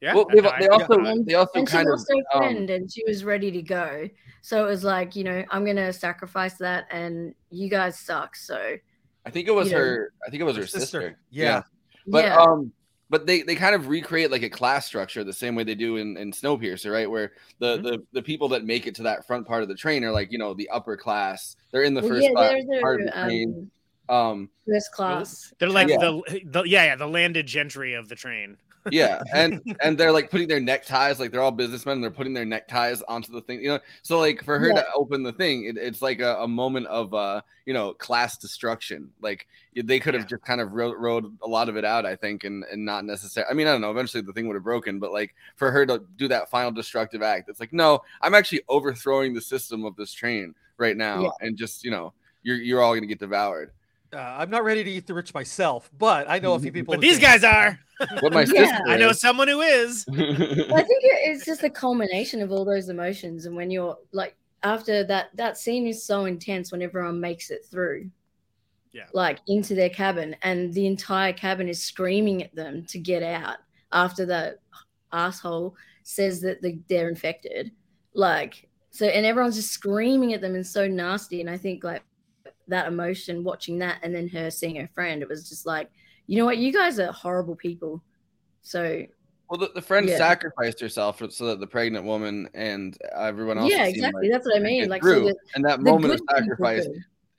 Yeah. 0.00 0.14
Well, 0.14 0.26
they, 0.32 0.40
they 0.40 0.68
also 0.68 0.94
And, 1.04 1.26
they 1.26 1.34
also 1.34 1.58
and 1.58 1.68
she 1.68 1.74
kind 1.76 1.88
of 1.88 1.98
lost 1.98 2.12
her 2.32 2.42
um, 2.44 2.68
and 2.68 2.92
she 2.92 3.02
was 3.06 3.24
ready 3.24 3.50
to 3.50 3.62
go. 3.62 4.08
So 4.42 4.64
it 4.64 4.68
was 4.68 4.84
like, 4.84 5.16
you 5.16 5.24
know, 5.24 5.44
I'm 5.50 5.64
gonna 5.64 5.92
sacrifice 5.92 6.54
that, 6.54 6.86
and 6.90 7.34
you 7.50 7.68
guys 7.68 7.98
suck. 7.98 8.36
So 8.36 8.76
I 9.26 9.30
think 9.30 9.48
it 9.48 9.52
was 9.52 9.68
you 9.68 9.74
know, 9.74 9.80
her. 9.80 10.12
I 10.26 10.30
think 10.30 10.40
it 10.40 10.44
was 10.44 10.56
her, 10.56 10.62
Her 10.62 10.66
sister. 10.68 11.00
sister. 11.00 11.18
Yeah. 11.30 11.62
But 12.06 12.24
Yeah. 12.26 12.36
um, 12.40 12.72
but 13.10 13.26
they 13.26 13.42
they 13.42 13.56
kind 13.56 13.74
of 13.74 13.88
recreate 13.88 14.30
like 14.30 14.42
a 14.42 14.50
class 14.50 14.86
structure 14.86 15.24
the 15.24 15.32
same 15.32 15.54
way 15.56 15.64
they 15.64 15.74
do 15.74 15.96
in 15.96 16.16
in 16.16 16.30
Snowpiercer, 16.30 16.92
right? 16.92 17.10
Where 17.10 17.32
the 17.58 17.78
Mm-hmm. 17.78 17.82
the 17.82 17.98
the 18.12 18.22
people 18.22 18.48
that 18.50 18.64
make 18.64 18.86
it 18.86 18.94
to 18.96 19.02
that 19.02 19.26
front 19.26 19.46
part 19.46 19.62
of 19.62 19.68
the 19.68 19.74
train 19.74 20.04
are 20.04 20.12
like 20.12 20.30
you 20.30 20.38
know 20.38 20.54
the 20.54 20.68
upper 20.70 20.96
class. 20.96 21.56
They're 21.72 21.82
in 21.82 21.94
the 21.94 22.02
Well, 22.02 22.10
first 22.10 22.22
yeah, 22.24 22.30
class 22.32 22.50
they're 22.52 22.76
the, 22.76 22.80
part 22.80 23.00
of 23.00 23.06
the 23.06 23.12
train. 23.12 23.70
um, 24.08 24.16
Um, 24.16 24.50
first 24.66 24.92
class. 24.92 25.52
They're 25.58 25.68
like 25.68 25.88
Yeah. 25.88 25.96
the, 25.98 26.40
the 26.46 26.62
yeah 26.62 26.84
yeah 26.84 26.96
the 26.96 27.08
landed 27.08 27.46
gentry 27.46 27.94
of 27.94 28.08
the 28.08 28.14
train. 28.14 28.56
Yeah, 28.90 29.22
and 29.34 29.60
and 29.82 29.98
they're 29.98 30.12
like 30.12 30.30
putting 30.30 30.48
their 30.48 30.60
neckties, 30.60 31.18
like 31.20 31.30
they're 31.30 31.42
all 31.42 31.50
businessmen. 31.50 31.94
And 31.96 32.04
they're 32.04 32.10
putting 32.10 32.34
their 32.34 32.44
neckties 32.44 33.02
onto 33.02 33.32
the 33.32 33.40
thing, 33.42 33.60
you 33.62 33.68
know. 33.68 33.78
So 34.02 34.18
like 34.18 34.42
for 34.44 34.58
her 34.58 34.68
Yeah. 34.68 34.82
to 34.82 34.86
open 34.94 35.22
the 35.22 35.32
thing, 35.32 35.64
it, 35.64 35.76
it's 35.76 36.02
like 36.02 36.20
a, 36.20 36.36
a 36.38 36.48
moment 36.48 36.86
of 36.88 37.12
uh, 37.14 37.40
you 37.66 37.74
know, 37.74 37.92
class 37.94 38.36
destruction. 38.38 39.10
Like 39.20 39.46
they 39.74 40.00
could 40.00 40.14
have 40.14 40.26
just 40.26 40.42
kind 40.42 40.60
of 40.60 40.72
wrote, 40.72 40.96
wrote 40.98 41.30
a 41.42 41.46
lot 41.48 41.68
of 41.68 41.76
it 41.76 41.84
out, 41.84 42.06
I 42.06 42.16
think, 42.16 42.44
and 42.44 42.64
and 42.72 42.84
not 42.84 43.04
necessarily. 43.04 43.50
I 43.50 43.54
mean, 43.54 43.66
I 43.66 43.72
don't 43.72 43.80
know. 43.80 43.90
Eventually, 43.90 44.22
the 44.22 44.32
thing 44.32 44.46
would 44.48 44.54
have 44.54 44.64
broken, 44.64 44.98
but 44.98 45.12
like 45.12 45.34
for 45.56 45.70
her 45.70 45.84
to 45.86 46.02
do 46.16 46.28
that 46.28 46.50
final 46.50 46.70
destructive 46.70 47.22
act, 47.22 47.48
it's 47.48 47.60
like, 47.60 47.72
no, 47.72 48.00
I'm 48.22 48.34
actually 48.34 48.62
overthrowing 48.68 49.34
the 49.34 49.40
system 49.40 49.84
of 49.84 49.96
this 49.96 50.12
train 50.12 50.54
right 50.78 50.96
now, 50.96 51.22
Yeah. 51.22 51.30
and 51.40 51.56
just 51.56 51.84
you 51.84 51.90
know, 51.90 52.12
you're 52.42 52.56
you're 52.56 52.80
all 52.82 52.94
gonna 52.94 53.06
get 53.06 53.18
devoured. 53.20 53.72
Uh, 54.12 54.16
I'm 54.18 54.50
not 54.50 54.64
ready 54.64 54.82
to 54.84 54.90
eat 54.90 55.06
the 55.06 55.14
rich 55.14 55.34
myself, 55.34 55.90
but 55.98 56.28
I 56.30 56.38
know 56.38 56.54
a 56.54 56.58
few 56.58 56.72
people. 56.78 56.94
But 56.94 57.00
these 57.00 57.18
can. 57.18 57.40
guys 57.40 57.44
are. 57.44 57.78
What 58.20 58.32
my 58.32 58.42
Yeah. 58.42 58.46
sister, 58.46 58.82
I 58.86 58.96
know 58.96 59.10
someone 59.10 59.48
who 59.48 59.60
is. 59.60 60.04
I 60.12 60.14
think 60.14 61.02
it's 61.02 61.44
just 61.44 61.64
a 61.64 61.70
culmination 61.70 62.40
of 62.40 62.52
all 62.52 62.64
those 62.64 62.88
emotions, 62.88 63.44
and 63.46 63.56
when 63.56 63.70
you're 63.72 63.98
like 64.12 64.36
after 64.62 65.02
that, 65.04 65.30
that 65.34 65.58
scene 65.58 65.84
is 65.86 66.04
so 66.04 66.26
intense 66.26 66.70
when 66.70 66.80
everyone 66.80 67.20
makes 67.20 67.50
it 67.50 67.64
through. 67.70 68.10
Yeah. 68.92 69.04
like 69.12 69.40
into 69.48 69.74
their 69.74 69.90
cabin, 69.90 70.34
and 70.42 70.72
the 70.72 70.86
entire 70.86 71.32
cabin 71.32 71.68
is 71.68 71.82
screaming 71.82 72.42
at 72.42 72.54
them 72.54 72.86
to 72.86 72.98
get 72.98 73.22
out 73.22 73.58
after 73.92 74.24
the 74.24 74.58
asshole 75.12 75.76
says 76.04 76.40
that 76.40 76.62
the, 76.62 76.78
they're 76.88 77.08
infected. 77.08 77.70
Like, 78.14 78.66
so, 78.90 79.06
and 79.06 79.26
everyone's 79.26 79.56
just 79.56 79.72
screaming 79.72 80.32
at 80.32 80.40
them 80.40 80.54
and 80.54 80.66
so 80.66 80.88
nasty. 80.88 81.40
And 81.42 81.50
I 81.50 81.56
think 81.58 81.84
like 81.84 82.02
that 82.68 82.86
emotion 82.86 83.44
watching 83.44 83.78
that, 83.78 83.98
and 84.02 84.14
then 84.14 84.28
her 84.28 84.50
seeing 84.50 84.76
her 84.76 84.88
friend, 84.94 85.22
it 85.22 85.28
was 85.28 85.48
just 85.48 85.66
like, 85.66 85.90
you 86.26 86.36
know 86.38 86.44
what, 86.44 86.58
you 86.58 86.72
guys 86.72 86.98
are 86.98 87.12
horrible 87.12 87.56
people. 87.56 88.02
So 88.62 89.04
Well, 89.50 89.58
the, 89.58 89.70
the 89.74 89.82
friend 89.82 90.06
Yeah. 90.08 90.18
sacrificed 90.18 90.78
herself 90.80 91.18
for, 91.18 91.30
so 91.30 91.46
that 91.46 91.60
the 91.60 91.66
pregnant 91.66 92.04
woman 92.04 92.48
and 92.54 92.98
everyone 93.16 93.56
else. 93.58 93.70
Yeah, 93.72 93.86
exactly. 93.86 94.28
That's 94.28 94.46
what 94.46 94.56
I 94.56 94.60
mean. 94.60 94.88
Like, 94.90 95.02
so 95.02 95.24
the- 95.24 95.36
and 95.54 95.64
that 95.64 95.80
moment 95.80 96.14
of 96.14 96.20
sacrifice. 96.30 96.86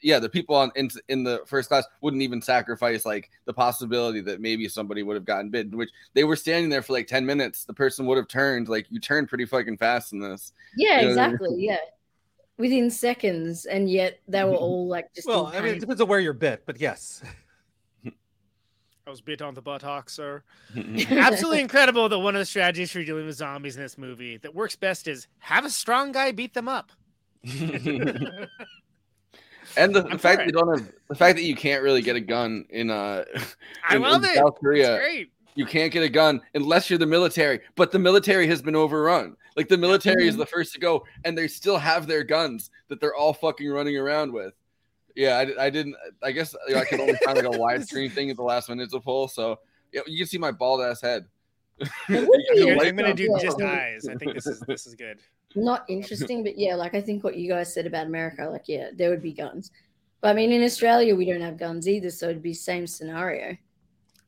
Yeah, 0.02 0.18
the 0.20 0.30
people 0.30 0.56
on 0.56 0.72
in, 0.78 0.90
in 1.10 1.26
the 1.26 1.42
first 1.46 1.68
class 1.68 1.84
wouldn't 2.00 2.24
even 2.24 2.42
sacrifice 2.42 3.06
like 3.06 3.30
the 3.44 3.54
possibility 3.54 4.22
that 4.22 4.40
maybe 4.40 4.70
somebody 4.70 5.04
would 5.04 5.16
have 5.16 5.26
gotten 5.26 5.50
bitten. 5.50 5.78
Which 5.78 5.90
they 6.14 6.24
were 6.24 6.38
standing 6.38 6.70
there 6.70 6.82
for 6.82 6.94
like 6.94 7.06
ten 7.06 7.26
minutes. 7.26 7.66
The 7.66 7.74
person 7.74 8.06
would 8.06 8.16
have 8.18 8.30
turned. 8.30 8.70
Like 8.70 8.88
you 8.90 9.02
turned 9.02 9.28
pretty 9.28 9.46
fucking 9.46 9.76
fast 9.76 10.14
in 10.14 10.22
this. 10.22 10.54
Yeah, 10.78 11.02
You 11.02 11.10
know 11.10 11.16
what 11.16 11.20
I 11.20 11.26
mean? 11.28 11.34
exactly. 11.36 11.56
Yeah. 11.66 11.78
Within 12.60 12.92
seconds, 12.92 13.66
and 13.66 13.90
yet 13.90 14.20
they 14.28 14.44
were 14.44 14.54
all 14.54 14.88
like 14.88 15.12
just. 15.16 15.28
Well, 15.28 15.48
I 15.48 15.62
mean, 15.62 15.76
it 15.76 15.80
depends 15.80 16.02
on 16.02 16.08
where 16.08 16.20
you're 16.20 16.34
bit, 16.34 16.64
but 16.66 16.80
yes. 16.80 17.24
I 18.06 19.10
was 19.10 19.22
bit 19.22 19.42
on 19.42 19.56
the 19.56 19.62
buttocks, 19.62 20.14
sir. 20.14 20.44
Absolutely 21.10 21.62
incredible 21.62 22.08
that 22.10 22.20
one 22.20 22.36
of 22.36 22.40
the 22.40 22.46
strategies 22.46 22.92
for 22.92 23.04
dealing 23.04 23.26
with 23.26 23.38
zombies 23.38 23.76
in 23.76 23.82
this 23.82 23.98
movie 23.98 24.38
that 24.38 24.54
works 24.54 24.76
best 24.76 25.08
is 25.08 25.26
have 25.40 25.66
a 25.66 25.70
strong 25.72 26.12
guy 26.12 26.32
beat 26.32 26.54
them 26.54 26.68
up. 26.68 26.92
And 29.78 29.94
the, 29.94 30.02
the 30.02 30.10
I'm 30.10 30.18
fact 30.18 30.42
for 30.42 30.46
that 30.46 30.46
you 30.48 30.52
don't 30.52 30.80
have 30.80 30.92
the 31.10 31.16
fact 31.16 31.38
that 31.38 31.44
you 31.44 31.56
can't 31.56 31.84
really 31.84 32.02
get 32.02 32.16
a 32.16 32.22
gun 32.22 32.66
in 32.70 32.90
uh 32.90 33.24
I 33.88 33.98
love 33.98 34.24
in 34.24 34.32
it. 34.32 34.36
South 34.36 34.54
It's 34.54 34.60
Korea. 34.60 35.26
Great. 35.56 35.60
You 35.60 35.66
can't 35.66 35.92
get 35.92 36.04
a 36.04 36.10
gun 36.10 36.42
unless 36.56 36.90
you're 36.90 37.00
the 37.00 37.06
military, 37.06 37.60
but 37.76 37.92
the 37.92 38.00
military 38.00 38.48
has 38.48 38.62
been 38.62 38.76
overrun. 38.76 39.36
Like 39.56 39.68
the 39.68 39.78
military 39.78 40.28
is 40.28 40.36
Mhm. 40.36 40.40
the 40.40 40.46
first 40.46 40.74
to 40.74 40.80
go, 40.80 41.06
and 41.26 41.38
they 41.38 41.48
still 41.48 41.78
have 41.78 42.08
their 42.08 42.24
guns 42.24 42.72
that 42.88 43.00
they're 43.02 43.16
all 43.16 43.34
fucking 43.34 43.70
running 43.70 43.98
around 43.98 44.32
with. 44.32 44.54
Yeah, 45.16 45.38
I, 45.38 45.66
I 45.66 45.70
didn't. 45.70 45.96
I 46.24 46.32
guess 46.32 46.56
you 46.68 46.76
know, 46.76 46.82
I 46.82 46.86
could 46.86 47.00
only 47.02 47.16
find 47.26 47.38
like 47.38 47.46
a 47.46 47.50
widescreen 47.58 48.12
thing 48.12 48.30
at 48.30 48.38
the 48.38 48.44
last 48.44 48.70
minute 48.70 48.90
to 48.92 49.00
pull. 49.00 49.28
So 49.28 49.60
yeah, 49.92 50.02
you 50.08 50.18
can 50.18 50.28
see 50.28 50.38
my 50.38 50.52
bald 50.52 50.82
ass 50.82 51.02
head. 51.02 51.26
It 51.80 51.88
would 52.10 52.40
be 52.54 52.60
You 52.62 52.80
I'm 52.80 52.96
gonna 52.96 53.14
do 53.14 53.36
just 53.42 53.62
eyes. 53.62 54.08
I 54.08 54.16
think 54.16 54.34
this 54.36 54.48
is 54.48 54.60
this 54.68 54.86
is 54.88 54.96
good. 54.96 55.20
not 55.56 55.84
interesting, 55.90 56.44
but 56.44 56.58
yeah, 56.58 56.76
like 56.76 56.94
I 56.94 57.02
think 57.02 57.24
what 57.24 57.36
you 57.36 57.50
guys 57.50 57.74
said 57.74 57.86
about 57.88 58.06
America, 58.08 58.46
like 58.50 58.68
yeah, 58.68 58.90
there 58.96 59.10
would 59.10 59.22
be 59.24 59.34
guns. 59.34 59.72
But 60.22 60.30
I 60.30 60.34
mean, 60.34 60.52
in 60.52 60.64
Australia, 60.64 61.16
we 61.16 61.26
don't 61.26 61.42
have 61.42 61.58
guns 61.58 61.88
either, 61.88 62.12
so 62.12 62.30
it'd 62.30 62.44
be 62.44 62.54
same 62.54 62.86
scenario. 62.88 63.58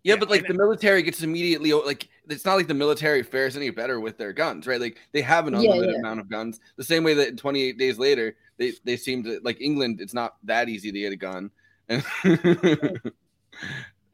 Yeah, 0.04 0.16
but 0.16 0.30
like 0.30 0.48
the 0.48 0.54
military 0.54 1.04
gets 1.04 1.22
immediately 1.22 1.74
like 1.74 2.10
it's 2.28 2.46
not 2.46 2.56
like 2.56 2.68
the 2.68 2.74
military 2.74 3.22
fares 3.22 3.56
any 3.56 3.70
better 3.70 4.00
with 4.00 4.18
their 4.18 4.34
guns, 4.34 4.66
right? 4.66 4.82
Like 4.82 4.98
they 5.12 5.22
have 5.22 5.48
an 5.48 5.54
unlimited 5.54 5.92
yeah. 5.94 6.00
amount 6.00 6.20
of 6.20 6.30
guns. 6.30 6.60
The 6.76 6.84
same 6.84 7.04
way 7.04 7.14
that 7.14 7.28
in 7.30 7.38
28 7.38 7.78
days 7.78 8.00
later, 8.00 8.36
they 8.58 8.74
they 8.84 8.98
seem 8.98 9.24
to 9.24 9.40
like 9.44 9.62
England. 9.62 10.02
It's 10.02 10.14
not 10.14 10.38
that 10.44 10.70
easy 10.70 10.92
to 10.92 11.00
get 11.00 11.14
a 11.14 11.16
gun, 11.16 11.52
and 11.88 12.04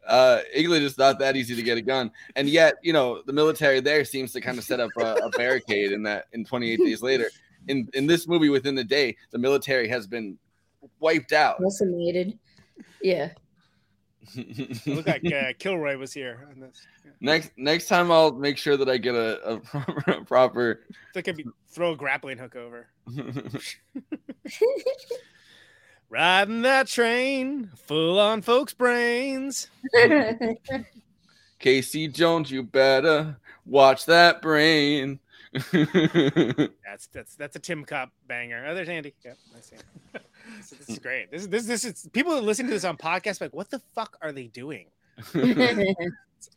uh, 0.07 0.39
England 0.53 0.83
is 0.83 0.97
not 0.97 1.19
that 1.19 1.37
easy 1.37 1.55
to 1.55 1.63
get 1.63 1.77
a 1.77 1.81
gun. 1.81 2.11
And 2.35 2.49
yet, 2.49 2.75
you 2.81 2.91
know, 2.91 3.21
the 3.25 3.33
military 3.33 3.79
there 3.79 4.03
seems 4.03 4.33
to 4.33 4.41
kind 4.41 4.57
of 4.57 4.65
set 4.65 4.81
up 4.81 4.89
a, 4.97 5.15
a 5.15 5.29
barricade 5.31 5.93
in 5.93 6.03
that 6.03 6.25
in 6.33 6.43
28 6.43 6.79
days 6.79 7.01
later. 7.01 7.29
In 7.69 7.87
in 7.93 8.07
this 8.07 8.27
movie, 8.27 8.49
within 8.49 8.75
the 8.75 8.83
day, 8.83 9.15
the 9.31 9.37
military 9.37 9.87
has 9.87 10.05
been 10.05 10.37
wiped 10.99 11.31
out. 11.31 11.61
Decimated. 11.61 12.37
Yeah. 13.01 13.29
It 14.35 14.87
looked 14.87 15.07
like 15.07 15.25
uh, 15.31 15.53
Kilroy 15.57 15.97
was 15.97 16.13
here. 16.13 16.47
on 16.51 16.59
this. 16.59 16.85
Next 17.19 17.51
next 17.57 17.87
time, 17.87 18.11
I'll 18.11 18.31
make 18.31 18.57
sure 18.57 18.77
that 18.77 18.89
I 18.89 18.97
get 18.97 19.15
a, 19.15 19.41
a 19.41 19.59
proper, 19.61 20.11
a 20.11 20.25
proper 20.25 20.81
They 21.13 21.21
could 21.21 21.37
be 21.37 21.45
throw 21.69 21.93
a 21.93 21.95
grappling 21.95 22.37
hook 22.37 22.55
over. 22.55 22.87
Riding 26.09 26.61
that 26.61 26.87
train, 26.87 27.69
full 27.75 28.17
on 28.19 28.41
folks' 28.41 28.73
brains. 28.73 29.69
Casey 31.59 32.07
Jones, 32.07 32.49
you 32.49 32.63
better 32.63 33.35
watch 33.65 34.05
that 34.05 34.41
brain. 34.41 35.19
That's 35.51 37.07
that's 37.11 37.35
that's 37.35 37.55
a 37.55 37.59
Tim 37.59 37.83
Cop 37.83 38.11
banger. 38.27 38.65
Oh, 38.67 38.75
there's 38.75 38.89
Andy. 38.89 39.13
Yep, 39.25 39.37
I 39.55 39.61
see. 39.61 39.75
So 40.63 40.75
this 40.75 40.89
is 40.89 40.99
great. 40.99 41.31
This 41.31 41.41
is 41.43 41.49
this 41.49 41.65
this 41.65 41.85
is 41.85 42.07
people 42.13 42.33
that 42.35 42.43
listen 42.43 42.65
to 42.67 42.71
this 42.71 42.83
on 42.85 42.97
podcast 42.97 43.41
like, 43.41 43.53
what 43.53 43.69
the 43.69 43.79
fuck 43.95 44.17
are 44.21 44.31
they 44.31 44.47
doing? 44.47 44.87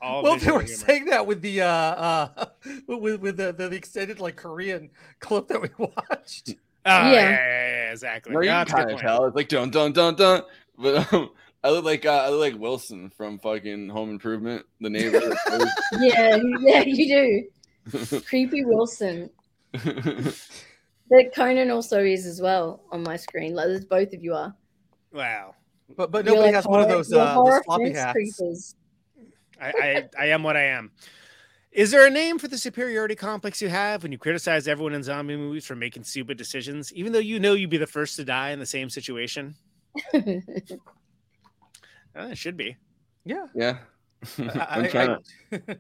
Well, 0.03 0.37
they 0.37 0.51
were 0.53 0.61
humor. 0.61 0.67
saying 0.67 1.05
that 1.07 1.27
with 1.27 1.41
the 1.41 1.63
uh, 1.63 1.67
uh 1.67 2.47
with 2.87 3.21
with 3.21 3.37
the, 3.39 3.53
the, 3.53 3.69
the 3.71 3.77
extended 3.77 4.21
like 4.21 4.37
Korean 4.37 4.91
clip 5.21 5.49
that 5.49 5.61
we 5.61 5.69
watched. 5.79 6.51
Oh, 6.51 6.55
yeah. 6.85 7.05
Yeah. 7.05 7.13
yeah, 7.13 7.31
yeah, 7.31 7.69
yeah, 7.87 7.91
exactly. 7.93 8.33
no, 8.35 8.41
you 8.41 8.47
Yeah, 8.47 8.65
can 8.65 8.77
that's 8.77 8.83
a 8.83 8.85
kind 8.85 8.91
of 8.95 9.01
tell. 9.01 9.25
It's 9.27 9.37
like 9.37 9.49
dun 9.49 9.71
dun 9.71 9.93
dun 9.93 10.15
dun. 10.17 10.43
But 10.79 11.13
um, 11.13 11.31
I 11.65 11.71
look 11.71 11.85
like 11.85 12.05
uh, 12.07 12.11
I 12.11 12.29
look 12.29 12.41
like 12.41 12.61
Wilson 12.61 13.11
from 13.11 13.39
fucking 13.39 13.89
Home 13.89 14.11
Improvement, 14.11 14.65
the 14.81 14.91
neighbor. 14.91 15.21
yeah, 15.99 16.39
yeah, 16.61 16.83
you 16.83 17.49
do. 17.93 18.21
Creepy 18.21 18.65
Wilson. 18.67 19.31
But 21.11 21.35
Conan 21.35 21.71
also 21.71 22.03
is 22.03 22.25
as 22.25 22.41
well 22.41 22.81
on 22.93 23.03
my 23.03 23.17
screen. 23.17 23.55
Like 23.55 23.67
there's 23.67 23.85
both 23.85 24.13
of 24.15 24.23
you 24.23 24.33
are. 24.35 24.55
Wow. 25.13 25.55
But 25.97 26.11
but 26.13 26.25
You're 26.25 26.37
nobody 26.37 26.53
like 26.53 26.55
has 26.55 26.67
one 26.67 26.81
of 26.81 26.89
those 26.89 27.11
you're 27.11 27.21
uh, 27.21 27.35
those 27.35 27.61
floppy 27.65 27.91
hats. 27.93 28.13
creepers. 28.13 28.75
I, 29.61 29.69
I 29.69 30.09
I 30.19 30.27
am 30.29 30.43
what 30.45 30.57
I 30.57 30.63
am. 30.67 30.93
Is 31.73 31.91
there 31.91 32.07
a 32.07 32.11
name 32.11 32.39
for 32.39 32.49
the 32.49 32.57
superiority 32.59 33.15
complex 33.15 33.61
you 33.61 33.69
have 33.69 34.03
when 34.03 34.11
you 34.13 34.19
criticize 34.19 34.67
everyone 34.69 34.93
in 34.95 35.03
zombie 35.03 35.37
movies 35.37 35.65
for 35.67 35.77
making 35.77 36.03
stupid 36.05 36.37
decisions, 36.39 36.93
even 36.95 37.13
though 37.13 37.19
you 37.21 37.39
know 37.41 37.53
you'd 37.55 37.71
be 37.71 37.77
the 37.77 37.87
first 37.87 38.17
to 38.17 38.25
die 38.25 38.51
in 38.51 38.59
the 38.59 38.67
same 38.67 38.89
situation? 38.89 39.55
Uh, 42.17 42.23
it 42.33 42.39
should 42.39 42.57
be. 42.57 42.77
Yeah. 43.25 43.47
yeah. 43.55 43.79
I- 44.39 44.67
I'm 44.71 44.85
I- 44.85 44.89
trying 44.89 45.17
to. 45.53 45.79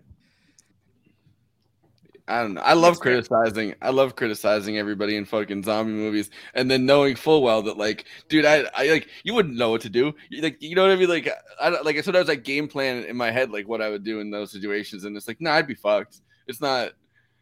I 2.30 2.42
don't 2.42 2.54
know. 2.54 2.60
I 2.60 2.74
love 2.74 3.00
criticizing. 3.00 3.74
I 3.82 3.90
love 3.90 4.14
criticizing 4.16 4.78
everybody 4.78 5.16
in 5.16 5.24
fucking 5.24 5.64
zombie 5.64 5.92
movies, 5.92 6.30
and 6.54 6.70
then 6.70 6.86
knowing 6.86 7.16
full 7.16 7.42
well 7.42 7.62
that, 7.62 7.76
like, 7.76 8.04
dude, 8.28 8.44
I, 8.44 8.64
I 8.74 8.86
like 8.88 9.08
you 9.24 9.34
wouldn't 9.34 9.56
know 9.56 9.70
what 9.70 9.80
to 9.82 9.88
do. 9.90 10.14
Like, 10.40 10.62
you 10.62 10.74
know 10.74 10.82
what 10.82 10.92
I 10.92 10.96
mean? 10.96 11.08
Like, 11.08 11.28
I 11.60 11.70
don't- 11.70 11.84
like 11.84 12.02
sometimes 12.04 12.30
I 12.30 12.36
game 12.36 12.68
plan 12.68 13.04
in 13.04 13.16
my 13.16 13.30
head 13.30 13.50
like 13.50 13.68
what 13.68 13.82
I 13.82 13.88
would 13.90 14.04
do 14.04 14.20
in 14.20 14.30
those 14.30 14.52
situations, 14.52 15.04
and 15.04 15.16
it's 15.16 15.26
like, 15.28 15.40
nah, 15.40 15.54
I'd 15.54 15.66
be 15.66 15.74
fucked. 15.74 16.20
It's 16.46 16.60
not. 16.60 16.92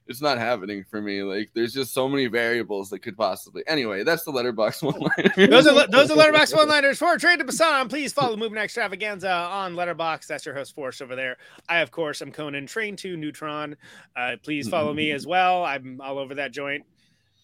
It's 0.08 0.22
not 0.22 0.38
happening 0.38 0.84
for 0.90 1.02
me. 1.02 1.22
Like, 1.22 1.50
there's 1.54 1.74
just 1.74 1.92
so 1.92 2.08
many 2.08 2.26
variables 2.26 2.88
that 2.90 3.00
could 3.00 3.16
possibly. 3.16 3.62
Anyway, 3.66 4.04
that's 4.04 4.24
the 4.24 4.32
Letterboxd 4.32 4.82
one 4.92 5.00
liner. 5.00 5.46
Those 5.48 5.66
are 5.66 5.86
those 5.86 6.10
are 6.10 6.16
Letterboxd 6.16 6.56
one 6.56 6.68
liners 6.68 6.98
for 6.98 7.16
Trade 7.18 7.40
to 7.40 7.44
Basan. 7.44 7.88
Please 7.88 8.12
follow 8.12 8.34
Movie 8.36 8.56
Extravaganza 8.58 9.30
on 9.30 9.74
Letterboxd. 9.74 10.26
That's 10.26 10.46
your 10.46 10.54
host 10.54 10.74
Forrest 10.74 11.02
over 11.02 11.14
there. 11.14 11.36
I 11.68 11.80
of 11.80 11.90
course 11.90 12.22
am 12.22 12.32
Conan 12.32 12.66
Train 12.66 12.96
to 12.96 13.16
Neutron. 13.16 13.76
Uh, 14.16 14.36
please 14.42 14.68
follow 14.68 14.94
me 14.94 15.10
as 15.12 15.26
well. 15.26 15.62
I'm 15.64 16.00
all 16.02 16.18
over 16.18 16.34
that 16.36 16.52
joint. 16.52 16.84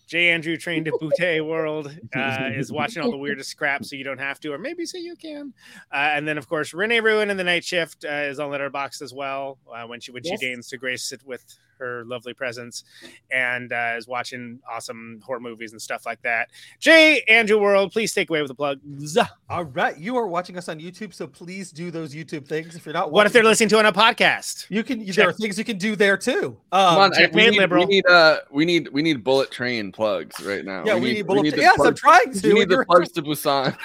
J. 0.06 0.28
Andrew 0.30 0.58
Train 0.58 0.84
to 0.84 0.92
Butte 1.00 1.42
World 1.44 1.86
uh, 2.14 2.50
is 2.54 2.70
watching 2.70 3.02
all 3.02 3.10
the 3.10 3.16
weirdest 3.16 3.48
scraps, 3.48 3.88
so 3.88 3.96
you 3.96 4.04
don't 4.04 4.18
have 4.20 4.38
to, 4.40 4.52
or 4.52 4.58
maybe 4.58 4.84
so 4.84 4.98
you 4.98 5.16
can. 5.16 5.54
Uh, 5.90 5.96
and 5.96 6.28
then, 6.28 6.36
of 6.36 6.46
course, 6.46 6.74
Renee 6.74 7.00
Ruin 7.00 7.30
in 7.30 7.38
the 7.38 7.42
Night 7.44 7.64
Shift 7.64 8.04
uh, 8.04 8.12
is 8.12 8.38
on 8.38 8.50
Letterboxd 8.50 9.00
as 9.00 9.14
well. 9.14 9.56
Uh, 9.66 9.86
when 9.86 10.00
she 10.00 10.12
when 10.12 10.22
Yes. 10.22 10.38
she 10.38 10.46
deigns 10.46 10.68
to 10.68 10.76
grace 10.76 11.10
it 11.12 11.22
with 11.24 11.42
her 11.78 12.04
lovely 12.06 12.34
presence, 12.34 12.84
and 13.30 13.72
uh, 13.72 13.94
is 13.96 14.06
watching 14.06 14.60
awesome 14.70 15.20
horror 15.24 15.40
movies 15.40 15.72
and 15.72 15.80
stuff 15.80 16.06
like 16.06 16.20
that. 16.22 16.50
J. 16.80 17.22
Andrew 17.28 17.58
World, 17.58 17.92
please 17.92 18.12
take 18.14 18.30
away 18.30 18.40
with 18.42 18.48
the 18.48 18.54
plugs. 18.54 19.16
All 19.50 19.64
right, 19.64 19.96
you 19.98 20.16
are 20.16 20.26
watching 20.26 20.56
us 20.58 20.68
on 20.68 20.78
YouTube, 20.80 21.12
so 21.14 21.26
please 21.26 21.70
do 21.70 21.90
those 21.90 22.14
YouTube 22.14 22.46
things. 22.46 22.74
If 22.76 22.84
you're 22.86 22.92
not, 22.92 23.12
What 23.12 23.26
if 23.26 23.32
they're 23.32 23.44
listening 23.44 23.68
to 23.70 23.78
on 23.78 23.86
a 23.86 23.92
podcast? 23.92 24.66
You 24.68 24.82
can. 24.82 25.04
There 25.04 25.28
are 25.28 25.32
things 25.32 25.58
you 25.58 25.64
can 25.64 25.78
do 25.78 25.96
there 25.96 26.16
too. 26.16 26.56
Come 26.72 26.94
Um, 26.94 26.98
on, 26.98 27.12
I- 27.14 27.18
check 27.18 27.32
we 27.34 27.50
need, 27.50 27.58
liberal. 27.58 27.86
we 27.86 27.94
need 27.96 28.06
uh 28.06 28.38
we 28.50 28.64
need 28.64 28.88
we 28.88 29.02
need 29.02 29.22
bullet 29.24 29.50
train 29.50 29.92
plugs 29.92 30.40
right 30.44 30.64
now. 30.64 30.82
Yeah, 30.84 30.96
we 30.96 31.12
need 31.12 31.26
bullet- 31.26 31.54
the 31.54 31.60
yes, 31.60 31.78
I'm 31.80 31.94
trying 31.94 32.32
to, 32.32 32.48
We 32.48 32.60
need 32.60 32.68
the 32.68 32.84
plugs 32.86 33.12
to 33.12 33.22
Busan. 33.24 33.76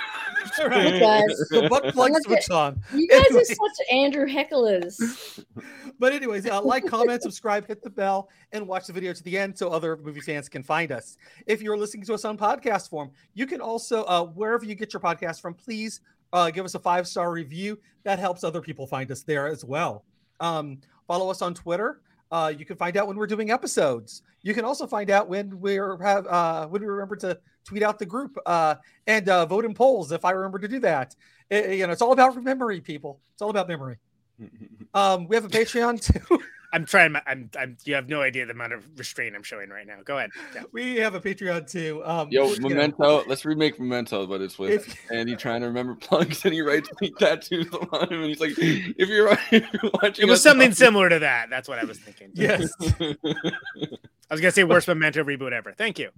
You 0.57 0.99
guys, 0.99 1.25
the 1.51 1.67
butt 1.69 1.93
plug 1.93 2.11
Look 2.11 2.23
switch 2.23 2.49
on. 2.49 2.81
you 2.93 3.07
guys 3.07 3.25
are 3.35 3.43
such 3.45 3.57
Andrew 3.91 4.25
hecklers. 4.25 5.43
But 5.99 6.13
anyways, 6.13 6.45
uh, 6.45 6.61
like, 6.61 6.85
comment, 6.85 7.21
subscribe, 7.21 7.67
hit 7.67 7.78
the 7.81 7.89
bell, 7.89 8.29
and 8.51 8.67
watch 8.67 8.87
the 8.87 8.93
video 8.93 9.13
to 9.13 9.23
the 9.23 9.37
end 9.37 9.57
so 9.57 9.69
other 9.69 9.97
movie 9.97 10.21
fans 10.21 10.49
can 10.49 10.63
find 10.63 10.91
us. 10.91 11.17
If 11.45 11.61
you're 11.61 11.77
listening 11.77 12.05
to 12.05 12.13
us 12.13 12.25
on 12.25 12.37
podcast 12.37 12.89
form, 12.89 13.11
you 13.33 13.45
can 13.45 13.61
also 13.61 14.03
uh, 14.05 14.25
wherever 14.25 14.65
you 14.65 14.75
get 14.75 14.93
your 14.93 14.99
podcast 15.01 15.41
from, 15.41 15.53
please 15.53 16.01
uh, 16.33 16.51
give 16.51 16.65
us 16.65 16.75
a 16.75 16.79
five 16.79 17.07
star 17.07 17.31
review. 17.31 17.79
That 18.03 18.19
helps 18.19 18.43
other 18.43 18.61
people 18.61 18.85
find 18.87 19.11
us 19.11 19.23
there 19.23 19.47
as 19.47 19.65
well. 19.65 20.05
Um, 20.39 20.79
follow 21.07 21.29
us 21.29 21.41
on 21.41 21.53
Twitter. 21.53 22.01
Uh, 22.31 22.53
you 22.55 22.63
can 22.65 22.77
find 22.77 22.95
out 22.97 23.07
when 23.07 23.17
we're 23.17 23.25
doing 23.27 23.49
episodes. 23.51 24.21
You 24.43 24.53
can 24.53 24.63
also 24.63 24.85
find 24.85 25.09
out 25.09 25.27
when 25.27 25.59
we're 25.59 25.97
have 26.01 26.27
uh, 26.27 26.67
when 26.67 26.81
we 26.81 26.87
remember 26.87 27.15
to 27.17 27.39
tweet 27.65 27.83
out 27.83 27.97
the 27.99 28.05
group 28.05 28.37
uh, 28.45 28.75
and 29.07 29.27
uh, 29.27 29.45
vote 29.45 29.65
in 29.65 29.73
polls 29.73 30.11
if 30.11 30.23
I 30.23 30.31
remember 30.31 30.59
to 30.59 30.67
do 30.67 30.79
that. 30.79 31.15
It- 31.49 31.77
you 31.79 31.87
know, 31.87 31.91
it's 31.93 32.01
all 32.01 32.11
about 32.11 32.41
memory, 32.43 32.79
people. 32.81 33.19
It's 33.33 33.41
all 33.41 33.49
about 33.49 33.67
memory. 33.67 33.97
Um, 34.93 35.27
we 35.27 35.35
have 35.35 35.45
a 35.45 35.49
Patreon 35.49 36.01
too. 36.01 36.39
I'm 36.71 36.85
trying. 36.85 37.13
My, 37.13 37.21
I'm. 37.25 37.49
I'm. 37.57 37.77
You 37.83 37.95
have 37.95 38.09
no 38.09 38.21
idea 38.21 38.45
the 38.45 38.51
amount 38.51 38.73
of 38.73 38.85
restraint 38.97 39.35
I'm 39.35 39.41
showing 39.43 39.69
right 39.69 39.87
now. 39.87 39.97
Go 40.05 40.17
ahead. 40.17 40.29
Yeah. 40.53 40.63
We 40.71 40.97
have 40.97 41.15
a 41.15 41.19
Patreon 41.19 41.69
too. 41.69 42.01
Um, 42.05 42.27
Yo, 42.29 42.47
you 42.49 42.59
know, 42.59 42.69
Memento. 42.69 43.23
Let's 43.27 43.43
remake 43.43 43.79
Memento, 43.79 44.27
but 44.27 44.41
it's 44.41 44.59
with 44.59 44.71
If- 44.87 44.97
Andy 45.11 45.35
trying 45.35 45.61
to 45.61 45.67
remember 45.67 45.95
plugs, 45.95 46.45
and 46.45 46.53
he 46.53 46.61
writes 46.61 46.89
like 47.01 47.15
tattoos 47.17 47.67
on 47.91 48.11
him, 48.13 48.19
and 48.19 48.25
he's 48.29 48.39
like, 48.39 48.51
"If 48.57 49.09
you're, 49.09 49.31
if 49.51 49.51
you're 49.73 49.91
watching, 50.01 50.27
It 50.27 50.29
was 50.29 50.43
something 50.43 50.69
on- 50.69 50.75
similar 50.75 51.09
to 51.09 51.19
that. 51.19 51.49
That's 51.49 51.67
what 51.67 51.79
I 51.79 51.85
was 51.85 51.97
thinking. 51.99 52.31
Yes. 52.35 52.71
I 54.31 54.33
was 54.35 54.41
gonna 54.41 54.51
say 54.51 54.63
worst 54.63 54.87
memento 54.87 55.23
reboot 55.23 55.51
ever. 55.53 55.73
Thank 55.73 55.97
you. 55.97 56.11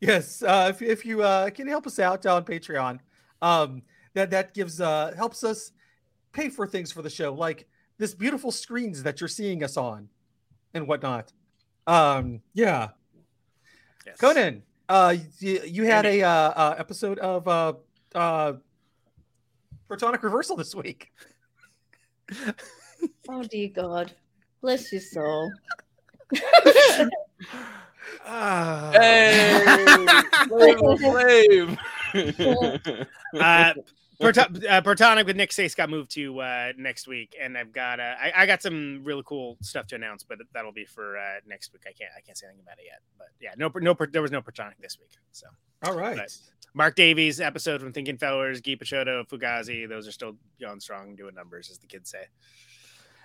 yes 0.00 0.42
uh, 0.42 0.68
if, 0.70 0.82
if 0.82 1.04
you 1.04 1.22
uh, 1.22 1.50
can 1.50 1.66
help 1.66 1.86
us 1.86 1.98
out 1.98 2.24
on 2.26 2.44
patreon 2.44 3.00
um, 3.42 3.82
that 4.14 4.30
that 4.30 4.54
gives 4.54 4.80
uh, 4.80 5.12
helps 5.16 5.42
us 5.42 5.72
pay 6.32 6.48
for 6.48 6.66
things 6.66 6.92
for 6.92 7.02
the 7.02 7.10
show 7.10 7.34
like 7.34 7.66
this 7.98 8.14
beautiful 8.14 8.50
screens 8.50 9.02
that 9.02 9.20
you're 9.20 9.28
seeing 9.28 9.62
us 9.62 9.76
on 9.76 10.08
and 10.72 10.86
whatnot. 10.86 11.32
Um, 11.86 12.40
yeah. 12.52 12.90
Conan 14.18 14.62
uh, 14.88 15.16
you, 15.38 15.60
you 15.64 15.84
had 15.84 16.06
a 16.06 16.22
uh, 16.22 16.28
uh, 16.30 16.74
episode 16.78 17.18
of 17.18 17.48
uh, 17.48 17.72
uh, 18.14 18.54
protonic 19.88 20.22
reversal 20.22 20.56
this 20.56 20.74
week. 20.74 21.12
Oh 23.28 23.42
dear 23.42 23.68
God, 23.68 24.12
bless 24.62 24.90
your 24.92 25.00
soul. 25.02 25.52
Hey, 28.24 29.62
Slave 30.46 30.78
Slave. 30.98 31.78
uh, 33.38 33.72
Proto- 34.20 34.68
uh, 34.68 34.80
Protonic 34.80 35.26
with 35.26 35.36
Nick 35.36 35.50
Sace 35.50 35.74
got 35.74 35.90
moved 35.90 36.10
to 36.12 36.40
uh, 36.40 36.72
next 36.76 37.08
week, 37.08 37.36
and 37.40 37.58
I've 37.58 37.72
got 37.72 38.00
uh, 38.00 38.14
I, 38.20 38.32
I 38.36 38.46
got 38.46 38.62
some 38.62 39.02
really 39.02 39.22
cool 39.26 39.56
stuff 39.60 39.86
to 39.88 39.96
announce, 39.96 40.22
but 40.22 40.38
that'll 40.52 40.72
be 40.72 40.84
for 40.84 41.18
uh, 41.18 41.40
next 41.46 41.72
week. 41.72 41.82
I 41.86 41.92
can't 41.92 42.10
I 42.16 42.20
can't 42.20 42.38
say 42.38 42.46
anything 42.46 42.62
about 42.64 42.78
it 42.78 42.84
yet, 42.86 43.00
but 43.18 43.28
yeah, 43.40 43.50
no 43.56 43.70
no 43.74 43.96
there 44.10 44.22
was 44.22 44.30
no 44.30 44.40
Protonic 44.40 44.78
this 44.80 44.98
week. 44.98 45.10
So 45.32 45.46
all 45.82 45.96
right, 45.96 46.16
But 46.16 46.36
Mark 46.74 46.96
Davies 46.96 47.40
episode 47.40 47.80
from 47.80 47.92
Thinking 47.92 48.16
Fellers, 48.16 48.60
Guy 48.60 48.74
Picciotto, 48.74 49.28
Fugazi, 49.28 49.88
those 49.88 50.08
are 50.08 50.12
still 50.12 50.36
going 50.60 50.80
strong, 50.80 51.14
doing 51.14 51.34
numbers, 51.34 51.70
as 51.70 51.78
the 51.78 51.86
kids 51.86 52.10
say. 52.10 52.26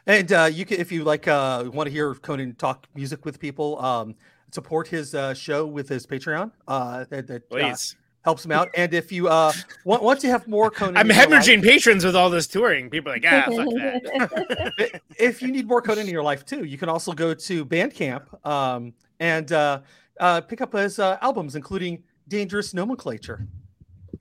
And 0.05 0.31
uh, 0.31 0.49
you 0.51 0.65
can, 0.65 0.79
if 0.79 0.91
you 0.91 1.03
like, 1.03 1.27
uh, 1.27 1.69
want 1.71 1.87
to 1.87 1.91
hear 1.91 2.15
Conan 2.15 2.55
talk 2.55 2.87
music 2.95 3.25
with 3.25 3.39
people, 3.39 3.79
um, 3.81 4.15
support 4.51 4.87
his 4.87 5.13
uh, 5.13 5.33
show 5.33 5.65
with 5.65 5.89
his 5.89 6.05
Patreon. 6.05 6.51
Uh, 6.67 7.05
that 7.09 7.27
that 7.27 7.43
uh, 7.43 7.55
Please. 7.55 7.95
Helps 8.23 8.45
him 8.45 8.51
out. 8.51 8.69
And 8.75 8.93
if 8.93 9.11
you 9.11 9.27
uh, 9.27 9.53
want, 9.85 10.03
want 10.03 10.19
to 10.21 10.27
have 10.27 10.47
more 10.47 10.69
Conan, 10.69 10.97
I'm 10.97 11.09
in 11.09 11.15
your 11.15 11.29
life- 11.29 11.43
hemorrhaging 11.43 11.63
patrons 11.63 12.05
with 12.05 12.15
all 12.15 12.29
this 12.29 12.47
touring. 12.47 12.89
People 12.89 13.11
are 13.11 13.15
like, 13.15 13.25
ah, 13.27 13.43
fuck 13.45 13.65
that. 13.65 15.01
if 15.17 15.41
you 15.41 15.51
need 15.51 15.67
more 15.67 15.81
Conan 15.81 16.05
in 16.05 16.13
your 16.13 16.23
life 16.23 16.45
too, 16.45 16.65
you 16.65 16.77
can 16.77 16.89
also 16.89 17.13
go 17.13 17.33
to 17.33 17.65
Bandcamp 17.65 18.45
um, 18.45 18.93
and 19.19 19.51
uh, 19.51 19.81
uh, 20.19 20.41
pick 20.41 20.61
up 20.61 20.73
his 20.73 20.99
uh, 20.99 21.17
albums, 21.21 21.55
including 21.55 22.03
Dangerous 22.27 22.73
Nomenclature, 22.73 23.47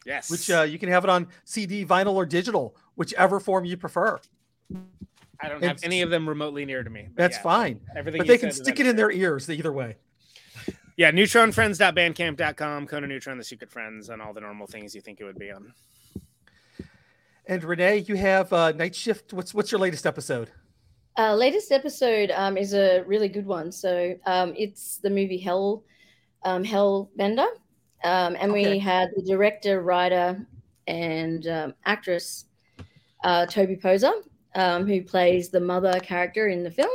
yes, 0.07 0.30
which 0.30 0.51
uh, 0.51 0.62
you 0.62 0.78
can 0.78 0.88
have 0.88 1.05
it 1.05 1.11
on 1.11 1.28
CD, 1.44 1.84
vinyl, 1.84 2.14
or 2.14 2.24
digital, 2.24 2.76
whichever 2.96 3.40
form 3.40 3.64
you 3.64 3.76
prefer. 3.76 4.18
I 5.40 5.49
don't 5.49 5.62
have 5.62 5.78
any 5.84 6.03
of 6.03 6.11
them 6.11 6.28
remotely 6.28 6.64
near 6.64 6.82
to 6.82 6.90
me. 6.90 7.09
That's 7.14 7.36
yeah, 7.36 7.42
fine. 7.42 7.80
Everything 7.96 8.18
but 8.18 8.26
they 8.26 8.38
can 8.38 8.51
stick 8.51 8.80
it 8.80 8.86
in 8.86 8.96
their 8.96 9.11
ears 9.11 9.49
either 9.49 9.72
way. 9.72 9.96
Yeah, 10.99 11.12
neutronfriends.bandcamp.com, 11.12 12.88
Conan 12.88 13.09
Neutron, 13.09 13.38
the 13.38 13.44
Secret 13.44 13.70
Friends, 13.70 14.09
and 14.09 14.20
all 14.20 14.32
the 14.32 14.40
normal 14.40 14.66
things 14.66 14.96
you 14.96 15.01
think 15.01 15.20
it 15.20 15.24
would 15.24 15.38
be 15.38 15.53
on. 15.53 15.72
And 17.46 17.62
Renee, 17.62 17.99
you 17.99 18.16
have 18.16 18.53
uh, 18.53 18.72
Night 18.72 18.96
Shift. 18.96 19.32
What's 19.32 19.55
what's 19.55 19.70
your 19.70 19.80
latest 19.80 20.07
episode? 20.07 20.51
Uh, 21.16 21.36
latest 21.36 21.70
episode 21.70 22.32
um, 22.32 22.57
is 22.57 22.74
a 22.74 23.05
really 23.07 23.28
good 23.28 23.46
one. 23.46 23.70
So 23.70 24.16
um, 24.26 24.55
it's 24.57 24.96
the 24.99 25.09
movie 25.09 25.38
Hell, 25.38 25.84
um, 26.42 26.64
Hellbender, 26.64 27.46
um, 28.03 28.36
and 28.40 28.51
Okay. 28.51 28.72
we 28.72 28.78
had 28.80 29.11
the 29.14 29.22
director, 29.22 29.82
writer, 29.82 30.44
and 30.88 31.46
um, 31.46 31.74
actress 31.86 32.46
uh, 33.22 33.46
Toby 33.46 33.76
Poser, 33.76 34.11
um, 34.57 34.84
who 34.84 35.01
plays 35.05 35.49
the 35.49 35.61
mother 35.61 36.01
character 36.01 36.49
in 36.49 36.64
the 36.64 36.72
film. 36.72 36.90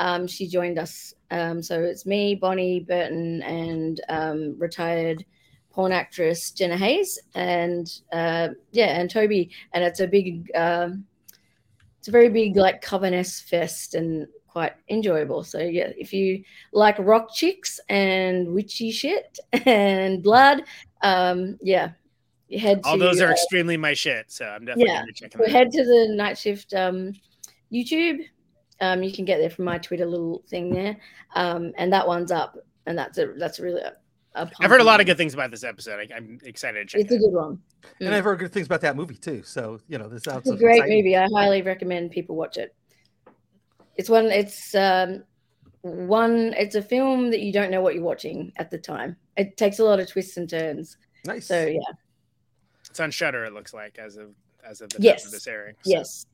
Um, 0.00 0.26
she 0.26 0.48
joined 0.48 0.76
us. 0.76 1.14
Um, 1.34 1.62
so 1.62 1.82
it's 1.82 2.06
me, 2.06 2.36
Bonnie 2.36 2.80
Burton, 2.80 3.42
and 3.42 4.00
um, 4.08 4.56
retired 4.56 5.24
porn 5.72 5.90
actress 5.90 6.52
Jenna 6.52 6.76
Haze, 6.76 7.18
and 7.34 7.90
uh, 8.12 8.48
yeah, 8.70 8.98
and 9.00 9.10
Toby. 9.10 9.50
And 9.72 9.82
it's 9.82 10.00
a 10.00 10.06
big. 10.06 10.50
Um, 10.54 11.06
it's 11.98 12.08
a 12.08 12.12
very 12.12 12.28
big 12.28 12.56
like 12.56 12.82
covenant 12.82 13.26
fest 13.26 13.94
and 13.94 14.28
quite 14.46 14.74
enjoyable. 14.88 15.42
So 15.42 15.58
yeah, 15.58 15.90
if 15.96 16.12
you 16.12 16.44
like 16.72 16.96
rock 16.98 17.34
chicks 17.34 17.80
and 17.88 18.54
witchy 18.54 18.92
shit 18.92 19.38
and 19.66 20.22
blood, 20.22 20.62
um, 21.02 21.58
yeah, 21.60 21.92
you 22.48 22.60
head 22.60 22.84
to 22.84 22.88
All 22.90 22.98
those 22.98 23.20
are 23.20 23.28
uh, 23.28 23.32
extremely 23.32 23.76
my 23.76 23.94
shit, 23.94 24.30
so 24.30 24.44
I'm 24.44 24.64
definitely 24.64 24.92
yeah. 24.92 25.04
checking 25.16 25.40
So 25.44 25.50
head 25.50 25.72
to 25.72 25.84
the 25.84 26.14
night 26.14 26.38
shift 26.38 26.72
um, 26.74 27.14
YouTube. 27.72 28.20
Um, 28.84 29.02
you 29.02 29.12
can 29.12 29.24
get 29.24 29.38
there 29.38 29.50
from 29.50 29.64
my 29.64 29.78
Twitter 29.78 30.06
little 30.06 30.42
thing 30.48 30.70
there, 30.70 30.96
um, 31.34 31.72
and 31.78 31.92
that 31.92 32.06
one's 32.06 32.30
up, 32.30 32.58
and 32.86 32.98
that's 32.98 33.16
a 33.18 33.32
that's 33.38 33.58
really 33.58 33.80
a, 33.80 33.94
a 34.34 34.50
I've 34.60 34.70
heard 34.70 34.80
a 34.80 34.84
lot 34.84 35.00
of 35.00 35.06
good 35.06 35.16
things 35.16 35.32
about 35.32 35.50
this 35.50 35.64
episode. 35.64 35.98
I, 35.98 36.14
I'm 36.14 36.38
excited 36.44 36.78
to 36.80 36.84
check 36.86 37.00
It's 37.00 37.12
a 37.12 37.18
good 37.18 37.32
one. 37.32 37.60
And 38.00 38.14
I've 38.14 38.24
heard 38.24 38.38
good 38.38 38.52
things 38.52 38.66
about 38.66 38.82
that 38.82 38.96
movie 38.96 39.16
too. 39.16 39.42
So 39.42 39.80
you 39.88 39.98
know, 39.98 40.08
this 40.08 40.24
sounds 40.24 40.42
It's 40.46 40.50
a 40.50 40.56
great 40.56 40.82
movie. 40.82 41.16
I 41.16 41.26
highly 41.34 41.62
recommend 41.62 42.10
people 42.10 42.36
watch 42.36 42.56
it. 42.58 42.74
It's 43.96 44.10
one. 44.10 44.26
It's 44.26 44.74
um, 44.74 45.24
one. 45.82 46.54
It's 46.58 46.74
a 46.74 46.82
film 46.82 47.30
that 47.30 47.40
you 47.40 47.52
don't 47.52 47.70
know 47.70 47.80
what 47.80 47.94
you're 47.94 48.04
watching 48.04 48.52
at 48.56 48.70
the 48.70 48.78
time. 48.78 49.16
It 49.36 49.56
takes 49.56 49.78
a 49.78 49.84
lot 49.84 49.98
of 50.00 50.08
twists 50.08 50.36
and 50.36 50.48
turns. 50.48 50.98
Nice. 51.24 51.46
So 51.46 51.64
yeah. 51.66 51.80
It's 52.90 53.00
on 53.00 53.10
Shudder. 53.10 53.44
It 53.44 53.54
looks 53.54 53.72
like 53.72 53.98
as 53.98 54.16
of 54.16 54.34
as 54.64 54.80
of 54.80 54.90
the 54.90 54.98
time 54.98 55.16
of 55.24 55.30
this 55.30 55.46
airing. 55.46 55.74
so. 55.82 55.90
Yes. 55.90 56.26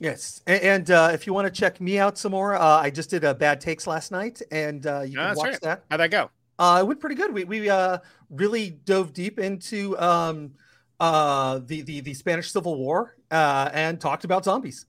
Yes, 0.00 0.42
and, 0.46 0.62
and 0.62 0.90
uh, 0.90 1.10
if 1.12 1.26
you 1.26 1.32
want 1.34 1.52
to 1.52 1.60
check 1.60 1.80
me 1.80 1.98
out 1.98 2.16
some 2.16 2.30
more, 2.32 2.54
uh, 2.54 2.62
I 2.80 2.88
just 2.90 3.10
did 3.10 3.24
a 3.24 3.34
bad 3.34 3.60
takes 3.60 3.86
last 3.86 4.12
night, 4.12 4.40
and 4.52 4.86
uh, 4.86 5.00
you 5.00 5.18
Oh, 5.18 5.26
can 5.26 5.36
watch 5.36 5.46
right. 5.48 5.60
that. 5.62 5.84
How'd 5.90 6.00
that 6.00 6.10
go? 6.12 6.30
Uh, 6.58 6.78
it 6.82 6.86
went 6.86 7.00
pretty 7.00 7.16
good. 7.16 7.32
We 7.32 7.44
we 7.44 7.68
uh, 7.68 7.98
really 8.30 8.70
dove 8.70 9.12
deep 9.12 9.38
into 9.40 9.98
um, 9.98 10.52
uh, 11.00 11.60
the 11.66 11.82
the 11.82 12.00
the 12.00 12.14
Spanish 12.14 12.50
Civil 12.52 12.76
War 12.76 13.16
uh, 13.30 13.70
and 13.72 14.00
talked 14.00 14.24
about 14.24 14.44
zombies, 14.44 14.86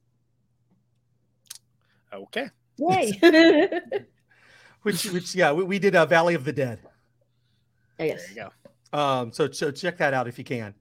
Okay. 2.13 2.47
Yay. 2.77 3.19
which 4.83 5.05
which 5.05 5.35
yeah, 5.35 5.51
we, 5.51 5.63
we 5.63 5.79
did 5.79 5.95
uh, 5.95 6.05
Valley 6.05 6.33
of 6.35 6.43
the 6.45 6.53
Dead. 6.53 6.79
yes. 7.99 8.21
There 8.27 8.29
you 8.45 8.49
go. 8.93 8.97
Um, 8.97 9.31
so 9.33 9.51
so 9.51 9.69
check 9.71 9.97
that 9.97 10.13
out 10.13 10.27
if 10.27 10.37
you 10.37 10.43
can. 10.43 10.73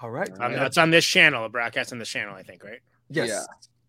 All 0.00 0.10
right. 0.10 0.30
Um, 0.40 0.52
it's 0.52 0.78
on 0.78 0.90
this 0.90 1.04
channel, 1.06 1.44
a 1.44 1.48
broadcast 1.48 1.92
on 1.92 1.98
this 1.98 2.08
channel, 2.08 2.34
I 2.34 2.42
think, 2.42 2.62
right? 2.64 2.80
Yes. 3.10 3.28
Yeah. 3.28 3.44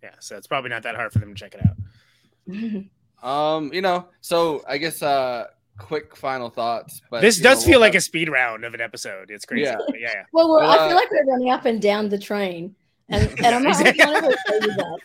Yeah. 0.10 0.16
So 0.20 0.38
it's 0.38 0.48
probably 0.48 0.70
not 0.70 0.84
that 0.84 0.96
hard 0.96 1.12
for 1.12 1.20
them 1.20 1.34
to 1.34 1.36
check 1.40 1.56
it 1.56 1.62
out. 1.66 2.84
Um, 3.24 3.74
you 3.74 3.82
know, 3.82 4.10
so 4.22 4.64
I 4.68 4.78
guess 4.78 5.02
uh 5.02 5.46
quick 5.80 6.16
final 6.16 6.52
thoughts. 6.52 7.02
But 7.10 7.22
this 7.22 7.40
does 7.40 7.62
know, 7.66 7.72
feel 7.72 7.80
we'll 7.80 7.88
like 7.88 7.96
a 7.96 8.00
speed 8.02 8.30
round 8.30 8.64
of 8.64 8.76
an 8.76 8.80
episode. 8.82 9.32
It's 9.32 9.44
crazy. 9.44 9.64
Yeah. 9.64 9.78
but 9.88 10.00
Yeah. 10.00 10.12
yeah. 10.14 10.24
Well, 10.32 10.50
well 10.50 10.60
I 10.70 10.76
Uh, 10.78 10.88
feel 10.88 10.96
like 10.98 11.10
we're 11.10 11.26
running 11.26 11.50
up 11.50 11.66
and 11.66 11.82
down 11.82 12.10
the 12.10 12.20
train, 12.20 12.76
and, 13.10 13.28
and 13.44 13.48
I'm 13.48 13.64
not 13.64 13.76
kind 13.98 14.18
of 14.18 14.24
okay 14.24 14.60
with 14.62 14.76
that. 14.76 15.00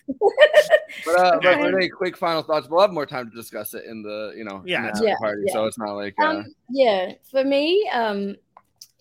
But, 1.06 1.18
uh, 1.20 1.38
but 1.42 1.46
Okay. 1.46 1.62
Renee, 1.72 1.88
quick 1.88 2.18
final 2.18 2.42
thoughts. 2.42 2.68
We'll 2.68 2.82
have 2.82 2.92
more 2.92 3.06
time 3.06 3.30
to 3.30 3.34
discuss 3.34 3.72
it 3.72 3.86
in 3.86 4.02
the 4.02 4.34
you 4.36 4.44
know 4.44 4.56
in 4.60 4.66
Yeah. 4.68 4.90
the 4.92 5.06
Yeah, 5.06 5.14
party. 5.18 5.44
yeah. 5.46 5.52
So 5.54 5.64
it's 5.64 5.78
not 5.78 5.92
like 5.94 6.14
uh, 6.20 6.26
um, 6.26 6.54
yeah 6.68 7.12
for 7.30 7.44
me 7.44 7.88
um 7.94 8.36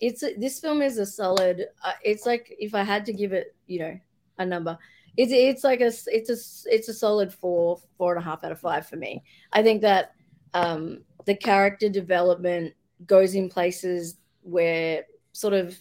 it's 0.02 0.22
a, 0.22 0.34
this 0.34 0.60
film 0.60 0.82
is 0.82 0.98
a 0.98 1.06
solid 1.06 1.66
uh, 1.84 1.92
it's 2.04 2.26
like 2.26 2.54
if 2.58 2.74
i 2.74 2.82
had 2.82 3.06
to 3.06 3.12
give 3.12 3.32
it 3.32 3.54
you 3.66 3.78
know 3.78 3.98
a 4.38 4.44
number 4.44 4.76
it's 5.16 5.32
it's 5.32 5.64
like 5.64 5.80
a 5.80 5.92
it's 6.06 6.30
a 6.30 6.72
it's 6.74 6.88
a 6.88 6.94
solid 6.94 7.32
four 7.32 7.78
four 7.98 8.14
and 8.14 8.22
a 8.22 8.24
half 8.24 8.44
out 8.44 8.52
of 8.52 8.60
five 8.60 8.86
for 8.86 8.96
me. 8.96 9.22
I 9.52 9.62
think 9.62 9.82
that 9.82 10.12
um 10.54 11.02
the 11.26 11.34
character 11.34 11.88
development 11.88 12.74
goes 13.06 13.34
in 13.34 13.48
places 13.48 14.16
where 14.42 15.04
sort 15.32 15.54
of 15.54 15.76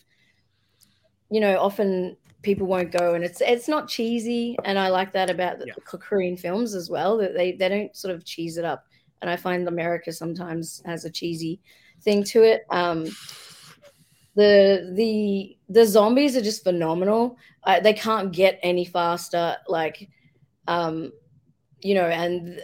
you 1.30 1.40
know 1.40 1.58
often 1.60 2.18
people 2.42 2.68
won't 2.68 2.92
go 2.92 3.14
and 3.14 3.24
it's 3.24 3.40
it's 3.42 3.68
not 3.68 3.88
cheesy 3.88 4.58
and 4.66 4.80
i 4.80 4.88
like 4.88 5.14
that 5.14 5.30
about 5.30 5.60
the 5.60 5.72
korean 5.84 6.36
films 6.36 6.74
as 6.74 6.90
well 6.90 7.18
that 7.18 7.36
they 7.36 7.52
they 7.52 7.70
don't 7.70 7.96
sort 7.96 8.14
of 8.14 8.26
cheese 8.26 8.58
it 8.58 8.66
up 8.66 8.86
and 9.22 9.30
i 9.30 9.36
find 9.36 9.68
america 9.68 10.12
sometimes 10.12 10.82
has 10.86 11.06
a 11.06 11.10
cheesy 11.10 11.60
thing 12.02 12.24
to 12.24 12.44
it. 12.44 12.66
Um 12.70 13.08
the 14.36 14.94
the 14.96 15.58
the 15.70 15.86
zombies 15.86 16.38
are 16.38 16.42
just 16.42 16.64
phenomenal 16.64 17.38
uh, 17.66 17.80
they 17.80 17.94
can't 17.94 18.32
get 18.32 18.60
any 18.64 18.86
faster 18.86 19.58
like 19.68 20.08
um 20.68 21.12
you 21.84 21.96
know, 21.96 22.06
and 22.06 22.62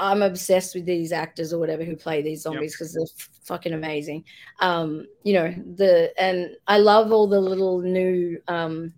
I'm 0.00 0.22
obsessed 0.22 0.74
with 0.74 0.84
these 0.84 1.12
actors 1.12 1.52
or 1.52 1.58
whatever 1.58 1.84
who 1.84 1.96
play 1.96 2.22
these 2.22 2.42
zombies 2.42 2.74
because 2.74 2.92
they're 2.92 3.02
f- 3.04 3.28
fucking 3.44 3.72
amazing. 3.72 4.24
Um, 4.60 5.06
you 5.22 5.34
know, 5.34 5.54
the 5.76 6.12
and 6.20 6.50
I 6.66 6.78
love 6.78 7.12
all 7.12 7.28
the 7.28 7.40
little 7.40 7.80
new 7.80 8.40
um, 8.48 8.92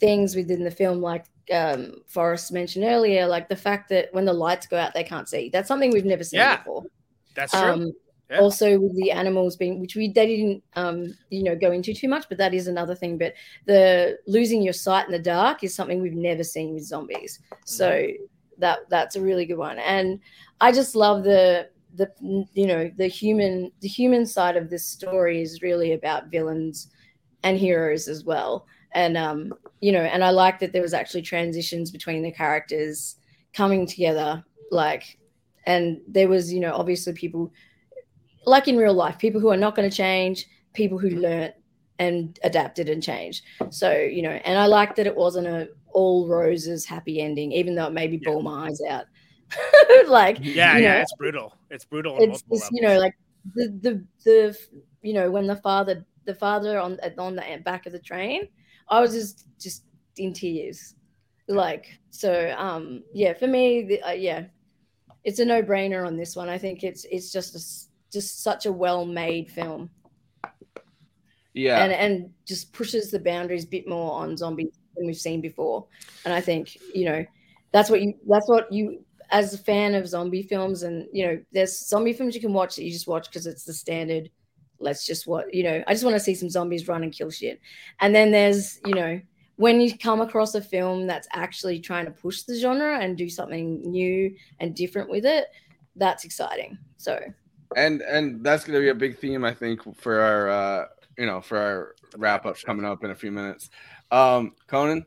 things 0.00 0.34
within 0.34 0.64
the 0.64 0.70
film, 0.70 1.00
like 1.00 1.26
um, 1.52 2.02
Forrest 2.08 2.52
mentioned 2.52 2.84
earlier, 2.84 3.26
like 3.26 3.48
the 3.48 3.56
fact 3.56 3.88
that 3.90 4.12
when 4.12 4.24
the 4.24 4.32
lights 4.32 4.66
go 4.66 4.76
out, 4.76 4.94
they 4.94 5.04
can't 5.04 5.28
see. 5.28 5.48
That's 5.50 5.68
something 5.68 5.90
we've 5.92 6.04
never 6.04 6.24
seen 6.24 6.38
Yeah. 6.38 6.56
before. 6.56 6.84
That's 7.34 7.52
true. 7.52 7.60
Um, 7.60 7.92
Yeah. 8.30 8.38
Also, 8.38 8.78
with 8.78 8.94
the 8.96 9.10
animals 9.10 9.56
being, 9.56 9.80
which 9.80 9.96
we 9.96 10.12
they 10.12 10.26
didn't, 10.26 10.62
um, 10.74 11.12
you 11.30 11.42
know, 11.42 11.56
go 11.56 11.72
into 11.72 11.92
too 11.92 12.08
much, 12.08 12.26
but 12.28 12.38
that 12.38 12.54
is 12.54 12.68
another 12.68 12.94
thing. 12.94 13.18
But 13.18 13.34
the 13.66 14.18
losing 14.28 14.62
your 14.62 14.72
sight 14.72 15.06
in 15.06 15.12
the 15.12 15.18
dark 15.18 15.64
is 15.64 15.74
something 15.74 16.00
we've 16.00 16.12
never 16.12 16.44
seen 16.44 16.74
with 16.74 16.84
zombies. 16.84 17.40
So 17.64 18.06
that 18.58 18.80
that's 18.88 19.16
a 19.16 19.20
really 19.20 19.46
good 19.46 19.58
one. 19.58 19.78
And 19.80 20.20
I 20.60 20.70
just 20.70 20.94
love 20.94 21.24
the 21.24 21.70
the 21.96 22.08
you 22.54 22.66
know 22.66 22.88
the 22.96 23.08
human 23.08 23.72
the 23.80 23.88
human 23.88 24.24
side 24.24 24.56
of 24.56 24.70
this 24.70 24.86
story 24.86 25.42
is 25.42 25.62
really 25.62 25.92
about 25.92 26.30
villains 26.30 26.88
and 27.42 27.58
heroes 27.58 28.06
as 28.06 28.24
well. 28.24 28.66
And 28.92 29.16
um, 29.16 29.54
you 29.80 29.92
know, 29.92 30.02
and 30.02 30.22
I 30.22 30.30
like 30.30 30.60
that 30.60 30.72
there 30.72 30.82
was 30.82 30.94
actually 30.94 31.22
transitions 31.22 31.90
between 31.90 32.22
the 32.22 32.32
characters 32.32 33.16
coming 33.54 33.86
together, 33.86 34.44
like, 34.70 35.18
and 35.66 36.00
there 36.06 36.28
was 36.28 36.52
you 36.52 36.60
know 36.60 36.74
obviously 36.74 37.12
people 37.12 37.52
like 38.46 38.68
in 38.68 38.76
real 38.76 38.94
life, 38.94 39.18
people 39.18 39.40
who 39.40 39.48
are 39.48 39.56
not 39.56 39.74
going 39.74 39.88
to 39.88 39.96
change, 39.96 40.46
people 40.72 40.98
who 40.98 41.10
learnt 41.10 41.54
and 41.98 42.38
adapted 42.44 42.88
and 42.88 43.02
changed. 43.02 43.44
So, 43.68 43.92
you 43.92 44.22
know, 44.22 44.30
and 44.30 44.58
I 44.58 44.66
like 44.66 44.96
that 44.96 45.06
it 45.06 45.14
wasn't 45.14 45.46
a 45.46 45.68
all 45.92 46.26
roses 46.28 46.86
happy 46.86 47.20
ending, 47.20 47.52
even 47.52 47.74
though 47.74 47.86
it 47.86 47.92
maybe 47.92 48.16
ball 48.16 48.42
my 48.42 48.68
eyes 48.68 48.80
out. 48.88 49.04
like, 50.06 50.38
Yeah, 50.40 50.76
you 50.76 50.84
yeah, 50.84 51.02
it's 51.02 51.14
brutal. 51.18 51.54
It's 51.70 51.84
brutal. 51.84 52.16
on 52.16 52.22
it's 52.22 52.42
just, 52.42 52.70
you 52.72 52.82
know, 52.82 52.98
like 52.98 53.14
the, 53.54 53.68
the, 53.82 54.04
the, 54.24 54.58
you 55.02 55.12
know, 55.12 55.30
when 55.30 55.46
the 55.46 55.56
father, 55.56 56.06
the 56.24 56.34
father 56.34 56.78
on, 56.78 56.98
on 57.18 57.36
the 57.36 57.60
back 57.64 57.86
of 57.86 57.92
the 57.92 57.98
train, 57.98 58.48
I 58.88 59.00
was 59.00 59.12
just, 59.12 59.46
just 59.58 59.84
in 60.16 60.32
tears. 60.32 60.94
Like, 61.48 61.98
so, 62.10 62.54
um, 62.56 63.02
yeah, 63.12 63.34
for 63.34 63.46
me, 63.46 63.82
the, 63.82 64.02
uh, 64.02 64.12
yeah, 64.12 64.44
it's 65.24 65.40
a 65.40 65.44
no 65.44 65.62
brainer 65.62 66.06
on 66.06 66.16
this 66.16 66.34
one. 66.34 66.48
I 66.48 66.56
think 66.56 66.82
it's, 66.82 67.04
it's 67.10 67.30
just 67.30 67.54
a 67.54 67.89
just 68.12 68.42
such 68.42 68.66
a 68.66 68.72
well 68.72 69.04
made 69.04 69.50
film 69.50 69.90
Yeah. 71.54 71.82
and 71.84 71.92
and 71.92 72.30
just 72.46 72.72
pushes 72.72 73.10
the 73.10 73.18
boundaries 73.18 73.64
a 73.64 73.68
bit 73.68 73.88
more 73.88 74.12
on 74.12 74.36
zombies 74.36 74.78
than 74.96 75.06
we've 75.06 75.16
seen 75.16 75.40
before. 75.40 75.86
And 76.24 76.34
I 76.34 76.40
think 76.40 76.76
you 76.94 77.04
know 77.06 77.24
that's 77.72 77.90
what 77.90 78.02
you 78.02 78.14
that's 78.28 78.48
what 78.48 78.70
you 78.72 79.04
as 79.30 79.54
a 79.54 79.58
fan 79.58 79.94
of 79.94 80.08
zombie 80.08 80.42
films 80.42 80.82
and 80.82 81.06
you 81.12 81.24
know 81.24 81.40
there's 81.52 81.86
zombie 81.86 82.12
films 82.12 82.34
you 82.34 82.40
can 82.40 82.52
watch 82.52 82.74
that 82.76 82.84
you 82.84 82.90
just 82.90 83.06
watch 83.06 83.28
because 83.28 83.46
it's 83.46 83.64
the 83.64 83.72
standard. 83.72 84.30
Let's 84.78 85.04
just 85.06 85.26
what 85.26 85.52
you 85.54 85.62
know. 85.62 85.84
I 85.86 85.92
just 85.92 86.04
want 86.04 86.16
to 86.16 86.20
see 86.20 86.34
some 86.34 86.50
zombies 86.50 86.88
run 86.88 87.02
and 87.02 87.12
kill 87.12 87.30
shit. 87.30 87.60
And 88.00 88.14
then 88.14 88.30
there's 88.30 88.80
you 88.86 88.94
know 88.94 89.20
when 89.56 89.78
you 89.80 89.96
come 89.98 90.22
across 90.22 90.54
a 90.54 90.60
film 90.60 91.06
that's 91.06 91.28
actually 91.32 91.80
trying 91.80 92.06
to 92.06 92.10
push 92.10 92.42
the 92.42 92.58
genre 92.58 92.98
and 92.98 93.18
do 93.18 93.28
something 93.28 93.82
new 93.82 94.34
and 94.58 94.74
different 94.74 95.10
with 95.10 95.26
it, 95.26 95.48
that's 95.96 96.24
exciting. 96.24 96.78
So 96.96 97.20
and 97.76 98.02
and 98.02 98.44
that's 98.44 98.64
going 98.64 98.74
to 98.74 98.80
be 98.80 98.88
a 98.88 98.94
big 98.94 99.18
theme 99.18 99.44
i 99.44 99.54
think 99.54 99.80
for 99.96 100.20
our 100.20 100.48
uh 100.48 100.86
you 101.16 101.26
know 101.26 101.40
for 101.40 101.58
our 101.58 101.94
wrap 102.16 102.46
up 102.46 102.56
coming 102.62 102.84
up 102.84 103.04
in 103.04 103.10
a 103.10 103.14
few 103.14 103.30
minutes 103.30 103.70
um 104.10 104.52
conan 104.66 105.04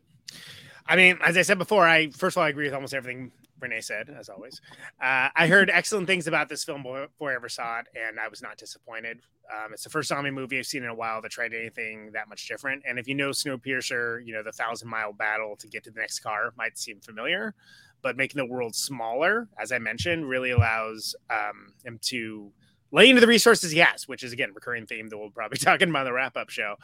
I 0.85 0.95
mean, 0.95 1.17
as 1.23 1.37
I 1.37 1.43
said 1.43 1.57
before, 1.57 1.87
I 1.87 2.09
first 2.09 2.35
of 2.35 2.41
all 2.41 2.45
I 2.45 2.49
agree 2.49 2.65
with 2.65 2.73
almost 2.73 2.93
everything 2.93 3.31
Renee 3.59 3.81
said, 3.81 4.09
as 4.09 4.29
always. 4.29 4.61
Uh, 5.01 5.29
I 5.35 5.47
heard 5.47 5.69
excellent 5.69 6.07
things 6.07 6.27
about 6.27 6.49
this 6.49 6.63
film 6.63 6.83
before 6.83 7.31
I 7.31 7.35
ever 7.35 7.49
saw 7.49 7.79
it, 7.79 7.87
and 7.95 8.19
I 8.19 8.27
was 8.27 8.41
not 8.41 8.57
disappointed. 8.57 9.21
Um, 9.51 9.73
it's 9.73 9.83
the 9.83 9.89
first 9.89 10.09
zombie 10.09 10.31
movie 10.31 10.59
I've 10.59 10.65
seen 10.65 10.83
in 10.83 10.89
a 10.89 10.95
while 10.95 11.21
that 11.21 11.31
tried 11.31 11.53
anything 11.53 12.11
that 12.13 12.27
much 12.27 12.47
different. 12.47 12.83
And 12.87 12.99
if 12.99 13.07
you 13.07 13.15
know 13.15 13.29
Snowpiercer, 13.29 14.25
you 14.25 14.33
know 14.33 14.43
the 14.43 14.51
thousand 14.51 14.89
mile 14.89 15.13
battle 15.13 15.55
to 15.57 15.67
get 15.67 15.83
to 15.85 15.91
the 15.91 15.99
next 15.99 16.19
car 16.19 16.53
might 16.57 16.77
seem 16.77 16.99
familiar, 16.99 17.55
but 18.03 18.17
making 18.17 18.37
the 18.37 18.45
world 18.45 18.75
smaller, 18.75 19.47
as 19.57 19.71
I 19.71 19.79
mentioned, 19.79 20.29
really 20.29 20.51
allows 20.51 21.15
um, 21.31 21.73
him 21.83 21.97
to 22.03 22.51
lay 22.91 23.09
into 23.09 23.21
the 23.21 23.27
resources 23.27 23.71
he 23.71 23.79
has, 23.79 24.07
which 24.07 24.21
is 24.23 24.33
again 24.33 24.51
recurring 24.53 24.85
theme 24.85 25.07
that 25.07 25.17
we'll 25.17 25.31
probably 25.31 25.57
talking 25.59 25.89
about 25.89 26.01
in 26.01 26.05
the 26.05 26.13
wrap 26.13 26.37
up 26.37 26.49
show. 26.49 26.75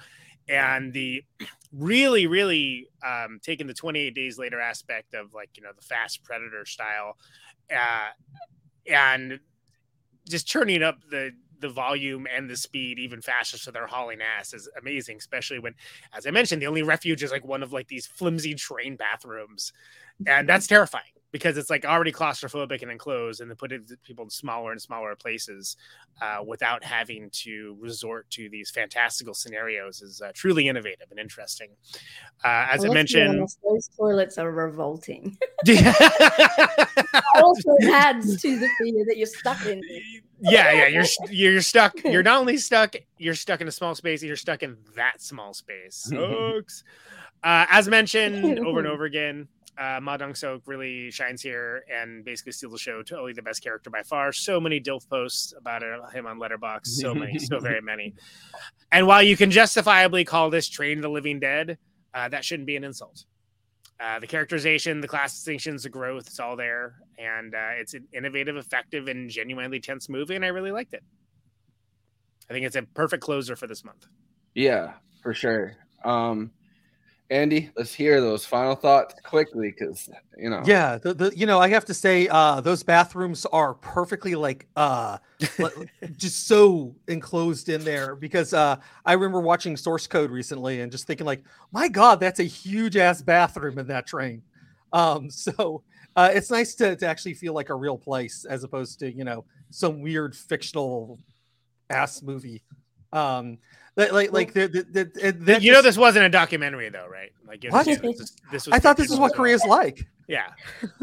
And 0.48 0.92
the 0.94 1.24
really, 1.72 2.26
really 2.26 2.88
um, 3.06 3.40
taking 3.44 3.68
the 3.68 3.74
28 3.74 4.16
days 4.16 4.40
later 4.40 4.60
aspect 4.60 5.14
of 5.14 5.36
like, 5.36 5.50
you 5.56 5.62
know, 5.62 5.70
the 5.76 5.84
fast 5.84 6.24
predator 6.24 6.66
style 6.66 7.18
uh, 7.72 8.10
and 8.88 9.40
just 10.28 10.50
turning 10.50 10.82
up 10.82 10.98
the 11.12 11.32
the 11.60 11.70
volume 11.70 12.26
and 12.34 12.50
the 12.50 12.56
speed 12.56 12.98
even 13.00 13.22
faster 13.22 13.58
so 13.58 13.70
they're 13.70 13.86
hauling 13.86 14.20
ass 14.22 14.54
is 14.54 14.70
amazing 14.80 15.18
especially 15.18 15.60
when 15.60 15.74
as 16.14 16.26
i 16.26 16.32
mentioned 16.32 16.62
the 16.62 16.68
only 16.68 16.84
refuge 16.84 17.22
is 17.22 17.32
like 17.32 17.46
one 17.46 17.62
of 17.62 17.74
like 17.74 17.88
these 17.88 18.08
flimsy 18.08 18.56
train 18.56 18.96
bathrooms 18.96 19.74
and 20.28 20.48
that's 20.48 20.68
terrifying 20.68 21.04
because 21.32 21.58
it's 21.58 21.70
like 21.70 21.86
already 21.86 22.12
claustrophobic 22.12 22.82
and 22.82 22.92
enclosed 22.92 23.42
and 23.42 23.50
then 23.50 23.56
put 23.56 23.72
people 24.04 24.24
in 24.24 24.30
smaller 24.30 24.72
and 24.72 24.82
smaller 24.82 25.16
places 25.16 25.78
uh, 26.22 26.40
without 26.46 26.84
having 26.84 27.30
to 27.32 27.78
resort 27.80 28.30
to 28.32 28.50
these 28.50 28.72
fantastical 28.72 29.34
scenarios 29.34 30.02
is 30.02 30.22
uh, 30.22 30.32
truly 30.34 30.68
innovative 30.68 31.08
and 31.12 31.20
interesting 31.20 31.70
uh, 32.44 32.68
as 32.72 32.82
Well, 32.82 32.92
i 32.92 32.94
mentioned 32.94 33.40
honest, 33.40 33.60
those 33.68 33.90
toilets 33.96 34.38
are 34.38 34.52
revolting. 34.52 35.38
also 37.36 37.76
adds 37.92 38.42
to 38.42 38.58
the 38.60 38.68
fear 38.78 39.06
that 39.06 39.16
you're 39.18 39.28
stuck 39.28 39.66
in. 39.66 39.82
yeah 40.42 40.72
yeah 40.72 40.88
you're 40.88 41.06
you're 41.30 41.62
stuck 41.62 41.94
you're 42.04 42.24
not 42.24 42.40
only 42.40 42.58
stuck 42.58 42.96
you're 43.18 43.36
stuck 43.36 43.62
in 43.62 43.68
a 43.68 43.72
small 43.72 43.94
space 43.94 44.24
you're 44.24 44.36
stuck 44.36 44.64
in 44.64 44.78
that 44.96 45.22
small 45.22 45.54
space 45.54 45.96
sucks 46.10 46.84
uh, 47.44 47.66
as 47.70 47.88
mentioned 47.88 48.60
over 48.60 48.80
and 48.80 48.88
over 48.88 49.06
again 49.06 49.48
uh, 49.80 50.00
Ma 50.02 50.18
Dong 50.18 50.34
Seok 50.34 50.62
really 50.66 51.10
shines 51.10 51.42
here 51.42 51.84
and 51.90 52.26
basically 52.26 52.52
steals 52.52 52.74
the 52.74 52.80
show. 52.80 53.02
Totally 53.02 53.32
the 53.32 53.42
best 53.42 53.64
character 53.64 53.90
by 53.90 54.04
far. 54.04 54.34
So 54.34 54.60
many 54.60 54.82
DILF 54.82 55.08
posts 55.10 55.54
about 55.58 55.82
him 56.14 56.28
on 56.28 56.38
Letterboxd. 56.38 56.88
So 56.88 57.16
many, 57.16 57.40
so 57.40 57.60
very 57.60 57.82
many. 57.82 58.14
And 58.92 59.08
while 59.08 59.24
you 59.24 59.38
can 59.38 59.52
justifiably 59.52 60.26
call 60.26 60.50
this 60.50 60.68
Train 60.68 61.00
the 61.00 61.08
Living 61.08 61.40
Dead, 61.40 61.78
uh, 62.14 62.28
that 62.28 62.44
shouldn't 62.44 62.68
be 62.68 62.76
an 62.76 62.84
insult. 62.84 63.24
Uh, 64.02 64.20
the 64.20 64.28
characterization, 64.28 65.00
the 65.02 65.08
class 65.08 65.34
distinctions, 65.34 65.84
the 65.84 65.90
growth, 65.90 66.28
it's 66.28 66.40
all 66.40 66.58
there. 66.58 66.96
And 67.18 67.56
uh, 67.56 67.72
it's 67.78 67.94
an 67.94 68.08
innovative, 68.14 68.58
effective, 68.58 69.08
and 69.08 69.30
genuinely 69.30 69.80
tense 69.80 70.10
movie. 70.10 70.36
And 70.36 70.44
I 70.44 70.50
really 70.50 70.72
liked 70.72 70.94
it. 70.94 71.04
I 72.50 72.54
think 72.54 72.66
it's 72.66 72.76
a 72.76 72.84
perfect 72.84 73.24
closer 73.24 73.56
for 73.56 73.68
this 73.68 73.86
month. 73.86 74.08
Yeah, 74.56 74.94
for 75.22 75.34
sure. 75.34 75.76
Um, 76.04 76.52
Andy, 77.32 77.70
let's 77.78 77.94
hear 77.94 78.22
those 78.22 78.44
final 78.44 78.76
thoughts 78.76 79.14
quickly 79.24 79.72
because 79.78 80.10
you 80.38 80.50
know. 80.50 80.64
Yeah, 80.66 80.98
the, 80.98 81.14
the 81.14 81.38
you 81.38 81.46
know 81.46 81.60
I 81.60 81.70
have 81.70 81.86
to 81.86 81.94
say 81.94 82.28
uh 82.28 82.60
those 82.62 82.82
bathrooms 82.82 83.46
are 83.48 83.76
perfectly 83.76 84.34
like 84.34 84.68
uh 84.76 85.20
just 86.18 86.48
so 86.48 86.96
enclosed 87.08 87.70
in 87.70 87.84
there 87.84 88.16
because 88.16 88.54
uh 88.54 88.78
I 89.06 89.14
remember 89.14 89.42
watching 89.42 89.78
Source 89.78 90.08
Code 90.08 90.32
recently 90.32 90.82
and 90.82 90.92
just 90.92 91.06
thinking 91.06 91.28
like 91.28 91.44
my 91.72 91.88
god 91.88 92.20
that's 92.20 92.40
a 92.40 92.44
huge 92.44 92.98
ass 92.98 93.22
bathroom 93.22 93.78
in 93.78 93.88
that 93.88 94.08
train. 94.08 94.42
Um 94.92 95.30
so 95.30 95.84
uh 96.16 96.32
it's 96.34 96.50
nice 96.50 96.74
to 96.76 96.96
to 96.96 97.06
actually 97.06 97.36
feel 97.36 97.54
like 97.54 97.70
a 97.70 97.76
real 97.76 97.98
place 97.98 98.44
as 98.50 98.64
opposed 98.64 99.00
to 99.00 99.12
you 99.12 99.24
know 99.24 99.46
some 99.70 100.02
weird 100.02 100.36
fictional 100.36 101.20
ass 101.92 102.24
movie. 102.24 102.64
Um 103.12 103.58
like 103.96 104.12
like, 104.12 104.32
like 104.32 104.54
the, 104.54 104.68
the, 104.68 104.84
the, 104.84 105.32
the, 105.32 105.62
you 105.62 105.74
know, 105.74 105.82
this 105.82 105.98
wasn't 105.98 106.26
a 106.26 106.30
documentary, 106.30 106.90
though, 106.90 107.08
right? 107.08 107.32
Like, 107.46 107.64
What? 107.70 107.88
understand 107.88 108.16
This, 108.18 108.38
this 108.50 108.66
was 108.68 108.74
I 108.74 108.80
thought 108.80 108.96
this 108.96 109.12
is 109.12 109.18
what 109.18 109.26
as 109.26 109.32
well. 109.32 109.38
Korea's 109.38 109.66
like. 109.66 110.08
Yeah. 110.28 110.52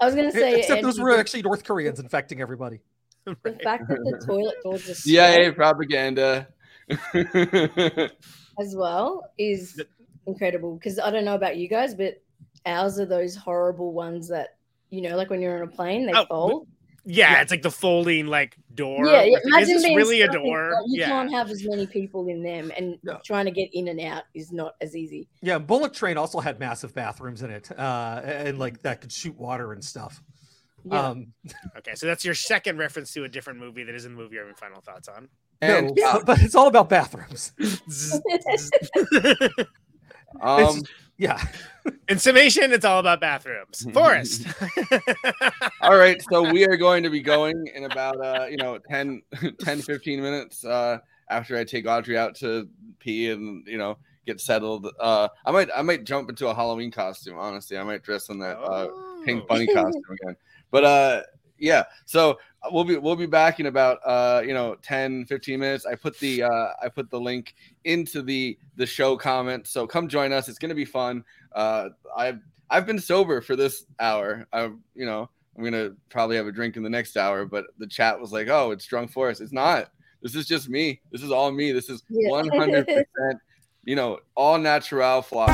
I 0.00 0.06
was 0.06 0.14
gonna 0.14 0.32
say, 0.32 0.60
Except 0.60 0.82
those 0.82 0.98
were 0.98 1.18
actually 1.18 1.42
North 1.42 1.64
Koreans 1.64 2.00
infecting 2.00 2.40
everybody. 2.40 2.80
the 3.24 3.58
fact 3.62 3.88
that 3.88 3.98
the 3.98 4.22
toilet 4.26 4.56
doors 4.62 4.88
are 4.88 4.94
CIA 4.94 5.32
square 5.32 5.52
propaganda. 5.52 6.48
as 8.58 8.74
well 8.76 9.30
is 9.38 9.82
incredible. 10.26 10.76
Because 10.76 10.98
I 10.98 11.10
don't 11.10 11.24
know 11.24 11.34
about 11.34 11.56
you 11.56 11.68
guys, 11.68 11.94
but 11.94 12.22
ours 12.66 12.98
are 12.98 13.06
those 13.06 13.36
horrible 13.36 13.92
ones 13.92 14.28
that 14.28 14.56
you 14.90 15.02
know, 15.02 15.16
like 15.16 15.30
when 15.30 15.40
you're 15.40 15.56
on 15.56 15.68
a 15.68 15.70
plane, 15.70 16.06
they 16.06 16.12
Oh, 16.14 16.26
fold. 16.26 16.68
Yeah, 17.06 17.42
it's 17.42 17.50
like 17.50 17.62
the 17.62 17.70
folding 17.70 18.26
like 18.26 18.56
door. 18.74 19.06
Yeah, 19.06 19.22
yeah. 19.24 19.32
Like, 19.32 19.42
Imagine 19.44 19.62
is 19.62 19.68
this 19.68 19.82
being 19.84 19.96
really 19.96 20.22
a 20.22 20.28
door? 20.32 20.74
You 20.86 21.00
yeah. 21.00 21.08
can't 21.08 21.30
have 21.30 21.50
as 21.50 21.62
many 21.64 21.86
people 21.86 22.28
in 22.28 22.42
them, 22.42 22.72
and 22.76 22.98
trying 23.24 23.44
to 23.44 23.50
get 23.50 23.68
in 23.72 23.88
and 23.88 24.00
out 24.00 24.24
is 24.34 24.52
not 24.52 24.74
as 24.80 24.96
easy. 24.96 25.28
Yeah, 25.42 25.58
Bullet 25.58 25.92
Train 25.92 26.16
also 26.16 26.40
had 26.40 26.58
massive 26.58 26.94
bathrooms 26.94 27.42
in 27.42 27.50
it, 27.50 27.70
uh, 27.78 28.20
and 28.24 28.58
like 28.58 28.80
that 28.82 29.00
could 29.00 29.12
shoot 29.12 29.36
water 29.38 29.72
and 29.72 29.84
stuff. 29.84 30.22
Yeah. 30.84 31.08
Um, 31.08 31.32
Okay, 31.78 31.94
so 31.94 32.06
that's 32.06 32.24
your 32.24 32.34
second 32.34 32.78
reference 32.78 33.12
to 33.14 33.24
a 33.24 33.28
different 33.28 33.58
movie 33.58 33.84
that 33.84 33.94
is 33.94 34.04
in 34.04 34.14
the 34.14 34.22
movie 34.22 34.34
you're 34.34 34.44
having 34.44 34.56
final 34.56 34.80
thoughts 34.80 35.08
on. 35.08 35.28
And 35.60 35.92
no, 35.96 36.22
but 36.24 36.42
it's 36.42 36.54
all 36.54 36.66
about 36.68 36.88
bathrooms. 36.88 37.52
um, 40.40 40.60
It's- 40.60 40.82
Yeah. 41.16 41.40
In 42.08 42.18
summation, 42.18 42.72
it's 42.72 42.84
all 42.84 42.98
about 42.98 43.20
bathrooms. 43.20 43.86
Forrest. 43.92 44.46
All 45.80 45.96
right, 45.96 46.20
so 46.30 46.50
we 46.50 46.66
are 46.66 46.76
going 46.76 47.02
to 47.02 47.10
be 47.10 47.20
going 47.20 47.68
in 47.74 47.84
about 47.84 48.18
uh, 48.24 48.46
you 48.46 48.56
know 48.56 48.78
10, 48.88 49.20
10 49.60 49.82
15 49.82 50.22
minutes 50.22 50.64
uh, 50.64 50.98
after 51.28 51.58
I 51.58 51.64
take 51.64 51.86
Audrey 51.86 52.16
out 52.16 52.34
to 52.36 52.68
pee 53.00 53.30
and 53.30 53.66
you 53.66 53.76
know 53.76 53.98
get 54.26 54.40
settled. 54.40 54.88
Uh, 54.98 55.28
I 55.44 55.50
might 55.50 55.68
I 55.76 55.82
might 55.82 56.04
jump 56.04 56.30
into 56.30 56.48
a 56.48 56.54
Halloween 56.54 56.90
costume. 56.90 57.36
Honestly, 57.38 57.76
I 57.76 57.82
might 57.82 58.02
dress 58.02 58.30
in 58.30 58.38
that 58.38 58.56
uh, 58.58 58.88
pink 59.26 59.46
bunny 59.46 59.66
costume 59.66 60.02
again. 60.10 60.36
But 60.70 60.84
uh, 60.84 61.22
yeah, 61.58 61.84
so 62.04 62.38
we'll 62.70 62.84
be 62.84 62.96
we'll 62.96 63.16
be 63.16 63.26
back 63.26 63.60
in 63.60 63.66
about 63.66 63.98
uh, 64.04 64.42
you 64.44 64.54
know 64.54 64.76
10 64.82 65.26
15 65.26 65.60
minutes. 65.60 65.86
I 65.86 65.94
put 65.94 66.18
the 66.18 66.42
uh, 66.42 66.68
I 66.82 66.88
put 66.88 67.10
the 67.10 67.20
link 67.20 67.54
into 67.84 68.22
the 68.22 68.58
the 68.76 68.86
show 68.86 69.16
comment. 69.16 69.66
So 69.66 69.86
come 69.86 70.08
join 70.08 70.32
us. 70.32 70.48
It's 70.48 70.58
gonna 70.58 70.74
be 70.74 70.84
fun. 70.84 71.24
Uh, 71.54 71.90
I've 72.16 72.40
I've 72.70 72.86
been 72.86 72.98
sober 72.98 73.40
for 73.40 73.56
this 73.56 73.84
hour. 74.00 74.46
I 74.52 74.64
you 74.94 75.06
know 75.06 75.28
I'm 75.56 75.64
gonna 75.64 75.90
probably 76.08 76.36
have 76.36 76.46
a 76.46 76.52
drink 76.52 76.76
in 76.76 76.82
the 76.82 76.90
next 76.90 77.16
hour, 77.16 77.44
but 77.44 77.66
the 77.78 77.86
chat 77.86 78.18
was 78.18 78.32
like, 78.32 78.48
"Oh, 78.48 78.70
it's 78.70 78.86
drunk 78.86 79.10
Forrest." 79.12 79.40
It's 79.40 79.52
not. 79.52 79.90
This 80.22 80.34
is 80.34 80.46
just 80.46 80.68
me. 80.68 81.00
This 81.12 81.22
is 81.22 81.30
all 81.30 81.52
me. 81.52 81.70
This 81.72 81.90
is 81.90 82.02
Yeah. 82.08 82.30
100 82.30 82.86
percent. 82.86 83.40
You 83.84 83.96
know, 83.96 84.20
all 84.34 84.58
natural 84.58 85.20
flock. 85.20 85.50